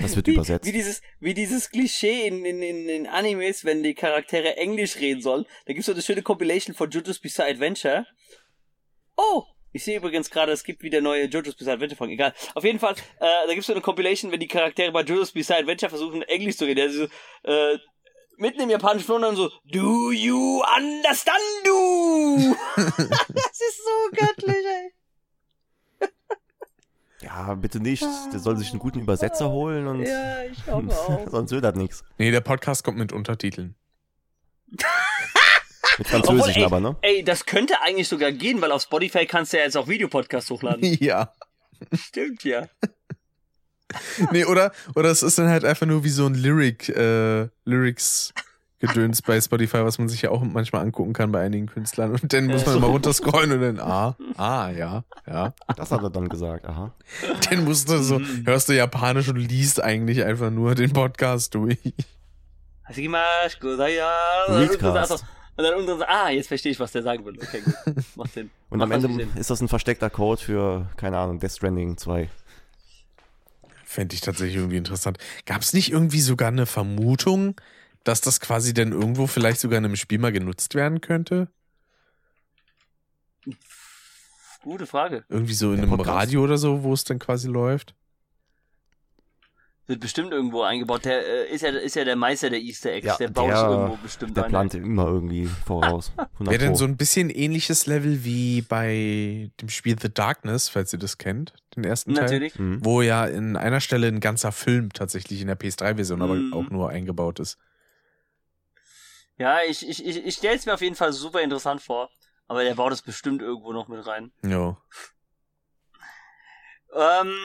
[0.00, 0.64] Das wird wie, übersetzt.
[0.64, 5.20] Wie dieses, wie dieses Klischee in, in, in, in Animes, wenn die Charaktere Englisch reden
[5.20, 5.44] sollen.
[5.66, 8.06] Da gibt's so eine schöne Compilation von JoJo's Bizarre Adventure.
[9.16, 9.44] Oh!
[9.72, 12.14] Ich sehe übrigens gerade, es gibt wieder neue JoJo's Bizarre Adventure Folgen.
[12.14, 12.34] Egal.
[12.54, 15.60] Auf jeden Fall, äh, da gibt's so eine Compilation, wenn die Charaktere bei JoJo's Bizarre
[15.60, 16.80] Adventure versuchen, Englisch zu reden.
[16.80, 17.08] Also,
[17.44, 17.78] äh,
[18.38, 22.56] mitten im japanischen Flur dann so, do you understand du?
[22.76, 24.95] das ist so göttlich, ey.
[27.36, 28.02] Ja, bitte nicht.
[28.32, 31.26] Der soll sich einen guten Übersetzer holen und Ja, ich hoffe auch.
[31.30, 32.02] sonst wird das nichts.
[32.16, 33.74] Nee, der Podcast kommt mit Untertiteln.
[35.98, 36.96] Mit Französischen Obwohl, ey, aber, ne?
[37.00, 40.50] Ey, das könnte eigentlich sogar gehen, weil auf Spotify kannst du ja jetzt auch Videopodcasts
[40.50, 40.82] hochladen.
[41.00, 41.32] ja.
[41.94, 42.68] Stimmt ja.
[44.30, 48.34] Nee, oder, oder es ist dann halt einfach nur wie so ein Lyric, äh, Lyrics
[48.78, 52.12] Gedöns bei Spotify, was man sich ja auch manchmal angucken kann bei einigen Künstlern.
[52.12, 55.54] Und dann muss man immer runterscrollen und dann, ah, ah, ja, ja.
[55.76, 56.92] Das hat er dann gesagt, aha.
[57.48, 58.42] Dann musst du so, Mhm.
[58.44, 61.78] hörst du Japanisch und liest eigentlich einfach nur den Podcast durch.
[64.48, 65.24] Readcast.
[65.56, 67.38] Und dann unten so, ah, jetzt verstehe ich, was der sagen will.
[67.42, 67.74] Okay, gut.
[68.16, 68.50] Macht Sinn.
[68.68, 69.30] Und am Ende Sinn.
[69.36, 72.28] ist das ein versteckter Code für, keine Ahnung, Death Stranding 2.
[73.86, 75.16] Fände ich tatsächlich irgendwie interessant.
[75.46, 77.58] Gab es nicht irgendwie sogar eine Vermutung,
[78.06, 81.48] dass das quasi dann irgendwo vielleicht sogar in einem Spiel mal genutzt werden könnte?
[84.62, 85.24] Gute Frage.
[85.28, 86.16] Irgendwie so in Der einem Podcast?
[86.16, 87.94] Radio oder so, wo es dann quasi läuft?
[89.88, 91.04] Wird bestimmt irgendwo eingebaut.
[91.04, 93.06] Der äh, ist ja ist ja der Meister der Easter Eggs.
[93.06, 94.50] Ja, der baut der- irgendwo bestimmt Der ein.
[94.50, 96.10] plant immer irgendwie voraus.
[96.16, 100.92] 100 Wäre denn so ein bisschen ähnliches Level wie bei dem Spiel The Darkness, falls
[100.92, 102.24] ihr das kennt, den ersten Teil?
[102.24, 102.58] Natürlich.
[102.58, 102.84] Mhm.
[102.84, 106.52] Wo ja in einer Stelle ein ganzer Film tatsächlich in der PS3-Version aber Mhm.
[106.52, 107.56] auch nur eingebaut ist.
[109.38, 112.10] Ja, ich, ich, ich, ich stelle es mir auf jeden Fall super interessant vor.
[112.48, 114.32] Aber der baut es bestimmt irgendwo noch mit rein.
[114.42, 114.76] Ja.
[116.94, 117.36] Ähm,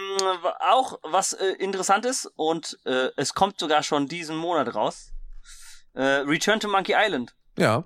[0.59, 5.11] auch was äh, interessant ist, und äh, es kommt sogar schon diesen Monat raus.
[5.93, 7.35] Äh, Return to Monkey Island.
[7.57, 7.83] Ja.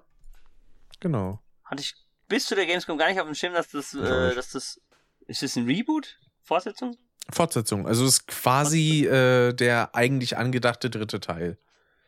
[0.99, 1.39] Genau.
[1.64, 1.95] Hatte ich
[2.28, 4.82] bis zu der Gamescom gar nicht auf dem Schirm, dass das, äh, dass das.
[5.28, 6.20] Ist das ein Reboot?
[6.43, 6.97] Fortsetzung?
[7.32, 7.88] Fortsetzung.
[7.88, 11.58] Also es ist quasi äh, der eigentlich angedachte dritte Teil.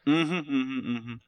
[0.05, 1.21] Mhm, mhm, mhm.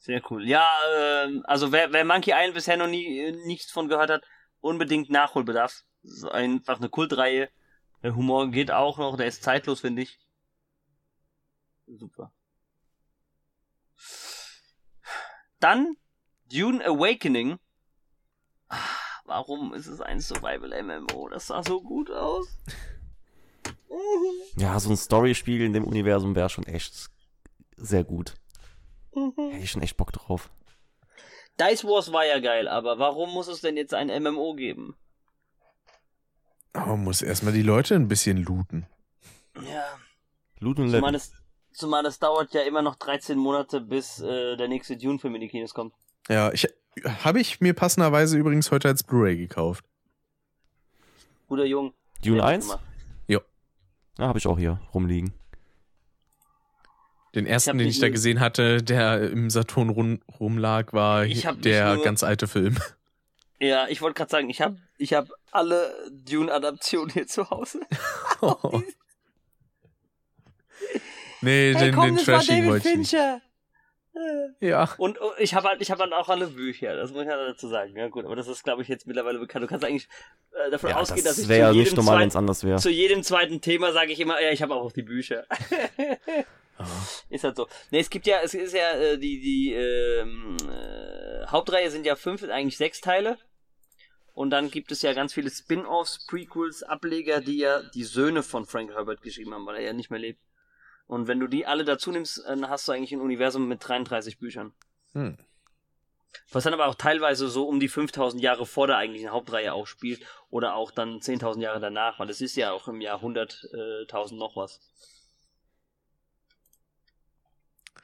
[0.00, 0.48] Sehr cool.
[0.48, 4.24] Ja, ähm, also wer, wer Monkey Island bisher noch nie äh, nichts von gehört hat,
[4.60, 5.84] unbedingt Nachholbedarf.
[6.02, 7.50] Das ist einfach eine Kultreihe.
[8.02, 10.18] Der Humor geht auch noch, der ist zeitlos, finde ich.
[11.86, 12.32] Super.
[15.58, 15.96] Dann
[16.50, 17.58] Dune Awakening.
[18.68, 18.78] Ah,
[19.30, 21.28] Warum ist es ein Survival-MMO?
[21.28, 22.48] Das sah so gut aus.
[24.56, 27.10] Ja, so ein Storyspiel in dem Universum wäre schon echt
[27.76, 28.34] sehr gut.
[29.12, 30.50] Hätte ich schon echt Bock drauf.
[31.60, 34.96] Dice Wars war ja geil, aber warum muss es denn jetzt ein MMO geben?
[36.72, 38.86] Aber man muss erstmal die Leute ein bisschen looten.
[39.56, 39.84] Ja,
[40.60, 41.32] Loot und zumal es,
[41.72, 45.48] zumal es dauert ja immer noch 13 Monate, bis äh, der nächste Dune-Film in die
[45.48, 45.94] Kinos kommt.
[46.28, 46.68] Ja, ich
[47.24, 49.84] habe ich mir passenderweise übrigens heute als Blu-ray gekauft.
[51.48, 51.92] Guter Jung.
[52.22, 52.66] Dune Sehr 1?
[52.68, 52.84] gemacht.
[54.20, 55.32] Ja, habe ich auch hier rumliegen.
[57.34, 61.46] Den ersten, hab den ich da gesehen hatte, der im Saturn rum, rumlag, war Ich
[61.62, 62.76] der nur- ganz alte Film.
[63.62, 67.80] Ja, ich wollte gerade sagen, ich habe ich hab alle Dune-Adaptionen hier zu Hause.
[71.42, 73.10] nee, den, den Trashigen wollte ich nicht.
[73.10, 73.42] Fincher.
[74.60, 74.88] Ja.
[74.96, 77.50] Und oh, ich habe halt, ich habe halt auch alle Bücher, das muss ich halt
[77.50, 77.94] dazu sagen.
[77.96, 79.62] Ja gut, aber das ist, glaube ich, jetzt mittlerweile bekannt.
[79.62, 80.08] Du kannst eigentlich
[80.52, 82.32] äh, davon Ja, ausgehen, dass das ich wäre ja zu nicht jedem, normal, wenn es
[82.32, 82.78] zweiten, anders wäre.
[82.78, 85.44] zu jedem zweiten Thema sage ich immer, ja, ich habe auch die Bücher.
[87.30, 87.68] Ist halt so.
[87.90, 92.16] Ne, es gibt ja, es ist ja, äh, die, die ähm, äh, Hauptreihe sind ja
[92.16, 93.38] fünf, eigentlich sechs Teile.
[94.32, 98.64] Und dann gibt es ja ganz viele Spin-offs, Prequels, Ableger, die ja die Söhne von
[98.64, 100.40] Frank Herbert geschrieben haben, weil er ja nicht mehr lebt.
[101.06, 104.38] Und wenn du die alle dazu nimmst, dann hast du eigentlich ein Universum mit 33
[104.38, 104.72] Büchern.
[105.12, 105.36] Hm.
[106.52, 109.86] Was dann aber auch teilweise so um die 5000 Jahre vor der eigentlichen Hauptreihe auch
[109.86, 114.36] spielt oder auch dann 10.000 Jahre danach, weil es ist ja auch im Jahr 100.000
[114.36, 114.80] noch was.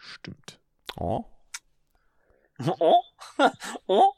[0.07, 0.61] Stimmt.
[0.97, 1.25] Oh.
[2.79, 3.03] Oh,
[3.87, 4.13] oh.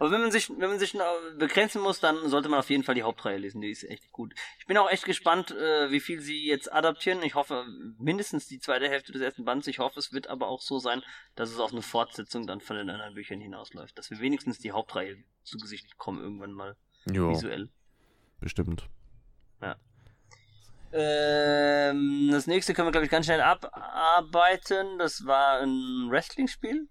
[0.00, 0.96] Aber wenn man sich, wenn man sich
[1.38, 3.60] begrenzen muss, dann sollte man auf jeden Fall die Hauptreihe lesen.
[3.60, 4.34] Die ist echt gut.
[4.58, 7.22] Ich bin auch echt gespannt, äh, wie viel sie jetzt adaptieren.
[7.22, 7.66] Ich hoffe
[7.98, 9.68] mindestens die zweite Hälfte des ersten Bands.
[9.68, 11.02] Ich hoffe, es wird aber auch so sein,
[11.36, 13.96] dass es auf eine Fortsetzung dann von den anderen Büchern hinausläuft.
[13.96, 16.76] Dass wir wenigstens die Hauptreihe zu Gesicht kommen irgendwann mal
[17.08, 17.30] Jo.
[17.30, 17.68] visuell.
[18.40, 18.88] Bestimmt.
[20.92, 24.98] Ähm, das nächste können wir, glaube ich, ganz schnell abarbeiten.
[24.98, 26.88] Das war ein Wrestling-Spiel.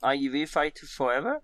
[0.00, 1.40] AIW Fight Forever.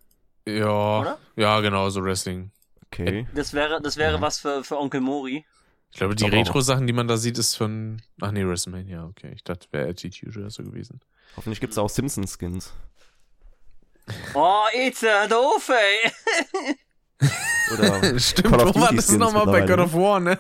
[0.47, 1.19] Ja, Oder?
[1.37, 2.51] ja, genau, so Wrestling.
[2.87, 3.27] Okay.
[3.35, 4.21] Das wäre, das wäre Ja.
[4.21, 5.45] was für, für Onkel Mori.
[5.93, 8.01] Ich glaube, die Retro-Sachen, die man da sieht, ist von.
[8.21, 9.33] Ach nee, WrestleMania, okay.
[9.35, 11.01] Ich dachte, wäre Attitude oder so gewesen.
[11.37, 12.73] Hoffentlich gibt es auch Simpsons-Skins.
[14.35, 17.29] Oh, Itze, doof, ey.
[17.73, 20.39] Oder Stimmt, wo war das nochmal bei God mittlerweile, of War, ne?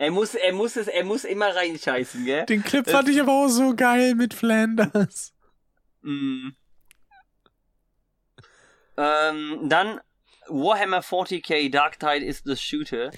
[0.00, 2.46] Er muss, er muss es, er muss immer reinscheißen, gell?
[2.46, 5.32] Den Clip fand ich aber auch so geil mit Flanders.
[6.02, 6.50] Mm.
[8.96, 10.00] Ähm, dann
[10.48, 13.10] Warhammer 40k Dark Tide is the Shooter.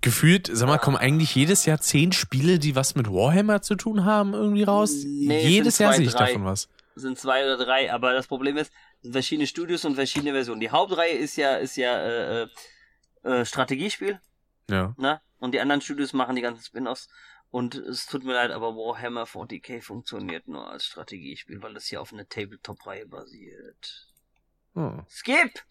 [0.00, 4.04] Gefühlt, sag mal, kommen eigentlich jedes Jahr zehn Spiele, die was mit Warhammer zu tun
[4.04, 5.02] haben, irgendwie raus?
[5.04, 6.26] Nee, es jedes Jahr sehe ich drei.
[6.26, 6.68] davon was.
[6.94, 10.60] sind zwei oder drei, aber das Problem ist, es sind verschiedene Studios und verschiedene Versionen.
[10.60, 12.48] Die Hauptreihe ist ja, ist ja äh, äh,
[13.24, 14.20] äh, Strategiespiel,
[14.70, 14.94] Ja.
[14.96, 15.20] ne?
[15.38, 17.08] Und die anderen Studios machen die ganzen Spin-offs.
[17.50, 22.00] Und es tut mir leid, aber Warhammer 40k funktioniert nur als Strategiespiel, weil das hier
[22.00, 24.08] auf einer Tabletop-Reihe basiert.
[24.74, 24.92] Oh.
[25.08, 25.64] Skip!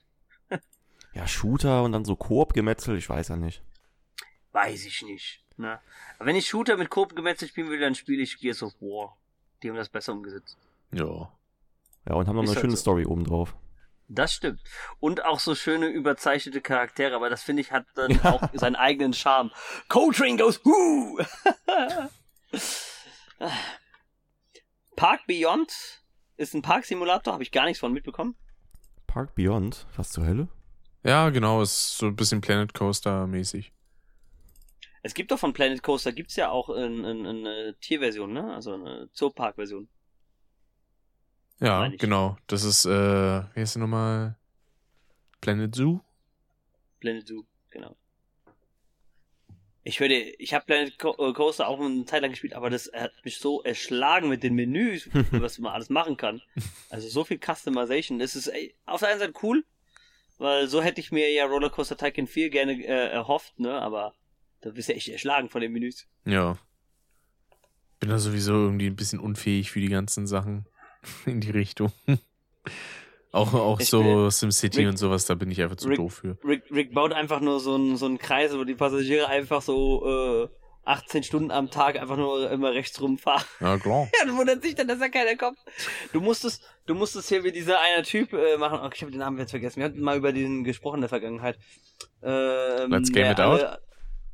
[1.13, 3.61] ja, Shooter und dann so Koop-Gemetzel, ich weiß ja nicht.
[4.53, 5.43] Weiß ich nicht.
[5.57, 5.79] Ne?
[6.17, 9.15] Aber wenn ich Shooter mit Coop-Gemetzel spielen will, dann spiele ich Gears of War.
[9.61, 10.57] Die haben das besser umgesetzt.
[10.91, 11.31] Ja.
[12.07, 12.81] Ja, und haben noch Ist eine halt schöne so.
[12.81, 13.55] Story obendrauf.
[14.09, 14.61] Das stimmt.
[14.99, 19.13] Und auch so schöne überzeichnete Charaktere, aber das finde ich hat dann auch seinen eigenen
[19.13, 19.51] Charme.
[19.89, 21.19] Coltrane goes whoo!
[24.95, 25.73] Park Beyond
[26.37, 28.35] ist ein Parksimulator, habe ich gar nichts von mitbekommen.
[29.07, 30.47] Park Beyond, was zur Hölle?
[31.03, 33.71] Ja, genau, ist so ein bisschen Planet Coaster-mäßig.
[35.03, 38.53] Es gibt doch von Planet Coaster gibt's ja auch in, in, in eine Tierversion, ne?
[38.53, 39.87] Also eine Zoopark-Version.
[41.59, 42.37] Ja, genau.
[42.47, 44.35] Das ist, äh, wie heißt die nochmal?
[45.41, 45.99] Planet Zoo?
[46.99, 47.95] Planet Zoo, genau.
[49.83, 52.91] Ich würde, ich habe Planet Co äh, Coaster auch eine Zeit lang gespielt, aber das
[52.93, 56.41] hat mich so erschlagen mit den Menüs, was man alles machen kann.
[56.89, 58.19] Also so viel Customization.
[58.19, 59.63] Das ist ey, auf der einen Seite cool,
[60.37, 63.79] weil so hätte ich mir ja Rollercoaster Tycoon 4 gerne äh, erhofft, ne?
[63.81, 64.13] Aber
[64.61, 66.05] da bist du echt erschlagen von den Menüs.
[66.25, 66.57] Ja.
[67.99, 70.67] Bin da sowieso irgendwie ein bisschen unfähig für die ganzen Sachen
[71.25, 71.91] in die Richtung.
[73.31, 76.13] auch auch Ich so SimCity Rick- und sowas, da bin ich einfach zu Rick- doof
[76.15, 76.37] für.
[76.43, 80.45] Rick, Rick baut einfach nur so einen so einen Kreis, wo die Passagiere einfach so
[80.45, 80.49] äh,
[80.85, 83.43] 18 Stunden am Tag einfach nur immer rechts rumfahren.
[83.59, 84.07] Ja, klar.
[84.19, 85.57] Ja, dann wundert sich dann, dass da keiner kommt.
[86.13, 88.79] Du musstest, du musstest hier wie dieser eine Typ äh, machen.
[88.81, 89.79] Oh, ich habe den Namen jetzt vergessen.
[89.79, 91.59] Wir hatten mal über den gesprochen in der Vergangenheit.
[92.23, 93.79] Ähm, Let's Game It Out?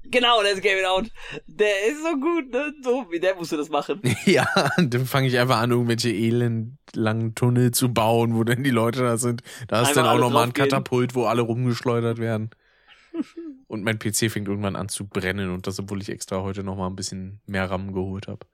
[0.05, 1.09] Genau, Let's Game It Out.
[1.47, 2.73] Der ist so gut, ne?
[2.83, 4.01] So wie der musste das machen.
[4.25, 4.45] Ja,
[4.77, 9.17] dann fange ich einfach an, irgendwelche elendlangen Tunnel zu bauen, wo dann die Leute da
[9.17, 9.41] sind.
[9.67, 10.53] Da ist Einfach dann auch nochmal ein.
[10.53, 12.49] Katapult, wo alle rumgeschleudert werden.
[13.67, 16.89] Und mein PC fängt irgendwann an zu brennen und das, obwohl ich extra heute nochmal
[16.89, 18.45] ein bisschen mehr RAM geholt habe.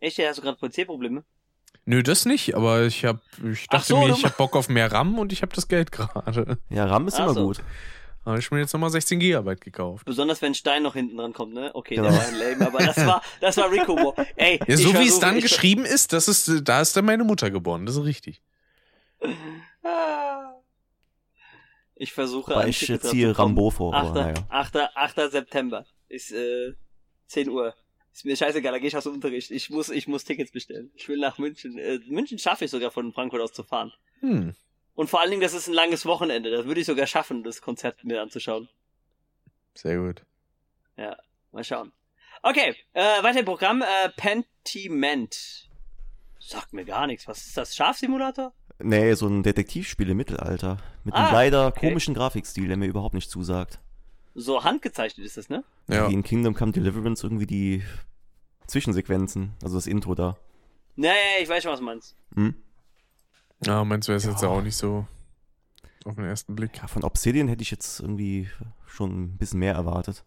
[0.00, 1.24] Echt, ja, hast du gerade PC-Probleme?
[1.84, 4.54] Nö, das nicht, aber ich hab, ich Ach dachte so, mir, du- ich hab Bock
[4.56, 6.58] auf mehr RAM und ich habe das Geld gerade.
[6.68, 7.46] Ja, RAM ist Ach immer so.
[7.46, 7.62] gut.
[8.26, 10.04] Habe ich mir jetzt nochmal 16 Gigabyte gekauft.
[10.04, 11.70] Besonders wenn Stein noch hinten dran kommt, ne?
[11.74, 12.08] Okay, Genau.
[12.08, 14.26] das war lame, aber das war, das war Rico War.
[14.36, 17.50] Ey, Ja, so wie es dann geschrieben ist, das ist, da ist dann meine Mutter
[17.50, 18.42] geboren, das ist richtig.
[19.84, 20.54] Ah.
[21.94, 23.56] Ich versuche Weil an ich Tickets jetzt hier ranzukommen.
[23.56, 24.14] Rambo vor, aber 8.
[24.14, 24.34] naja.
[24.50, 24.76] 8.
[24.96, 25.30] 8.
[25.30, 25.86] September.
[26.08, 26.74] Ist äh,
[27.28, 27.74] 10 Uhr.
[28.12, 29.50] Ist mir scheißegal, da gehe ich aus dem Unterricht.
[29.50, 30.90] Ich muss, ich muss Tickets bestellen.
[30.94, 31.78] Ich will nach München.
[31.78, 33.92] Äh, München schaffe ich sogar von Frankfurt aus zu fahren.
[34.20, 34.54] Hm.
[34.96, 36.50] Und vor allen Dingen, das ist ein langes Wochenende.
[36.50, 38.68] Das würde ich sogar schaffen, das Konzert mir anzuschauen.
[39.74, 40.24] Sehr gut.
[41.52, 41.92] Mal schauen.
[42.42, 43.80] Okay, äh, weiter im Programm.
[43.80, 45.70] Äh, Pentiment.
[46.38, 47.26] Sagt mir gar nichts.
[47.26, 47.74] Was ist das?
[47.74, 48.52] Schafsimulator?
[48.78, 50.76] Nee, so ein Detektivspiel im Mittelalter.
[51.04, 51.88] Mit Ah, einem leider okay.
[51.88, 53.80] komischen Grafikstil, der mir überhaupt nicht zusagt.
[54.34, 55.64] So handgezeichnet ist das, ne?
[55.88, 56.10] Ja.
[56.10, 57.82] Wie in Kingdom Come Deliverance irgendwie die
[58.66, 60.36] Zwischensequenzen, also das Intro da.
[60.96, 62.16] Naja, ich weiß schon, was du meinst.
[62.34, 62.54] Hm?
[63.64, 64.48] Ja, meinst du, wäre es jetzt Ja.
[64.48, 65.06] auch nicht so
[66.04, 66.76] auf den ersten Blick?
[66.78, 68.48] Ja, von Obsidian hätte ich jetzt irgendwie
[68.86, 70.24] schon ein bisschen mehr erwartet.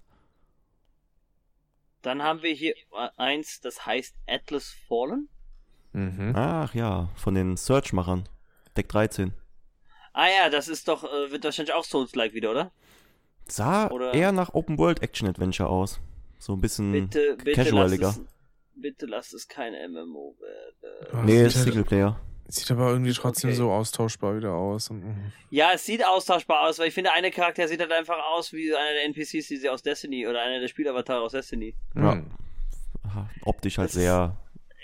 [2.02, 2.74] Dann haben wir hier
[3.18, 5.28] eins, das heißt Atlas Fallen.
[5.92, 6.34] Mhm.
[6.36, 8.28] Ach ja, von den Search-Machern.
[8.78, 9.34] Deck 13.
[10.14, 12.72] Ah ja, das ist doch, äh, wird wahrscheinlich auch Souls-like wieder, oder?
[13.48, 16.00] Sah Oder- eher nach Open World Action Adventure aus.
[16.38, 18.10] So ein bisschen Bitte, bitte lass casualiger.
[18.10, 18.22] es,
[18.76, 21.08] bitte lass es kein MMO werden.
[21.14, 22.20] Oh, Nee, ist halt- Singleplayer.
[22.52, 23.58] Sieht aber irgendwie trotzdem Okay.
[23.58, 24.90] so austauschbar wieder aus.
[24.90, 25.32] Und, mhm.
[25.52, 28.74] Ja, es sieht austauschbar aus, weil ich finde, eine Charakter sieht halt einfach aus wie
[28.76, 31.76] einer der NPCs, die sie aus Destiny oder einer der Spielavatare aus Destiny.
[31.96, 32.16] Ja.
[32.16, 32.32] Mhm.
[33.44, 34.36] Optisch halt Das- sehr.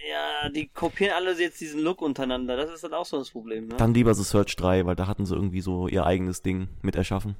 [0.07, 2.55] Ja, die kopieren alle jetzt diesen Look untereinander.
[2.55, 3.77] Das ist dann auch so das Problem, ne?
[3.77, 6.95] Dann lieber The Search 3, weil da hatten sie irgendwie so ihr eigenes Ding mit
[6.95, 7.35] erschaffen.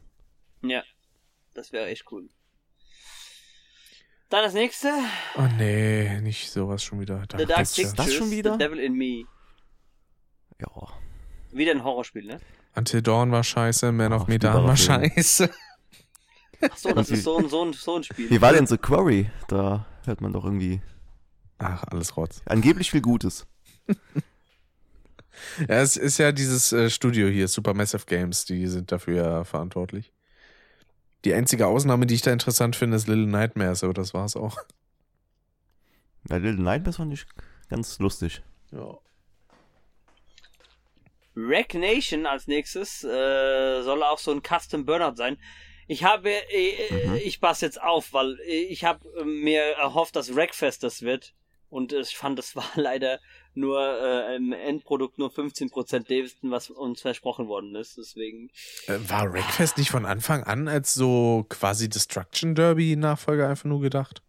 [0.63, 0.81] Ja,
[1.53, 2.27] das wäre echt cool.
[4.29, 4.87] Dann das nächste.
[5.37, 7.23] Oh nee, nicht sowas schon wieder.
[7.27, 8.53] Da The Dark Pictures, das schon wieder?
[8.53, 9.25] The Devil in Me.
[10.59, 10.87] Ja.
[11.51, 12.39] Wieder ein Horrorspiel, ne?
[12.75, 15.49] Until Dawn war scheiße, Man of Medan war scheiße.
[16.61, 18.29] Ach so, das ist so ein, so ein, so ein Spiel.
[18.29, 19.29] Wie war denn The Quarry?
[19.47, 20.81] Da hört man doch irgendwie
[21.57, 22.41] Ach, alles Rotz.
[22.45, 23.47] angeblich viel Gutes.
[25.59, 30.13] Ja, es ist ja dieses äh, Studio hier, Supermassive Games, die sind dafür ja verantwortlich.
[31.25, 34.57] Die einzige Ausnahme, die ich da interessant finde, ist Little Nightmares, aber das war's auch.
[36.27, 37.25] Bei Little Nightmares fand ich
[37.69, 38.43] ganz lustig.
[38.71, 38.97] Ja.
[41.35, 45.37] Wreck Nation als nächstes äh, soll auch so ein Custom Burnout sein.
[45.87, 47.15] Ich habe, äh, Mhm.
[47.23, 51.33] ich passe jetzt auf, weil äh, ich habe äh, mir erhofft, dass Wreckfest das wird.
[51.69, 53.19] Und ich fand, das war leider
[53.53, 57.97] nur äh, im Endprodukt nur 15% dessen, was uns versprochen worden ist.
[57.97, 58.49] Deswegen.
[58.87, 63.81] Äh, War Wreckfest nicht von Anfang an als so quasi Destruction Derby Nachfolger einfach nur
[63.81, 64.21] gedacht?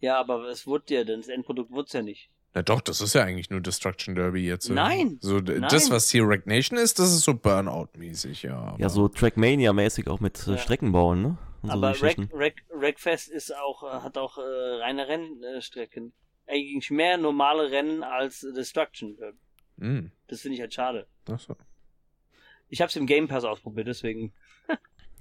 [0.00, 2.28] Ja, aber es wurde ja, denn das Endprodukt wurde es ja nicht.
[2.54, 4.68] Na doch, das ist ja eigentlich nur Destruction Derby jetzt.
[4.70, 5.62] Nein, So, nein.
[5.70, 8.56] das, was hier Wreck Nation ist, das ist so Burnout-mäßig, ja.
[8.56, 10.58] aber- Ja, so Trackmania-mäßig auch mit äh, Ja.
[10.58, 11.38] Strecken bauen, ne?
[11.62, 12.30] Und so aber Geschichten.
[12.32, 16.12] Wreck, Wreckfest ist auch, äh, hat auch äh, reine Rennstrecken.
[16.46, 19.16] Eigentlich mehr normale Rennen als Destruction.
[19.78, 21.06] Hm, Das finde ich halt schade.
[21.28, 21.56] ach so.
[22.68, 24.32] Ich habe es im Game Pass ausprobiert, deswegen.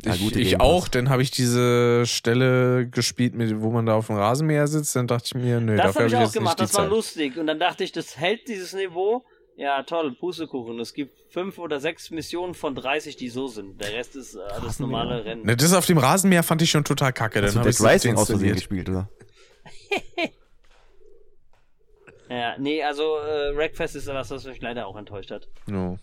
[0.04, 4.08] Ja, ich ich auch, dann habe ich diese Stelle gespielt, mit, wo man da auf
[4.08, 6.60] dem Rasenmäher sitzt, dann dachte ich mir, nö, das dafür habe ich hab auch gemacht,
[6.60, 6.90] das war Zeit.
[6.90, 7.38] lustig.
[7.38, 9.24] Und dann dachte ich, das hält dieses Niveau.
[9.56, 10.80] Ja, toll, Pustekuchen.
[10.80, 13.80] Es gibt fünf oder sechs Missionen von 30, die so sind.
[13.80, 15.04] Der Rest ist äh, alles Rasenmäher.
[15.04, 15.46] normale Rennen.
[15.46, 17.42] Ne, das auf dem Rasenmäher fand ich schon total kacke.
[17.42, 19.10] Hast Dann habe ich Rising aus Versehen gespielt, oder?
[22.30, 25.48] Ja, nee, also äh, Wreckfest ist was, was mich leider auch enttäuscht hat.
[25.68, 26.00] No.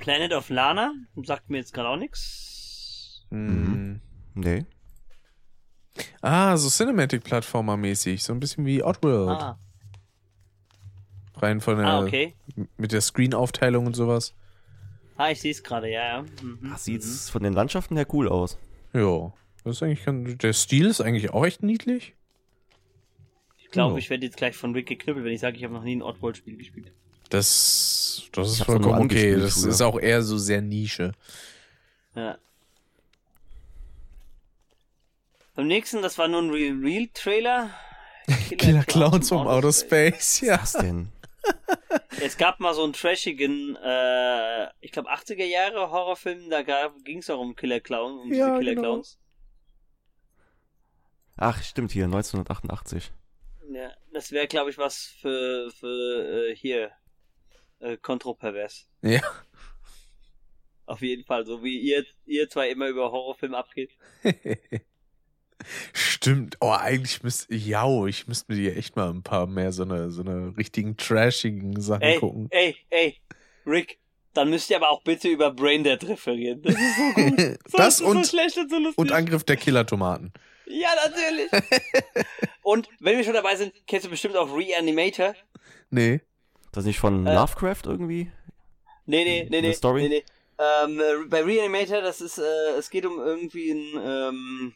[0.02, 3.24] Planet of Lana sagt mir jetzt gerade auch nichts.
[3.30, 4.02] Hm.
[4.34, 4.66] Nee.
[6.22, 9.42] Ah, so Cinematic-Plattformer-mäßig, so ein bisschen wie Oddworld.
[9.42, 9.60] Ah,
[11.36, 12.36] Rein von der, ah, okay.
[12.78, 14.34] mit der Screen-Aufteilung und sowas.
[15.18, 16.22] Ah, ich sehe es gerade, ja, ja.
[16.42, 16.72] Mhm.
[16.74, 18.58] Ach, sieht's von den Landschaften her cool aus.
[18.94, 19.32] Ja,
[19.64, 22.16] das ist eigentlich ganz, der Stil ist eigentlich auch echt niedlich.
[23.60, 24.00] Ich glaube, Ja.
[24.00, 26.02] ich werde jetzt gleich von Rick geknüppelt, wenn ich sage, ich habe noch nie ein
[26.02, 26.92] Oddworld-Spiel gespielt.
[27.32, 29.38] Das, das ist vollkommen okay.
[29.38, 29.70] Das früher.
[29.70, 31.14] ist auch eher so sehr Nische.
[32.14, 32.38] Ja.
[35.56, 37.70] Beim nächsten, das war nur ein Real, Real Trailer.
[38.58, 40.62] Killer Clowns vom Outer Space, ja.
[40.62, 41.10] Was denn?
[42.22, 46.62] Es gab mal so einen trashigen, äh, ich glaube 80er Jahre Horrorfilm, da
[47.04, 48.82] ging es auch um Killer Clown, um Ja, diese Killer genau.
[48.82, 49.18] Clowns.
[51.38, 53.12] Ach, stimmt hier, 1988.
[53.72, 56.92] Ja, das wäre, glaube ich, was für, für äh, hier,
[57.82, 58.88] äh, kontropervers.
[59.02, 59.22] Ja.
[60.86, 63.92] Auf jeden Fall, so wie ihr, ihr zwei immer über Horrorfilme abgeht.
[65.94, 66.58] Stimmt.
[66.60, 70.10] Oh, eigentlich müsste, ja, ich müsste mir die echt mal ein paar mehr so eine,
[70.10, 72.48] so eine richtigen trashigen Sachen Ey, gucken.
[72.50, 73.18] ey, ey,
[73.66, 74.00] Rick,
[74.34, 76.62] dann müsst ihr aber auch bitte über Braindead referieren.
[76.66, 77.40] Das ist so gut.
[77.68, 78.98] So, Das ist und- so schlecht und so lustig.
[78.98, 80.34] Und Angriff der Killer-Tomaten.
[80.66, 81.52] ja, natürlich.
[82.64, 85.36] und wenn wir schon dabei sind, kennst du bestimmt auch Reanimator.
[85.92, 86.22] Nee.
[86.72, 87.36] Das nicht von Äh.
[87.36, 88.32] Lovecraft irgendwie?
[89.06, 89.74] Nee, nee, nee, nee.
[89.74, 90.04] Story?
[90.04, 90.24] Nee, nee.
[90.58, 94.76] Ähm, äh, bei Reanimator, das ist, äh, es geht um irgendwie ein, ähm,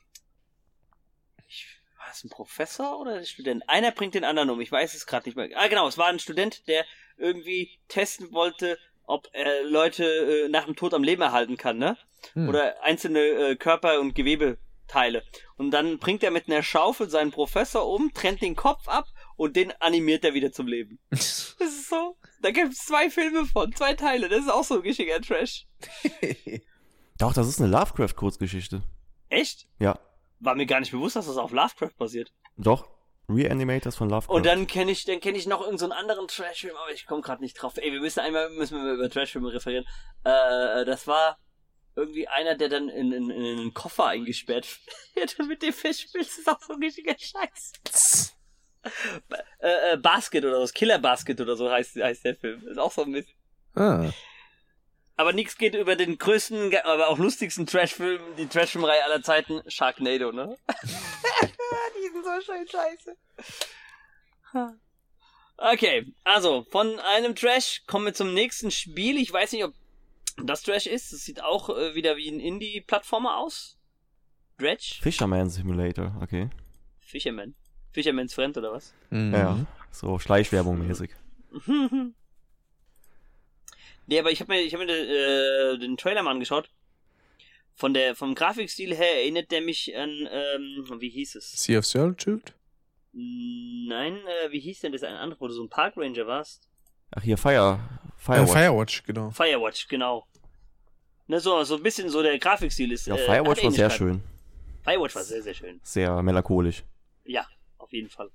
[1.48, 1.68] ich,
[1.98, 3.64] war es ein Professor oder ein Student?
[3.68, 5.50] Einer bringt den anderen um, ich weiß es gerade nicht mehr.
[5.56, 6.86] Ah, genau, es war ein Student, der
[7.18, 11.98] irgendwie testen wollte, ob er Leute äh, nach dem Tod am Leben erhalten kann, ne?
[12.34, 12.50] Hm.
[12.50, 15.24] Oder einzelne äh, Körper- und Gewebeteile.
[15.58, 19.06] Und dann bringt er mit einer Schaufel seinen Professor um, trennt den Kopf ab
[19.36, 21.00] und den animiert er wieder zum Leben.
[21.58, 22.18] Das ist so.
[22.42, 24.28] Da gibt es zwei Filme von, zwei Teile.
[24.28, 25.66] Das ist auch so ein richtiger Trash.
[27.18, 28.84] Doch, das ist eine Lovecraft-Kurzgeschichte.
[29.30, 29.68] Echt?
[29.80, 29.98] Ja.
[30.42, 32.34] War mir gar nicht bewusst, dass das auf Lovecraft basiert.
[32.58, 32.90] Doch.
[33.30, 34.36] Reanimators von Lovecraft.
[34.36, 37.06] Und dann kenne ich, dann kenne ich noch irgendeinen so einen anderen Trashfilm, aber ich
[37.06, 37.78] komme gerade nicht drauf.
[37.78, 39.86] Ey, wir müssen einmal müssen wir über Trashfilme referieren.
[40.26, 41.40] Äh, das war
[41.96, 44.68] irgendwie einer, der dann in, in, in einen Koffer eingesperrt
[45.16, 46.28] wird und mit dem Fisch spielt.
[46.28, 48.36] Das ist auch so ein richtiger Scheiß.
[49.60, 52.68] Äh, äh, Basket oder so, Killer Basket oder so heißt, heißt der Film.
[52.68, 53.30] Ist auch so ein Mist.
[53.74, 54.12] Ah.
[55.18, 60.32] Aber nichts geht über den größten, aber auch lustigsten Trash-Film, die Trash-Filmreihe aller Zeiten, Sharknado,
[60.32, 60.58] ne?
[61.98, 63.18] die sind so schön scheiße.
[65.58, 69.18] Okay, also von einem Trash kommen wir zum nächsten Spiel.
[69.18, 69.74] Ich weiß nicht, ob
[70.44, 71.14] das Trash ist.
[71.14, 73.78] Es sieht auch äh, wieder wie ein Indie-Plattformer aus.
[74.58, 75.00] Dredge?
[75.02, 76.50] Fisherman Simulator, okay.
[77.00, 77.56] Fisherman.
[77.96, 78.94] Fisherman's Friend oder was?
[79.10, 79.34] Mhm.
[79.34, 81.12] Ja, so Schleichwerbung mäßig.
[84.08, 86.70] nee, aber ich habe mir, ich hab mir äh, den Trailer mal angeschaut.
[87.74, 91.52] Von der, vom Grafikstil her erinnert der mich an, ähm, wie hieß es?
[91.52, 92.54] Sea of Solitude?
[93.14, 96.70] Nein, äh, wie hieß denn das ein anderes, wo du so ein Park Ranger warst?
[97.12, 98.52] Ach hier, Fire, Äh, Firewatch.
[98.52, 99.30] Firewatch, genau.
[99.32, 100.28] Firewatch, genau.
[101.28, 103.08] Ne, so, so ein bisschen so der Grafikstil ist.
[103.08, 104.22] ja, äh, Firewatch war sehr schön.
[104.84, 105.80] Firewatch war sehr, sehr schön.
[105.84, 106.84] Sehr melancholisch.
[107.24, 107.46] Ja,
[107.86, 108.30] auf jeden Fall.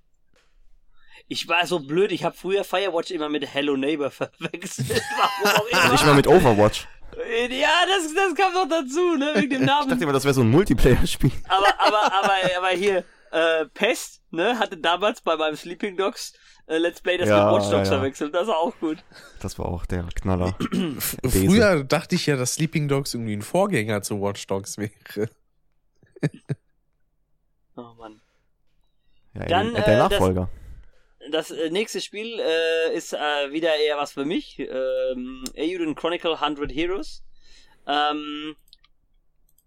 [1.28, 4.88] Ich war so blöd, ich habe früher Firewatch immer mit Hello Neighbor verwechselt.
[5.18, 5.92] Warum auch immer.
[5.92, 6.88] Nicht mal mit Overwatch.
[7.50, 9.88] Ja, das, das kam noch dazu, ne, wegen dem Ich Namen.
[9.90, 11.32] dachte immer, das wäre so ein Multiplayer-Spiel.
[11.48, 16.32] aber, aber, aber, aber hier, äh, Pest, ne, hatte damals bei meinem Sleeping Dogs
[16.66, 17.96] äh, Let's Play das Ja, mit Watch Dogs ja.
[17.96, 18.32] verwechselt.
[18.34, 18.98] Das war auch gut.
[19.40, 20.56] Das war auch der Knaller.
[21.28, 25.28] Früher dachte ich ja, dass Sleeping Dogs irgendwie ein Vorgänger zu Watch Dogs wäre.
[27.76, 28.19] Oh Mann.
[29.34, 30.50] Ja, Dann, der äh, das- Nachfolger.
[31.30, 34.58] Das äh, nächste Spiel äh, ist äh, wieder eher was für mich.
[34.58, 37.22] Ähm, Euden Chronicle 100 Heroes.
[37.86, 38.56] Ähm,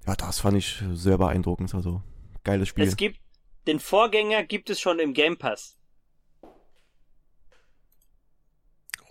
[0.08, 1.74] Ja, das fand ich sehr beeindruckend.
[1.76, 2.02] Also,
[2.44, 2.86] geiles Spiel.
[2.86, 3.20] es gibt
[3.68, 5.78] den Vorgänger gibt es schon im Game Pass.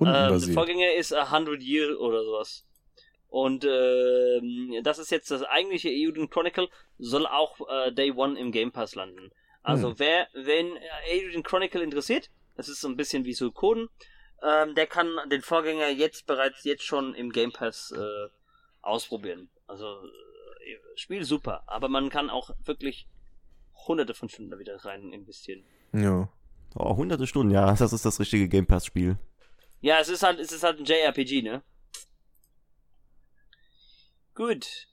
[0.01, 0.53] Ähm, der.
[0.53, 2.67] Vorgänger ist 100 Year oder sowas.
[3.29, 6.69] Und ähm, das ist jetzt das eigentliche Euden Chronicle,
[6.99, 9.31] soll auch äh, Day One im Game Pass landen.
[9.63, 9.99] Also Hm.
[9.99, 10.79] wer, wenn
[11.11, 13.89] Euden Chronicle interessiert, das ist so ein bisschen wie Suikoden,
[14.43, 18.29] ähm, der kann den Vorgänger jetzt bereits jetzt schon im Game Pass äh,
[18.83, 19.49] ausprobieren.
[19.67, 23.07] Also äh, Spiel super, aber man kann auch wirklich
[23.87, 25.65] hunderte von Stunden da wieder rein investieren.
[25.93, 26.29] ja.
[26.75, 29.19] Oh, hunderte Stunden, ja, das ist das richtige Game Pass-Spiel.
[29.83, 31.63] Ja, es ist halt, es ist halt ein JRPG, ne?
[34.35, 34.89] Gut.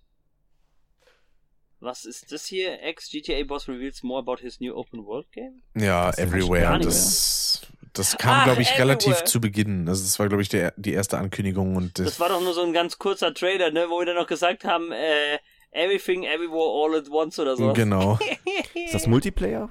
[1.81, 2.81] Was ist das hier?
[2.83, 5.61] Ex-GTA Boss reveals more about his new open world game?
[5.75, 6.79] Ja, Das Everywhere.
[6.79, 7.61] Das,
[7.93, 9.25] das kam, Ach, glaube ich, relativ Everywhere.
[9.25, 9.87] zu Beginn.
[9.87, 12.53] Also das war, glaube ich, der, die erste Ankündigung und das, Das war doch nur
[12.53, 13.85] so ein ganz kurzer Trailer, ne?
[13.89, 15.37] Wo wir dann noch gesagt haben, äh,
[15.71, 17.71] Everything, Everywhere, All at Once oder so.
[17.73, 18.19] genau.
[18.73, 19.69] Ist das Multiplayer?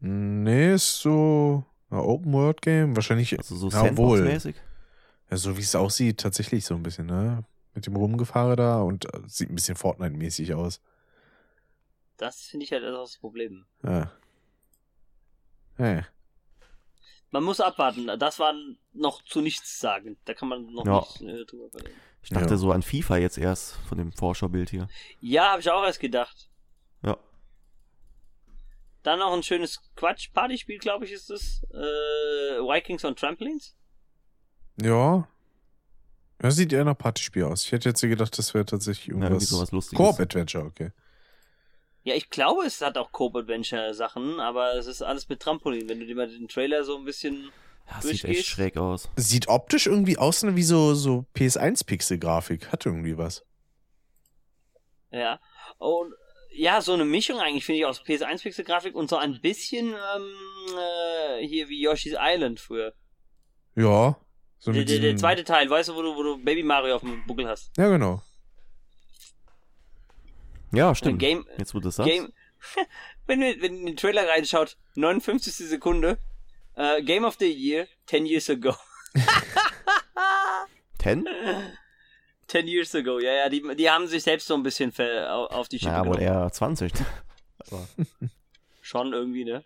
[0.00, 2.94] Nee, ist so ein Open World Game.
[2.96, 4.38] Wahrscheinlich, Also so ja, wohl.
[5.30, 7.44] Ja, so wie es aussieht, tatsächlich so ein bisschen, ne?
[7.74, 10.80] Mit dem Rumgefahre da und äh, sieht ein bisschen Fortnite-mäßig aus.
[12.16, 13.66] Das finde ich halt auch das Problem.
[13.82, 14.12] Ja.
[15.78, 16.06] Ja.
[17.30, 18.06] Man muss abwarten.
[18.18, 18.54] Das war
[18.92, 20.16] noch zu nichts sagen.
[20.24, 21.00] Da kann man noch Ja.
[21.00, 21.94] nicht äh, drüber reden.
[22.22, 22.56] Ich dachte Ja.
[22.56, 24.86] so an FIFA jetzt erst von dem Vorschaubild hier.
[25.20, 26.48] Ja, habe ich auch erst gedacht.
[27.02, 27.18] Ja.
[29.02, 31.64] Dann noch ein schönes Quatsch-Partyspiel, glaube ich, ist es.
[31.72, 31.76] Äh,
[32.60, 33.76] Vikings on Trampolines.
[34.80, 35.28] Ja.
[36.38, 37.64] Das sieht eher nach Partyspiel aus.
[37.64, 39.48] Ich hätte jetzt gedacht, das wäre tatsächlich Ja, irgendwie irgendwas.
[39.48, 39.96] sowas Lustiges.
[39.98, 40.90] Koop-Adventure, okay.
[42.02, 45.88] Ja, ich glaube, es hat auch Coop-Adventure-Sachen, aber es ist alles mit Trampolin.
[45.88, 47.50] Wenn du dir mal den Trailer so ein bisschen.
[47.90, 48.46] Ja, sieht echt durchgehst.
[48.48, 49.08] schräg aus.
[49.16, 52.72] Sieht optisch irgendwie aus wie so, so PS1-Pixel-Grafik.
[52.72, 53.44] Hat irgendwie was.
[55.10, 55.40] Ja.
[55.78, 56.12] Und
[56.56, 60.34] ja, so eine Mischung eigentlich, finde ich, aus PS1-Pixel-Grafik und so ein bisschen ähm,
[61.38, 62.92] äh, hier wie Yoshi's Island früher.
[63.76, 64.16] Ja.
[64.64, 66.94] So Der, mit der, der zweite Teil, weißt du, wo du, wo du Baby Mario
[66.96, 67.70] auf dem Buckel hast.
[67.76, 68.22] Ja, genau.
[70.72, 71.18] Ja, stimmt.
[71.18, 72.10] Game, Jetzt wo du das sagst.
[72.10, 72.32] Game,
[73.26, 75.54] wenn du, wenn du in den Trailer reinschaut, 59.
[75.68, 76.16] Sekunde,
[76.76, 78.74] äh, Game of the Year, 10 years ago.
[80.98, 81.28] Ten?
[82.48, 85.78] 10 years ago, ja, ja, die, die haben sich selbst so ein bisschen auf die
[85.78, 86.42] Schippe Ja, wohl genommen.
[86.44, 86.90] eher 20.
[87.70, 87.86] Aber,
[88.80, 89.62] Schon irgendwie, ne?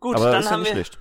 [0.00, 0.98] Gut, aber dann ist ja haben nicht wir, schlecht.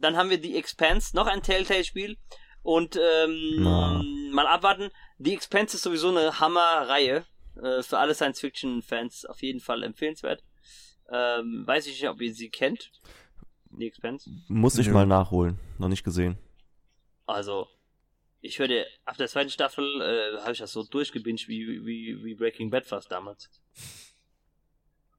[0.00, 2.16] Dann haben wir The Expanse, noch ein Telltale-Spiel.
[2.62, 4.02] Und ähm, Na.
[4.32, 4.90] mal abwarten.
[5.18, 7.24] The Expanse ist sowieso eine Hammer-Reihe.
[7.62, 10.42] Äh, für alle Science-Fiction-Fans auf jeden Fall empfehlenswert.
[11.10, 12.90] Ähm, weiß ich nicht, ob ihr sie kennt.
[13.76, 14.30] The Expanse.
[14.48, 14.92] Muss ich Nö.
[14.92, 15.58] mal nachholen.
[15.78, 16.38] Noch nicht gesehen.
[17.26, 17.68] Also,
[18.40, 22.34] ich höre ab der zweiten Staffel äh, habe ich das so durchgebinged wie, wie, wie
[22.34, 23.48] Breaking Bad fast damals.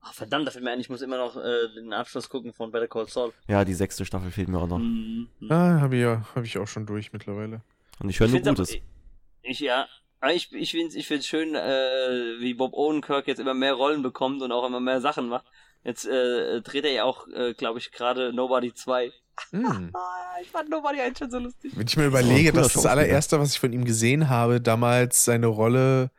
[0.04, 2.72] Ach, verdammt, da fällt mir ein, ich muss immer noch äh, den Abschluss gucken von
[2.72, 3.34] Better Call Saul.
[3.48, 4.80] Ja, die sechste Staffel fehlt mir auch noch.
[4.80, 5.28] Mhm.
[5.50, 7.62] Ah, habe ich, ja, hab ich auch schon durch mittlerweile.
[8.00, 8.72] Und ich höre nur Gutes.
[8.72, 8.80] aber-
[9.44, 9.88] Ich, ja,
[10.34, 14.02] ich, ich finde es ich find's schön, äh, wie Bob Odenkirk jetzt immer mehr Rollen
[14.02, 15.46] bekommt und auch immer mehr Sachen macht.
[15.84, 19.12] Jetzt äh, dreht er ja auch, äh, glaube ich, gerade Nobody 2.
[19.52, 19.92] Hm.
[19.96, 21.74] Ah, ich fand Nobody 1 schon so lustig.
[21.76, 24.62] Wenn ich mir überlege, Oh, cooler dass das allererste, was ich von ihm gesehen habe,
[24.62, 26.10] damals seine Rolle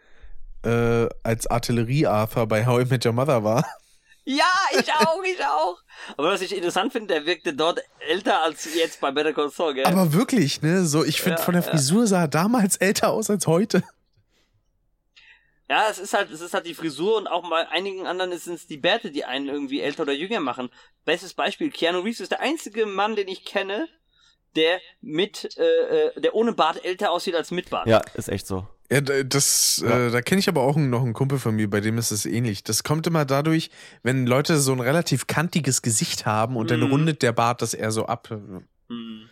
[0.64, 3.64] äh, als Artillerie-Arthur bei How I Met Your Mother war.
[4.24, 5.78] Ja, ich auch, ich auch.
[6.16, 9.74] Aber was ich interessant finde, der wirkte dort älter als jetzt bei Better Call Saul,
[9.74, 9.84] gell?
[9.84, 10.84] Aber wirklich, ne?
[10.84, 11.70] So, ich finde, Ja, von der ja.
[11.70, 13.82] Frisur sah er damals älter aus als heute.
[15.68, 18.54] Ja, es ist halt, es ist halt die Frisur und auch bei einigen anderen sind
[18.54, 20.70] es die Bärte, die einen irgendwie älter oder jünger machen.
[21.04, 23.88] Bestes Beispiel, Keanu Reeves ist der einzige Mann, den ich kenne,
[24.56, 27.86] der mit, äh, äh, der ohne Bart älter aussieht als mit Bart.
[27.86, 28.66] Ja, ist echt so.
[28.90, 30.08] Ja, das, Ja.
[30.08, 32.26] Äh, da kenne ich aber auch noch einen Kumpel von mir, bei dem ist es
[32.26, 32.62] ähnlich.
[32.62, 33.70] Das kommt immer dadurch,
[34.02, 36.90] wenn Leute so ein relativ kantiges Gesicht haben und dann Mhm.
[36.90, 38.28] rundet der Bart das eher so ab.
[38.28, 39.28] Hm.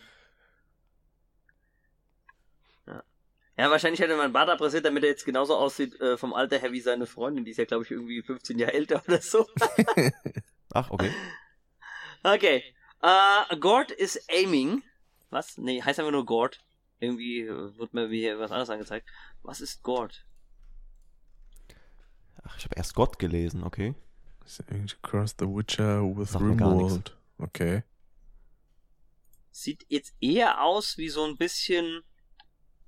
[2.87, 3.03] Ja.
[3.57, 6.71] ja, wahrscheinlich hätte man Bart abrasiert, damit er jetzt genauso aussieht äh, vom Alter her
[6.71, 7.45] wie seine Freundin.
[7.45, 9.45] Die ist ja, glaube ich, irgendwie 15 Jahre älter oder so.
[10.73, 11.11] Ach, okay.
[12.23, 12.63] Okay.
[13.01, 14.81] Äh, Gord is aiming.
[15.31, 15.57] Was?
[15.57, 16.63] Nee, heißt einfach nur Gord.
[16.99, 19.09] Irgendwie äh, wird mir hier was anderes angezeigt.
[19.41, 20.25] Was ist Gord?
[22.43, 23.95] Ach, ich habe erst Gott gelesen, okay.
[25.03, 27.17] Across the Witcher with Rimworld.
[27.37, 27.83] Okay.
[29.51, 32.03] Sieht jetzt eher aus wie so ein bisschen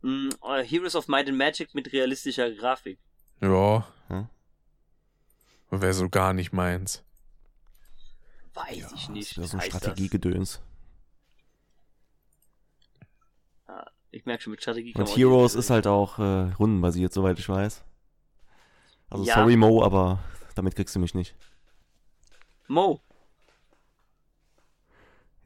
[0.02, 2.99] mh, äh, Heroes of Might and Magic mit realistischer Grafik.
[3.41, 3.88] Ja.
[4.07, 4.28] Hm.
[5.72, 7.03] Wäre so gar nicht meins.
[8.53, 9.32] Weiß Ja, ich nicht.
[9.32, 9.82] Das wäre so ein heißt das.
[9.82, 10.61] Strategiegedöns.
[14.14, 17.84] Ich merke schon, mit Strategie Und Heroes ist halt auch äh, rundenbasiert, soweit ich weiß.
[19.10, 19.35] Also Ja.
[19.35, 20.19] sorry Mo, aber
[20.53, 21.35] damit kriegst du mich nicht.
[22.68, 23.02] Mo.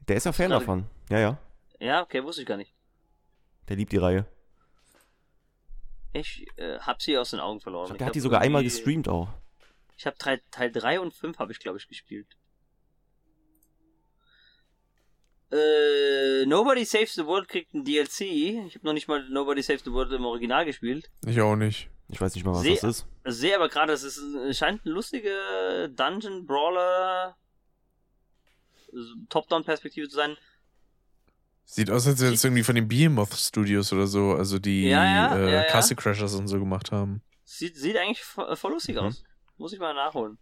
[0.06, 0.84] Der ist ja Fan davon.
[1.08, 1.38] Ja, ja.
[1.80, 2.74] Ja, okay, wusste ich gar nicht.
[3.68, 4.26] Der liebt die Reihe.
[6.12, 7.84] Ich äh, hab sie aus den Augen verloren.
[7.84, 9.28] Ich glaub, Ich der hab hat die sogar einmal gestreamt auch.
[9.96, 12.36] Ich habe Teil, Teil 3 und 5 habe ich, glaube ich, gespielt.
[15.50, 18.20] Äh, Nobody Saves the World kriegt ein DLC.
[18.66, 21.10] Ich habe noch nicht mal Nobody Saves the World im Original gespielt.
[21.26, 21.88] Ich auch nicht.
[22.10, 23.06] Ich weiß nicht mal, was Seh- das ist.
[23.24, 27.36] Sehe aber gerade, es ist, es scheint ein lustiger Dungeon Brawler
[29.28, 30.36] Top-Down-Perspektive zu sein.
[31.64, 35.04] Sieht aus, als wäre es irgendwie von den Behemoth Studios oder so, also die Ja,
[35.04, 35.62] ja, äh, ja.
[35.64, 37.20] Castle Crashers und so gemacht haben.
[37.44, 39.02] Sieht, sieht eigentlich vo- voll lustig Mhm.
[39.02, 39.22] aus.
[39.58, 40.38] Muss ich mal nachholen.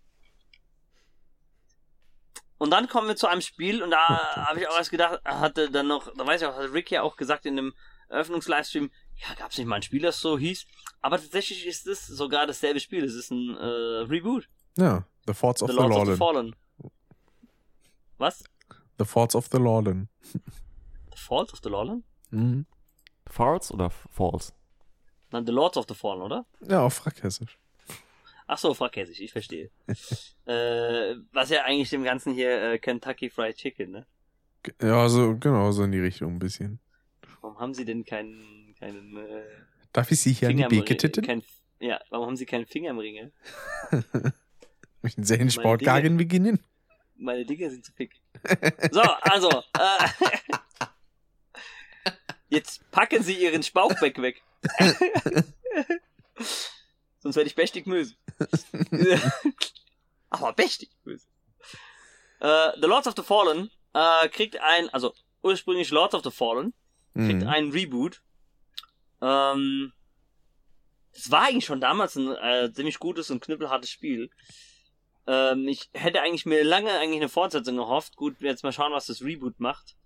[2.59, 5.71] Und dann kommen wir zu einem Spiel und da habe ich auch erst gedacht, hatte
[5.71, 7.75] dann noch, da weiß ich auch, hat Rick ja auch gesagt in dem
[8.09, 10.67] Eröffnungslivestream, ja, gab es nicht mal ein Spiel, das so hieß.
[11.01, 13.05] Aber tatsächlich ist es sogar dasselbe Spiel.
[13.05, 14.49] Es ist ein äh, Reboot.
[14.77, 16.17] Ja, The Forts of The the, Lords of the.
[16.17, 16.57] Fallen.
[18.19, 18.45] Was?
[18.99, 20.09] The Forts of the Lawlen.
[20.33, 20.39] The
[21.17, 22.05] Falls of the Fallen?
[22.31, 22.67] Mhm.
[23.27, 24.55] Farts oder Falls?
[25.31, 26.47] Nein, The Lords of the Fallen, oder?
[26.61, 27.59] Ja, auf Frackhessisch.
[28.47, 29.71] Ach so, fragkäsig, ich verstehe.
[30.47, 34.07] äh, was ja eigentlich dem Ganzen hier äh, Kentucky Fried Chicken, ne?
[34.81, 36.81] Ja, so, genau, so in die Richtung ein bisschen.
[37.41, 39.45] Warum haben sie denn keinen, keinen äh,
[39.93, 41.25] Darf ich Sie hier an die Finger Beke titten?
[41.25, 41.43] kein,
[41.81, 43.33] Ja, warum haben sie keinen Finger im Ringe?
[45.03, 46.61] Mit den Sportgagen beginnen?
[47.17, 48.21] Meine Dinger sind zu pick.
[48.93, 49.49] So, also,
[49.79, 50.09] äh,
[52.49, 54.43] jetzt packen sie ihren Spauchbeck weg.
[57.27, 58.15] Sonst werde ich mächtig böse.
[60.31, 61.27] Aber mächtig böse.
[62.39, 65.13] Äh, the Lords of the Fallen äh, kriegt ein, also
[65.43, 66.73] ursprünglich Lords of the Fallen,
[67.15, 67.49] kriegt Mhm.
[67.49, 68.23] einen Reboot.
[69.21, 69.93] Ähm,
[71.15, 74.31] das war eigentlich schon damals ein äh, ziemlich gutes und knüppelhartes Spiel.
[75.27, 78.15] Ähm, ich hätte eigentlich mir lange eigentlich eine Fortsetzung gehofft.
[78.17, 79.97] Gut, jetzt mal schauen, was das Reboot macht.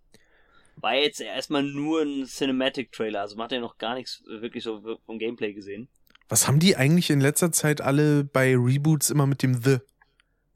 [0.77, 4.99] War jetzt erstmal nur ein Cinematic-Trailer, also man hat ja noch gar nichts wirklich so
[5.05, 5.91] vom Gameplay gesehen.
[6.31, 9.78] Was haben die eigentlich in letzter Zeit alle bei Reboots immer mit dem The?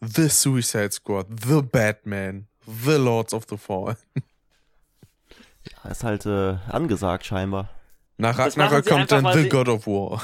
[0.00, 3.96] The Suicide Squad, The Batman, The Lords of the Fallen.
[5.82, 7.70] Ja, ist halt äh, angesagt scheinbar.
[8.18, 10.22] Nach sie kommt einfach, dann The sie- God of War.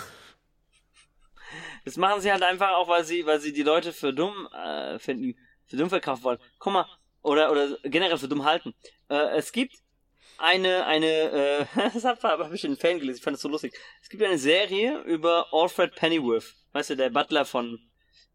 [1.86, 4.98] Das machen sie halt einfach auch, weil sie, weil sie die Leute für dumm äh,
[4.98, 5.34] finden,
[5.66, 6.38] für dumm verkaufen wollen.
[6.58, 6.86] Guck mal,
[7.22, 8.74] oder oder generell für dumm halten.
[9.08, 9.76] Äh, es gibt
[10.40, 13.48] eine eine äh, das habe hab ich in den Fan gelesen, ich fand das so
[13.48, 13.74] lustig.
[14.02, 17.78] Es gibt eine Serie über Alfred Pennyworth, weißt du, der Butler von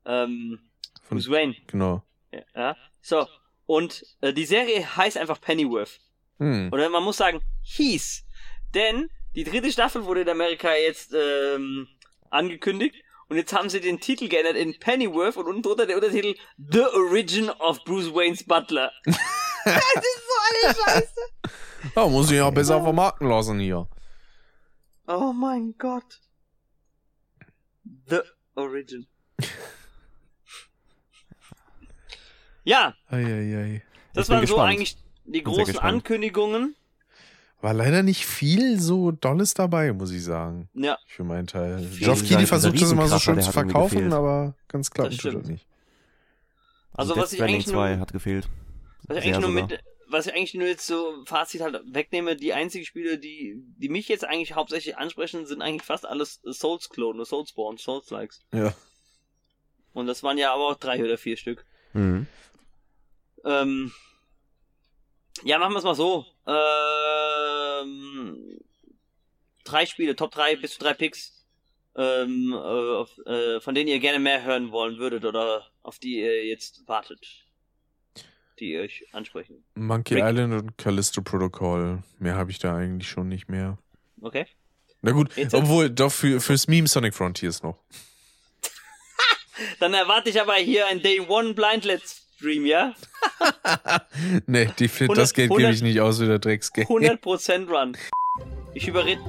[0.06, 0.60] ähm,
[1.04, 1.56] Von- Bruce Wayne.
[1.68, 2.04] Genau.
[2.32, 2.78] Ja, ja.
[3.02, 3.28] So
[3.66, 6.00] und äh, die Serie heißt einfach Pennyworth.
[6.38, 6.70] Hm.
[6.72, 8.24] Oder man muss sagen, hieß.
[8.74, 11.88] Denn die dritte Staffel wurde in Amerika jetzt ähm,
[12.30, 12.96] angekündigt.
[13.28, 16.82] Und jetzt haben sie den Titel geändert in Pennyworth und unten drunter der Untertitel The
[16.94, 18.92] Origin of Bruce Wayne's Butler.
[19.06, 21.22] das ist so eine Scheiße.
[21.96, 23.88] Ja, muss ich ja besser vermarkten lassen hier.
[25.08, 26.20] Oh mein Gott.
[28.08, 28.20] The
[28.56, 29.06] Origin.
[32.68, 33.84] Ja, Eieiei.
[34.14, 35.78] das Ich bin waren so eigentlich die großen.
[35.78, 36.76] Ankündigungen.
[37.62, 40.68] War leider nicht viel so Dolles dabei, muss ich sagen.
[40.74, 41.88] Ja, Für meinen Teil.
[42.00, 45.48] Geoff Keighley versucht das immer so schön zu verkaufen, aber ganz klappen Das tut das
[45.48, 45.68] nicht.
[46.94, 48.50] also Death was ich Stranding eigentlich 2 nur, hat gefehlt.
[49.08, 52.54] was ich eigentlich nur mit, was ich eigentlich nur jetzt so Fazit halt wegnehme, die
[52.54, 57.78] einzigen Spiele, die, die mich jetzt eigentlich hauptsächlich ansprechen, sind eigentlich fast alles Souls-Klone, Soulspawn,
[57.78, 58.42] Souls-Likes.
[58.54, 58.74] Ja.
[59.94, 61.66] Und das waren ja aber auch drei oder vier Stück.
[61.94, 62.28] Mhm.
[63.46, 63.94] Ähm,
[65.44, 66.26] ja, machen wir es mal so.
[66.48, 66.66] Ähm,
[69.64, 71.46] drei Spiele, Top 3 bis zu drei Picks,
[71.96, 76.20] ähm, äh, auf, äh, von denen ihr gerne mehr hören wollen würdet oder auf die
[76.20, 77.45] ihr jetzt wartet.
[78.60, 79.64] Die euch ansprechen.
[79.76, 80.24] Monkey Rick.
[80.24, 82.04] Island und Callisto Protocol.
[82.20, 83.78] Mehr habe ich da eigentlich schon nicht mehr.
[84.22, 84.48] Okay?
[85.02, 87.78] Na gut, Jetzt- obwohl, doch für, fürs Meme Sonic Frontiers noch.
[89.80, 92.94] Dann erwarte ich aber hier ein Day One Blind Let's Stream, ja?
[94.46, 96.88] nee, die, für 100 das Geld gebe 100 ich nicht aus wie der Drecksgeld.
[96.88, 97.98] 100% Run.
[98.74, 99.22] Ich überrede.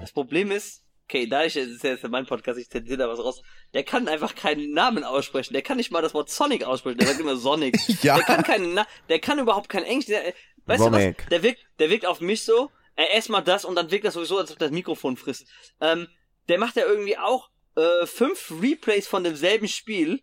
[0.00, 3.08] Das Problem ist, okay, da ich, das ist ja jetzt mein Podcast, ich zensiere da
[3.08, 3.42] was raus,
[3.78, 5.52] der kann einfach keinen Namen aussprechen.
[5.52, 7.78] Der kann nicht mal das Wort Sonic aussprechen, der sagt immer Sonic.
[8.02, 8.16] Ja.
[8.16, 10.06] Der kann keinen, Na der kann überhaupt kein Englisch.
[10.06, 10.34] Der,
[10.66, 11.18] weißt du Sonic.
[11.18, 11.28] was?
[11.28, 14.36] Der wirkt, der wirkt auf mich so, er erstmal das und dann wirkt das sowieso,
[14.38, 15.46] als ob das Mikrofon frisst.
[15.80, 16.08] Ähm,
[16.48, 20.22] der macht ja irgendwie auch äh, fünf Replays von demselben Spiel.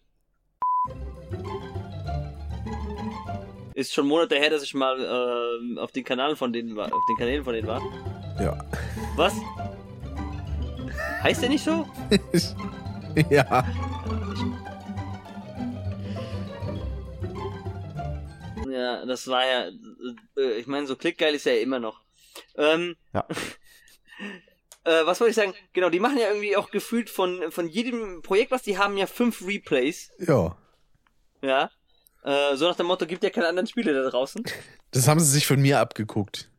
[3.73, 7.03] Ist schon Monate her, dass ich mal ähm, auf den Kanälen von denen war, auf
[7.07, 7.81] den Kanälen von denen war.
[8.37, 8.59] Ja.
[9.15, 9.33] Was?
[11.23, 11.87] Heißt der nicht so?
[13.29, 13.65] ja.
[18.69, 19.69] Ja, das war ja,
[20.37, 22.01] äh, ich meine, so klickgeil ist er ja immer noch.
[22.57, 23.25] Ähm, Ja.
[24.83, 25.53] äh, was wollte ich sagen?
[25.73, 29.07] Genau, die machen ja irgendwie auch gefühlt von, von jedem Projekt, was die haben, ja
[29.07, 30.11] fünf Replays.
[30.19, 30.57] Ja.
[31.41, 31.69] Ja.
[32.23, 34.43] Äh, so nach dem Motto, gibt ja keine anderen Spiele da draußen.
[34.91, 36.49] Das haben sie sich von mir abgeguckt.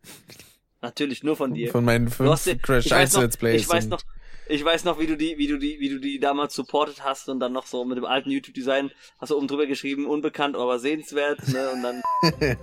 [0.83, 1.71] Natürlich, nur von dir.
[1.71, 3.63] Von meinen fünf Crash ich weiß 1 noch, Let's Plays.
[3.63, 4.03] Ich weiß noch,
[4.49, 7.29] ich weiß noch, wie du die, wie du die, wie du die damals supportet hast
[7.29, 10.79] und dann noch so mit dem alten YouTube-Design hast du oben drüber geschrieben, unbekannt, aber
[10.79, 12.03] sehenswert, ne, und dann.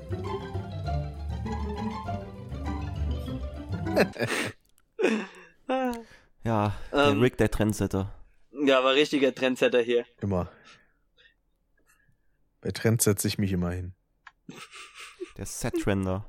[6.43, 7.21] Ja, der Ähm.
[7.21, 8.13] Rick, der Trendsetter.
[8.51, 10.05] ja, war richtiger Trendsetter hier.
[10.21, 10.51] Immer.
[12.61, 13.93] Bei Trends setze ich mich immer hin.
[15.37, 16.25] Der Set-Trender.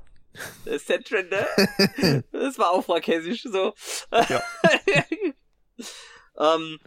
[0.65, 1.47] Der Set-Trender.
[2.31, 3.73] das war auch fragkäsisch so.
[4.11, 4.41] Ja.
[6.37, 6.79] ähm,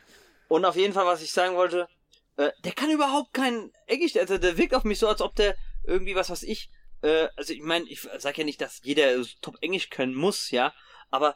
[0.48, 1.88] und auf jeden Fall, was ich sagen wollte,
[2.36, 5.56] äh, der kann überhaupt kein Englisch, also der wirkt auf mich so, als ob der
[5.84, 6.70] irgendwie was, was ich,
[7.02, 10.72] äh, also ich meine, ich sag ja nicht, dass jeder top Englisch können muss, ja,
[11.10, 11.34] aber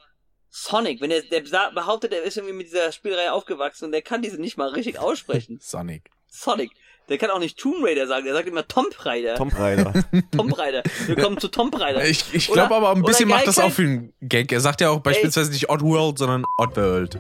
[0.55, 4.21] Sonic, wenn der, der behauptet, er ist irgendwie mit dieser Spielreihe aufgewachsen und der kann
[4.21, 5.59] diese nicht mal richtig aussprechen.
[5.61, 6.11] Sonic.
[6.29, 6.73] Sonic.
[7.09, 9.35] Der kann auch nicht Tomb Raider sagen, der sagt immer Tomb Raider.
[9.35, 9.93] Tom Raider.
[10.37, 10.83] Tomb Raider.
[11.07, 12.05] Wir kommen zu Tomb Raider.
[12.05, 14.53] Ich, ich glaube aber ein bisschen macht das auch für einen Gag.
[14.53, 17.19] Er sagt ja auch beispielsweise nicht Oddworld, sondern Oddworld.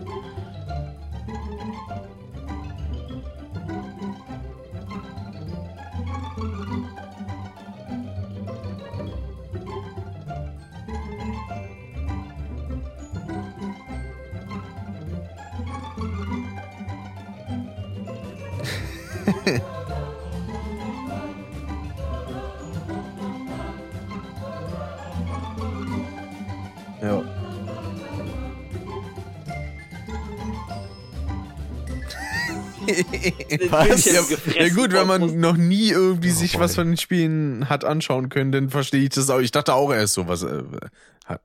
[33.70, 34.05] Was?
[34.05, 34.23] Ja,
[34.55, 38.52] ja gut, wenn man noch nie irgendwie sich was von den Spielen hat anschauen können,
[38.52, 39.40] dann verstehe ich das auch.
[39.40, 40.62] Ich dachte auch erst so, was, äh,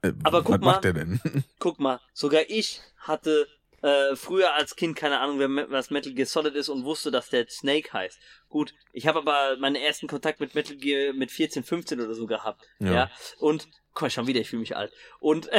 [0.02, 0.94] äh, Aber guck was macht mal.
[0.94, 1.20] der denn?
[1.60, 3.48] Guck mal, sogar ich hatte
[3.82, 7.30] äh, früher als Kind keine Ahnung, wer, was Metal Gear Solid ist und wusste, dass
[7.30, 8.18] der Snake heißt.
[8.50, 12.26] Gut, ich habe aber meinen ersten Kontakt mit Metal Gear mit 14, 15 oder so
[12.26, 12.64] gehabt.
[12.80, 12.92] Ja.
[12.92, 13.12] Ja.
[13.40, 14.92] Und, guck mal, schon wieder, ich fühle mich alt.
[15.20, 15.50] Und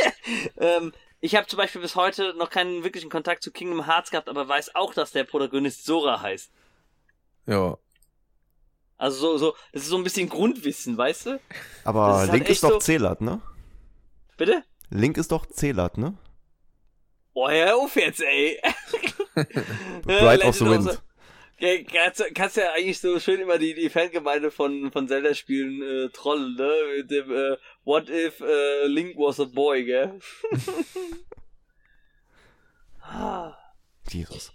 [0.58, 4.28] ähm, ich habe zum Beispiel bis heute noch keinen wirklichen Kontakt zu Kingdom Hearts gehabt,
[4.28, 6.50] aber weiß auch, dass der Protagonist Sora heißt.
[7.46, 7.76] Ja.
[8.96, 11.40] Also so, so, das ist so ein bisschen Grundwissen, weißt du?
[11.84, 13.40] Aber ist halt Link ist doch so- Zelat, ne?
[14.36, 14.62] Bitte?
[14.90, 16.16] Link ist doch Zelat, ne?
[17.32, 18.60] Oh, hör auf jetzt, ey.
[20.04, 21.02] Bright of the Wind.
[21.60, 26.54] Kannst, kannst ja eigentlich so schön immer die, die Fangemeinde von, von Zelda-Spielen äh, trollen,
[26.56, 26.72] ne?
[26.96, 30.18] Mit dem äh, What if äh, Link was a boy, gell?
[34.08, 34.52] Jesus.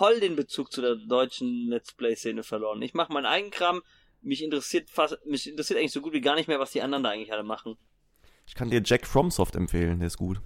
[0.00, 2.80] Voll den Bezug zu der deutschen Let's Play-Szene verloren.
[2.80, 3.82] Ich mache meinen eigenen Kram.
[4.22, 7.04] Mich interessiert fast, mich interessiert eigentlich so gut wie gar nicht mehr, was die anderen
[7.04, 7.76] da eigentlich alle machen.
[8.46, 10.40] Ich kann dir Jack Fromsoft empfehlen, der ist gut.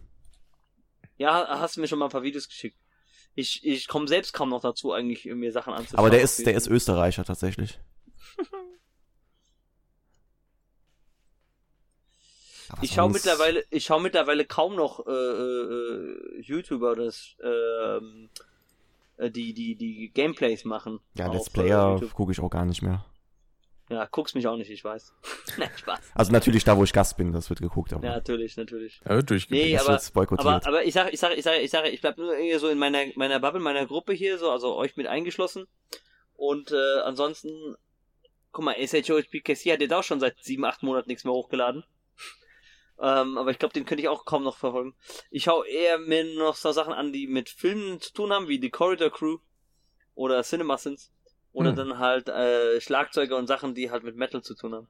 [1.19, 2.77] Ja, hast du mir schon mal ein paar Videos geschickt.
[3.37, 6.01] Ich, ich komme selbst kaum noch dazu, eigentlich mir Sachen anzuschauen.
[6.01, 7.79] Aber der ist, der ist Österreicher tatsächlich.
[12.83, 18.54] Ich schaue mittlerweile, ich schaue mittlerweile kaum noch äh, äh, YouTuber, das ähm, äh,
[19.19, 21.01] die die die Gameplays machen.
[21.17, 23.05] Ja, Let's äh, Player gucke ich auch gar nicht mehr.
[23.91, 25.13] Ja, guck's mich auch nicht, ich weiß.
[25.59, 26.01] Nein, Spaß.
[26.15, 29.01] Also natürlich da, wo ich Gast bin, das wird geguckt, aber Ja, natürlich, natürlich.
[29.05, 29.67] Ja, wird durchgeblickt.
[29.67, 30.47] Nee, das aber, wird boykottiert.
[30.47, 32.69] aber, aber ich sag, ich sag, ich sag, ich sag, ich bleib nur irgendwie so
[32.71, 35.67] in meiner, meiner Bubble, meiner Gruppe hier, so, also euch mit eingeschlossen.
[36.35, 37.77] Und äh, ansonsten,
[38.53, 41.85] guck mal, SHOHPKC hat jetzt auch schon seit sieben, acht Monaten nichts mehr hochgeladen.
[43.05, 44.95] Ähm, aber ich glaube, den könnte ich auch kaum noch verfolgen.
[45.31, 48.59] Ich hau eher mir noch so Sachen an, die mit Filmen zu tun haben, wie
[48.59, 49.39] die Corridor Crew
[50.15, 51.13] oder CinemaSins.
[51.53, 51.77] Oder Hm.
[51.77, 54.89] dann halt äh, Schlagzeuge und Sachen, die halt mit Metal zu tun haben.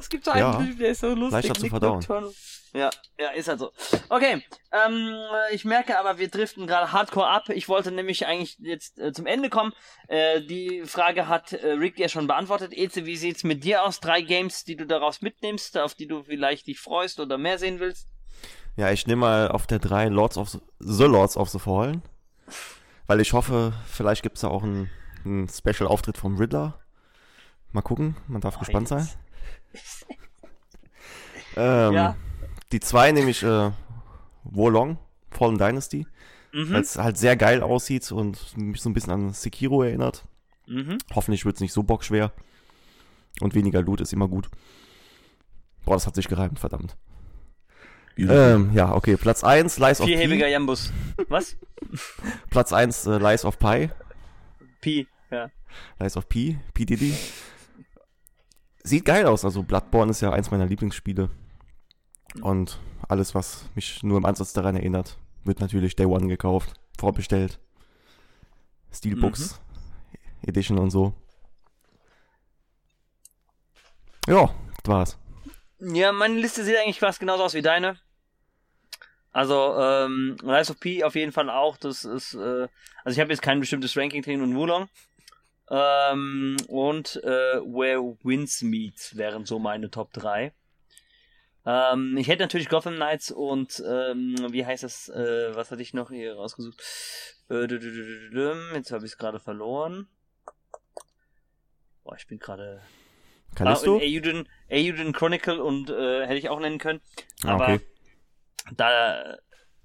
[0.00, 1.32] Es gibt so einen Ja, Typ, der ist so lustig.
[1.32, 2.04] leichter zu verdauen.
[2.72, 3.72] Ja, ja, ist halt so.
[4.08, 5.12] Okay, ähm,
[5.50, 7.48] ich merke aber, wir driften gerade hardcore ab.
[7.48, 9.72] Ich wollte nämlich eigentlich jetzt äh, zum Ende kommen.
[10.06, 12.72] Äh, die Frage hat äh, Rick ja schon beantwortet.
[12.72, 13.98] Eze, wie sieht's mit dir aus?
[13.98, 17.80] Drei Games, die du daraus mitnimmst, auf die du vielleicht dich freust oder mehr sehen
[17.80, 18.06] willst?
[18.76, 22.02] Ja, ich nehme mal auf der 3 Lords of the, the Lords of the Fallen.
[23.08, 24.88] Weil ich hoffe, vielleicht gibt es da auch einen,
[25.24, 26.78] einen Special-Auftritt vom Riddler.
[27.72, 29.08] Mal gucken, man darf Oh, gespannt sein.
[31.56, 32.16] Ähm, Ja.
[32.72, 33.70] Die 2 nehme ich äh,
[34.44, 34.98] Wolong,
[35.30, 36.06] Fallen Dynasty,
[36.52, 36.72] Mhm.
[36.72, 40.24] weil es halt sehr geil aussieht und mich so ein bisschen an Sekiro erinnert.
[40.66, 40.98] Mhm.
[41.14, 42.32] Hoffentlich wird es nicht so bockschwer.
[43.40, 44.48] Und weniger Loot ist immer gut.
[45.84, 46.96] Boah, das hat sich gereimt, verdammt.
[48.16, 50.52] Ähm, ja, okay, Platz 1, Lies of Vierhebiger P.
[50.52, 50.92] Jambus.
[51.28, 51.56] Was?
[52.50, 53.90] Platz 1, äh, Lies of Pi.
[54.80, 55.06] Pi.
[55.30, 55.50] Ja.
[55.98, 56.84] Lies of P, P.
[56.84, 57.14] Diddy.
[58.82, 61.28] Sieht geil aus, also Bloodborne ist ja eins meiner Lieblingsspiele.
[62.42, 62.78] Und
[63.08, 67.58] alles, was mich nur im Ansatz daran erinnert, wird natürlich Day One gekauft, vorbestellt.
[68.92, 69.60] Steelbooks,
[70.42, 71.12] Edition und so.
[74.26, 75.18] Ja, das war's.
[75.80, 77.98] Ja, meine Liste sieht eigentlich fast genauso aus wie deine.
[79.32, 81.76] Also, ähm, Rise of P auf jeden Fall auch.
[81.76, 82.68] Das ist, äh,
[83.04, 84.88] also ich habe jetzt kein bestimmtes Ranking drin und Wulong.
[85.70, 90.52] Ähm, und äh, Where Winds Meet wären so meine Top 3.
[91.66, 95.94] Ähm, ich hätte natürlich Gotham Knights und ähm, wie heißt das, äh, was hatte ich
[95.94, 96.82] noch hier rausgesucht?
[97.50, 97.66] Äh,
[98.74, 100.08] Jetzt habe ich es gerade verloren.
[102.02, 102.82] Boah, ich bin gerade
[103.54, 103.92] Callisto?
[103.92, 107.00] Ah, und Euden, Euden Chronicle und äh, hätte ich auch nennen können.
[107.44, 107.80] Ah, Aber okay.
[108.76, 109.38] da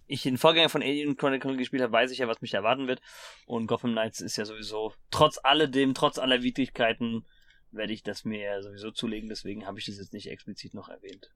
[0.07, 3.01] ich den Vorgänger von Euden Chronicle gespielt habe, weiß ich ja, was mich erwarten wird.
[3.45, 7.25] Und Gotham Knights ist ja sowieso, trotz alledem, trotz aller Widrigkeiten,
[7.71, 9.29] werde ich das mir ja sowieso zulegen.
[9.29, 11.33] Deswegen habe ich das jetzt nicht explizit noch erwähnt.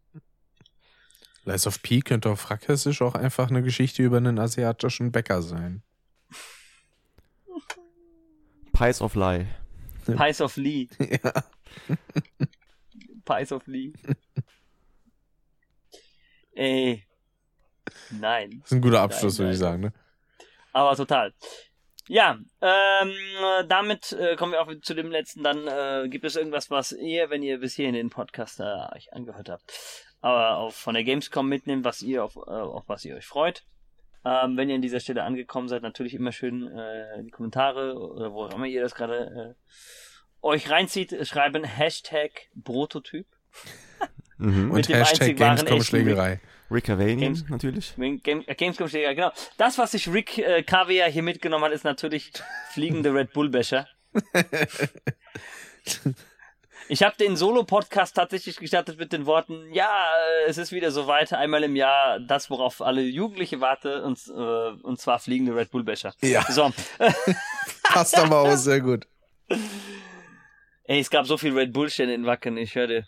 [1.45, 5.83] Lies of P könnte auf Frackisch auch einfach eine Geschichte über einen asiatischen Bäcker sein.
[8.73, 9.47] Pies of Lie.
[10.05, 10.87] Pies of Lee.
[10.99, 11.43] ja.
[13.25, 13.93] Pies of Lee.
[16.53, 17.09] Ey.
[18.11, 18.60] Nein.
[18.61, 19.82] Das ist ein guter Abschluss, Nein, würde ich sagen.
[19.82, 19.94] Ne?
[20.74, 21.34] Aber total.
[22.07, 25.44] Ja, ähm, äh, damit äh, kommen wir auch zu dem letzten.
[25.44, 29.14] Dann äh, gibt es irgendwas, was ihr, wenn ihr bis hierhin den Podcast äh, euch
[29.14, 29.72] angehört habt,
[30.20, 33.64] aber auch von der Gamescom mitnehmt, was ihr auf, äh, auf was ihr euch freut.
[34.26, 37.95] Ähm, wenn ihr an dieser Stelle angekommen seid, natürlich immer schön äh, in die Kommentare
[37.95, 43.28] oder wo auch immer ihr das gerade äh, euch reinzieht, äh, schreiben Hashtag Prototyp.
[44.38, 44.72] Mhm.
[44.72, 45.94] Und Hashtag einzig
[46.71, 47.93] Rick Cavanian Games- natürlich.
[47.97, 49.31] Game, äh, Gamescom steht ja, genau.
[49.57, 50.63] Das, was sich Rick äh,
[51.11, 52.31] hier mitgenommen hat, ist natürlich
[52.71, 53.87] fliegende Red Bull Becher.
[56.91, 60.07] Ich habe den Solo-Podcast tatsächlich gestartet mit den Worten, ja,
[60.45, 64.19] äh, es ist wieder so weiter, einmal im Jahr das, worauf alle Jugendliche warten, und,
[64.27, 66.15] äh, und zwar fliegende Red Bull Becher.
[66.21, 66.71] Ja, So,
[67.83, 69.05] passt aber auch sehr gut.
[70.85, 73.05] ey, es gab so viel Red Bull-Stände in Wacken, ich hörte,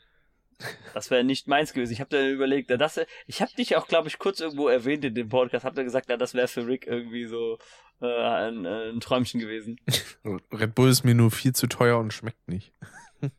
[0.93, 1.93] das wäre nicht meins gewesen.
[1.93, 5.05] Ich habe da überlegt, na, das, ich habe dich auch, glaube ich, kurz irgendwo erwähnt
[5.05, 7.57] in dem Podcast, hab da gesagt, na, das wäre für Rick irgendwie so
[8.01, 9.79] äh, ein, äh, ein Träumchen gewesen.
[10.51, 12.73] Red Bull ist mir nur viel zu teuer und schmeckt nicht.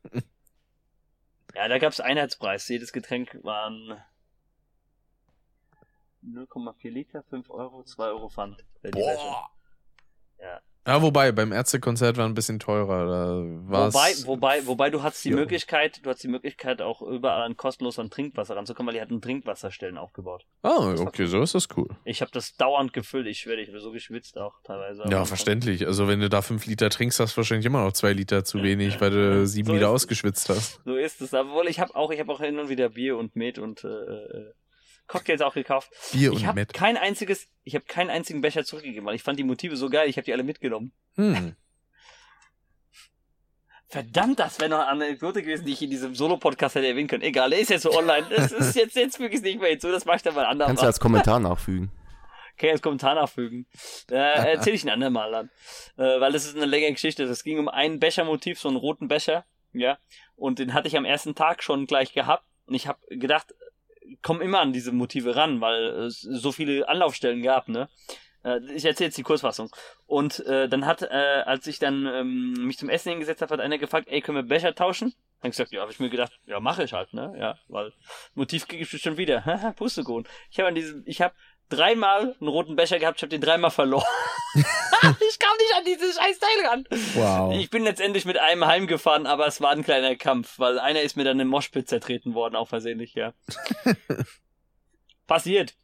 [1.55, 2.67] Ja, da gab's Einheitspreis.
[2.69, 4.01] Jedes Getränk waren
[6.25, 8.65] 0,4 Liter, 5 Euro, 2 Euro Pfand.
[8.81, 9.35] Flasche.
[10.39, 10.61] Ja.
[10.85, 13.07] Ja, wobei, beim Ärztekonzert war ein bisschen teurer.
[13.07, 15.37] Da war's Wobei, wobei, wobei du hast die Ja.
[15.37, 19.21] Möglichkeit, du hast die Möglichkeit auch überall an kostenlos an Trinkwasser ranzukommen, weil die hatten
[19.21, 20.45] Trinkwasserstellen aufgebaut.
[20.63, 21.89] Ah, okay, so ist das cool.
[22.05, 25.05] Ich habe das dauernd gefüllt, ich schwöre, ich habe so geschwitzt auch teilweise.
[25.09, 25.87] Ja, verständlich.
[25.87, 28.61] Also wenn du da fünf Liter trinkst, hast du wahrscheinlich immer noch zwei Liter zu
[28.63, 30.81] wenig, weil du sieben So Liter ausgeschwitzt hast.
[30.85, 31.33] So ist es.
[31.33, 33.89] Obwohl ich habe auch, ich habe auch hin und wieder Bier und Met und äh,
[33.89, 34.53] äh,
[35.07, 35.91] Cocktails auch gekauft.
[36.13, 39.39] Bier ich und habe kein einziges, ich habe keinen einzigen Becher zurückgegeben, weil ich fand
[39.39, 40.93] die Motive so geil, ich habe die alle mitgenommen.
[41.17, 41.57] Hm.
[43.89, 47.23] Verdammt, das wäre noch eine Anekdote gewesen, die ich in diesem Solo-Podcast hätte erwähnen können.
[47.23, 48.27] Egal, der ist jetzt so online.
[48.31, 50.47] Das ist jetzt, jetzt füge ich es nicht mehr hinzu, das mache ich dann mal
[50.59, 51.93] Kannst du als Kommentar nachfügen.
[52.57, 53.67] Kann ich als Kommentar nachfügen.
[54.11, 54.15] Äh,
[54.55, 55.51] erzähle ich ein andermal dann.
[55.99, 57.25] Äh, weil das ist eine längere Geschichte.
[57.25, 59.45] Es ging um ein Bechermotiv, so einen roten Becher.
[59.75, 59.99] Ja.
[60.37, 62.45] Und den hatte ich am ersten Tag schon gleich gehabt.
[62.65, 63.55] Und ich habe gedacht,
[64.23, 67.89] komm immer an diese Motive ran, weil es so viele Anlaufstellen gab, ne?
[68.45, 69.71] Äh, Ich erzähle jetzt die Kurzfassung.
[70.07, 71.07] Und äh, dann hat, äh,
[71.47, 74.43] als ich dann ähm, mich zum Essen hingesetzt habe, hat einer gefragt, ey, können wir
[74.43, 75.15] Becher tauschen?
[75.41, 77.35] Dann gesagt, ja, habe ich mir gedacht, ja, mache ich halt, ne?
[77.39, 77.93] Ja, weil
[78.35, 79.41] Motiv kriege ich bestimmt wieder.
[79.77, 80.29] Pustekuchen.
[80.51, 81.35] Ich habe an diesem, ich habe
[81.73, 84.05] dreimal einen roten Becher gehabt, ich habe den dreimal verloren.
[84.55, 86.85] ich kam nicht an dieses scheiß Teil ran.
[87.15, 87.55] Wow.
[87.55, 91.17] Ich bin letztendlich mit einem heimgefahren, aber es war ein kleiner Kampf, weil einer ist
[91.17, 93.33] mir dann im Moshpit zertreten worden, auch versehentlich, ja.
[95.27, 95.75] Passiert.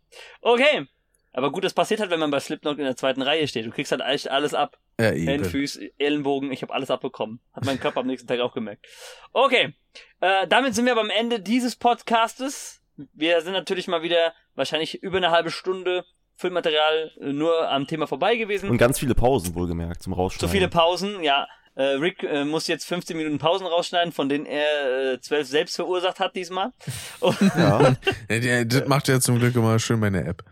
[0.40, 0.86] Okay.
[1.32, 3.66] Aber gut, das passiert halt, wenn man bei Slipknot in der zweiten Reihe steht.
[3.66, 4.78] Du kriegst halt echt alles ab.
[5.00, 5.48] Ja, Hände.
[5.48, 7.40] Füße, Ellenbogen, ich habe alles abbekommen.
[7.52, 8.84] Hat mein Körper am nächsten Tag auch gemerkt.
[9.32, 9.74] Okay,
[10.20, 12.77] äh, damit sind wir beim Ende dieses Podcastes.
[13.14, 16.04] Wir sind natürlich mal wieder wahrscheinlich über eine halbe Stunde
[16.36, 18.70] Filmmaterial äh, nur am Thema vorbei gewesen.
[18.70, 20.50] Und ganz viele Pausen wohlgemerkt zum Zu Rausschneiden.
[20.50, 21.46] viele Pausen, ja.
[21.74, 25.76] Äh, Rick äh, muss jetzt 15 Minuten Pausen rausschneiden, von denen er äh, 12 selbst
[25.76, 26.72] verursacht hat diesmal.
[27.20, 27.94] Und, Ja,
[28.28, 30.42] der- das macht ja zum Glück immer schön meine App.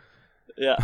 [0.56, 0.76] ja.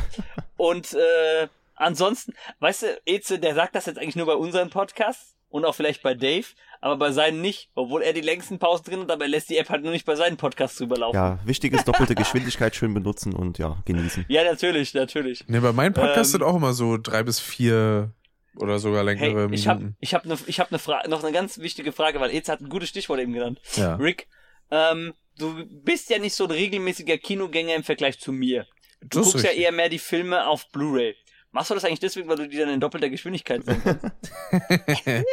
[0.57, 5.35] Und äh, ansonsten, weißt du, Eze, der sagt das jetzt eigentlich nur bei unseren Podcasts
[5.49, 6.47] und auch vielleicht bei Dave,
[6.83, 9.57] aber bei seinen nicht, obwohl er die längsten Pausen drin hat, aber er lässt die
[9.57, 11.15] App halt nur nicht bei seinen Podcasts drüber laufen.
[11.17, 14.27] ja, wichtig ist doppelte Geschwindigkeit schön benutzen und ja, genießen.
[14.29, 15.47] Ja, natürlich, natürlich.
[15.49, 18.13] Ne, bei meinem Podcast Ähm, sind auch immer so drei bis vier
[18.57, 19.97] oder sogar längere Hey, ich habe Minuten.
[20.01, 22.61] ich hab ne, ich hab ne Frage, noch eine ganz wichtige Frage, weil Eze hat
[22.61, 23.61] ein gutes Stichwort eben genannt.
[23.77, 23.95] ja.
[23.95, 24.27] Rick,
[24.71, 28.67] ähm, du bist ja nicht so ein regelmäßiger Kinogänger im Vergleich zu mir.
[29.01, 31.15] Du Das guckst ja eher mehr die Filme auf Blu-ray.
[31.53, 34.33] Machst du das eigentlich deswegen, weil du die dann in doppelter Geschwindigkeit sehen kannst?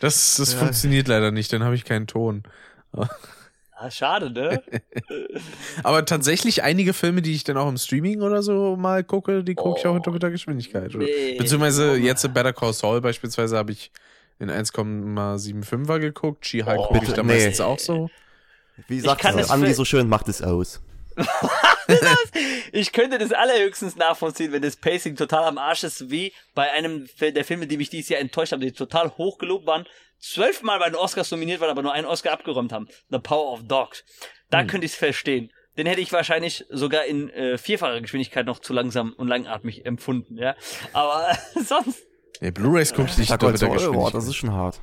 [0.00, 2.42] Das, das funktioniert leider nicht, dann habe ich keinen Ton.
[2.92, 4.62] ah, schade, ne?
[5.84, 9.54] Aber tatsächlich einige Filme, die ich dann auch im Streaming oder so mal gucke, die
[9.54, 10.02] gucke ich auch in Oh.
[10.02, 10.94] doppelter Geschwindigkeit.
[10.94, 11.04] Oder?
[11.04, 11.36] Nee.
[11.38, 13.92] Beziehungsweise jetzt in Better Call Saul beispielsweise habe ich
[14.40, 16.46] in 1,75er geguckt.
[16.46, 17.34] She-Hulk Oh, gucke ich bitte, da nee.
[17.34, 18.10] meistens auch so.
[18.88, 20.80] Wie sagt für- so schön, macht es aus.
[22.72, 27.06] Ich könnte das allerhöchstens nachvollziehen, wenn das Pacing total am Arsch ist, wie bei einem
[27.20, 29.86] der Filme, die mich dieses Jahr enttäuscht haben, die total hoch gelobt waren,
[30.18, 32.88] zwölfmal bei den Oscars nominiert waren, aber nur einen Oscar abgeräumt haben.
[33.10, 34.04] The Power of Dogs.
[34.50, 34.66] Da Hm.
[34.68, 35.52] könnte ich es verstehen.
[35.76, 40.36] Den hätte ich wahrscheinlich sogar in äh, vierfacher Geschwindigkeit noch zu langsam und langatmig empfunden,
[40.38, 40.54] ja.
[40.92, 42.04] Aber sonst.
[42.40, 44.14] Nee, Blu-Rays gucke ich nicht mal doppelter so, oh, Geschwindigkeit.
[44.14, 44.80] das ist schon hart.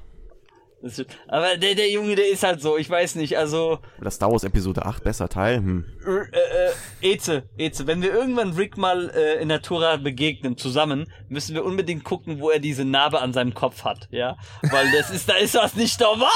[0.81, 3.79] Das aber der, der Junge, der ist halt so, ich weiß nicht, also.
[3.99, 5.57] Oder Star Wars Episode 8, besser Teil.
[5.57, 5.85] Hm.
[6.05, 11.53] Äh, äh, Eze, Eze, wenn wir irgendwann Rick mal äh, in Natura begegnen, zusammen, müssen
[11.53, 14.37] wir unbedingt gucken, wo er diese Narbe an seinem Kopf hat, ja?
[14.61, 16.29] Weil das ist, da ist was nicht normal.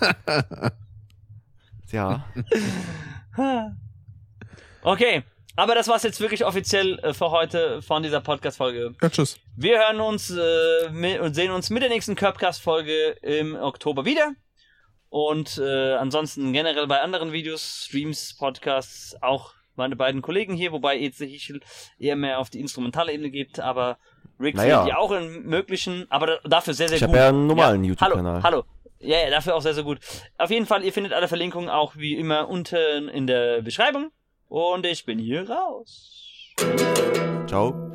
[1.90, 2.26] Ja,
[4.82, 5.24] Okay,
[5.58, 8.94] aber das war's jetzt wirklich offiziell äh, für heute von dieser Podcast-Folge.
[9.02, 9.38] Ja, tschüss.
[9.56, 14.30] Wir hören uns äh, mit, und sehen uns mit der nächsten Curbcast-Folge im Oktober wieder.
[15.08, 20.96] Und äh, ansonsten generell bei anderen Videos, Streams, Podcasts, auch meine beiden Kollegen hier, wobei
[21.00, 21.60] Eze Hichel
[21.98, 23.98] eher mehr auf die instrumentale Ebene geht, aber
[24.38, 24.78] Rick Naja.
[24.78, 27.08] findet ja auch in möglichen, aber da, dafür sehr, sehr ich gut.
[27.10, 28.42] habe ja einen normalen Ja, YouTube-Kanal.
[28.44, 28.64] Hallo, hallo.
[29.00, 29.98] Ja, ja, dafür auch sehr, sehr gut.
[30.36, 34.10] Auf jeden Fall, ihr findet alle Verlinkungen auch wie immer unten in der Beschreibung.
[34.48, 36.54] Und ich bin hier raus.
[37.46, 37.94] Ciao.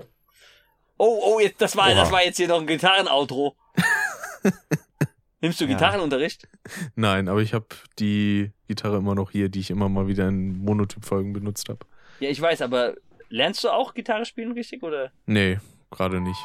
[0.97, 1.95] Oh, oh, jetzt, das war, Oha.
[1.95, 3.55] das war jetzt hier noch ein Gitarrenoutro.
[5.41, 5.71] Nimmst du Ja.
[5.71, 6.47] Gitarrenunterricht?
[6.95, 7.65] Nein, aber ich habe
[7.99, 11.85] die Gitarre immer noch hier, die ich immer mal wieder in Monotyp-Folgen benutzt habe.
[12.19, 12.95] Ja, ich weiß, aber
[13.30, 15.11] lernst du auch Gitarre spielen richtig oder?
[15.25, 15.59] Nee,
[15.91, 16.39] gerade nicht.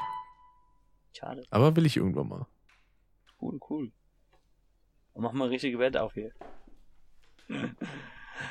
[1.17, 1.45] Schade.
[1.51, 2.47] Aber will ich irgendwann mal.
[3.41, 3.93] Cool, cool.
[5.15, 6.33] Dann machen wir eine richtige Wette auf hier.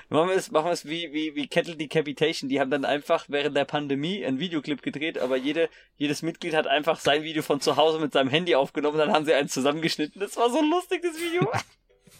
[0.09, 2.49] Machen wir es, machen wir es wie, wie, wie Kettle Decapitation.
[2.49, 6.67] Die haben dann einfach während der Pandemie einen Videoclip gedreht, aber jede, jedes Mitglied hat
[6.67, 10.19] einfach sein Video von zu Hause mit seinem Handy aufgenommen, dann haben sie eins zusammengeschnitten.
[10.19, 11.51] Das war so ein lustiges Video.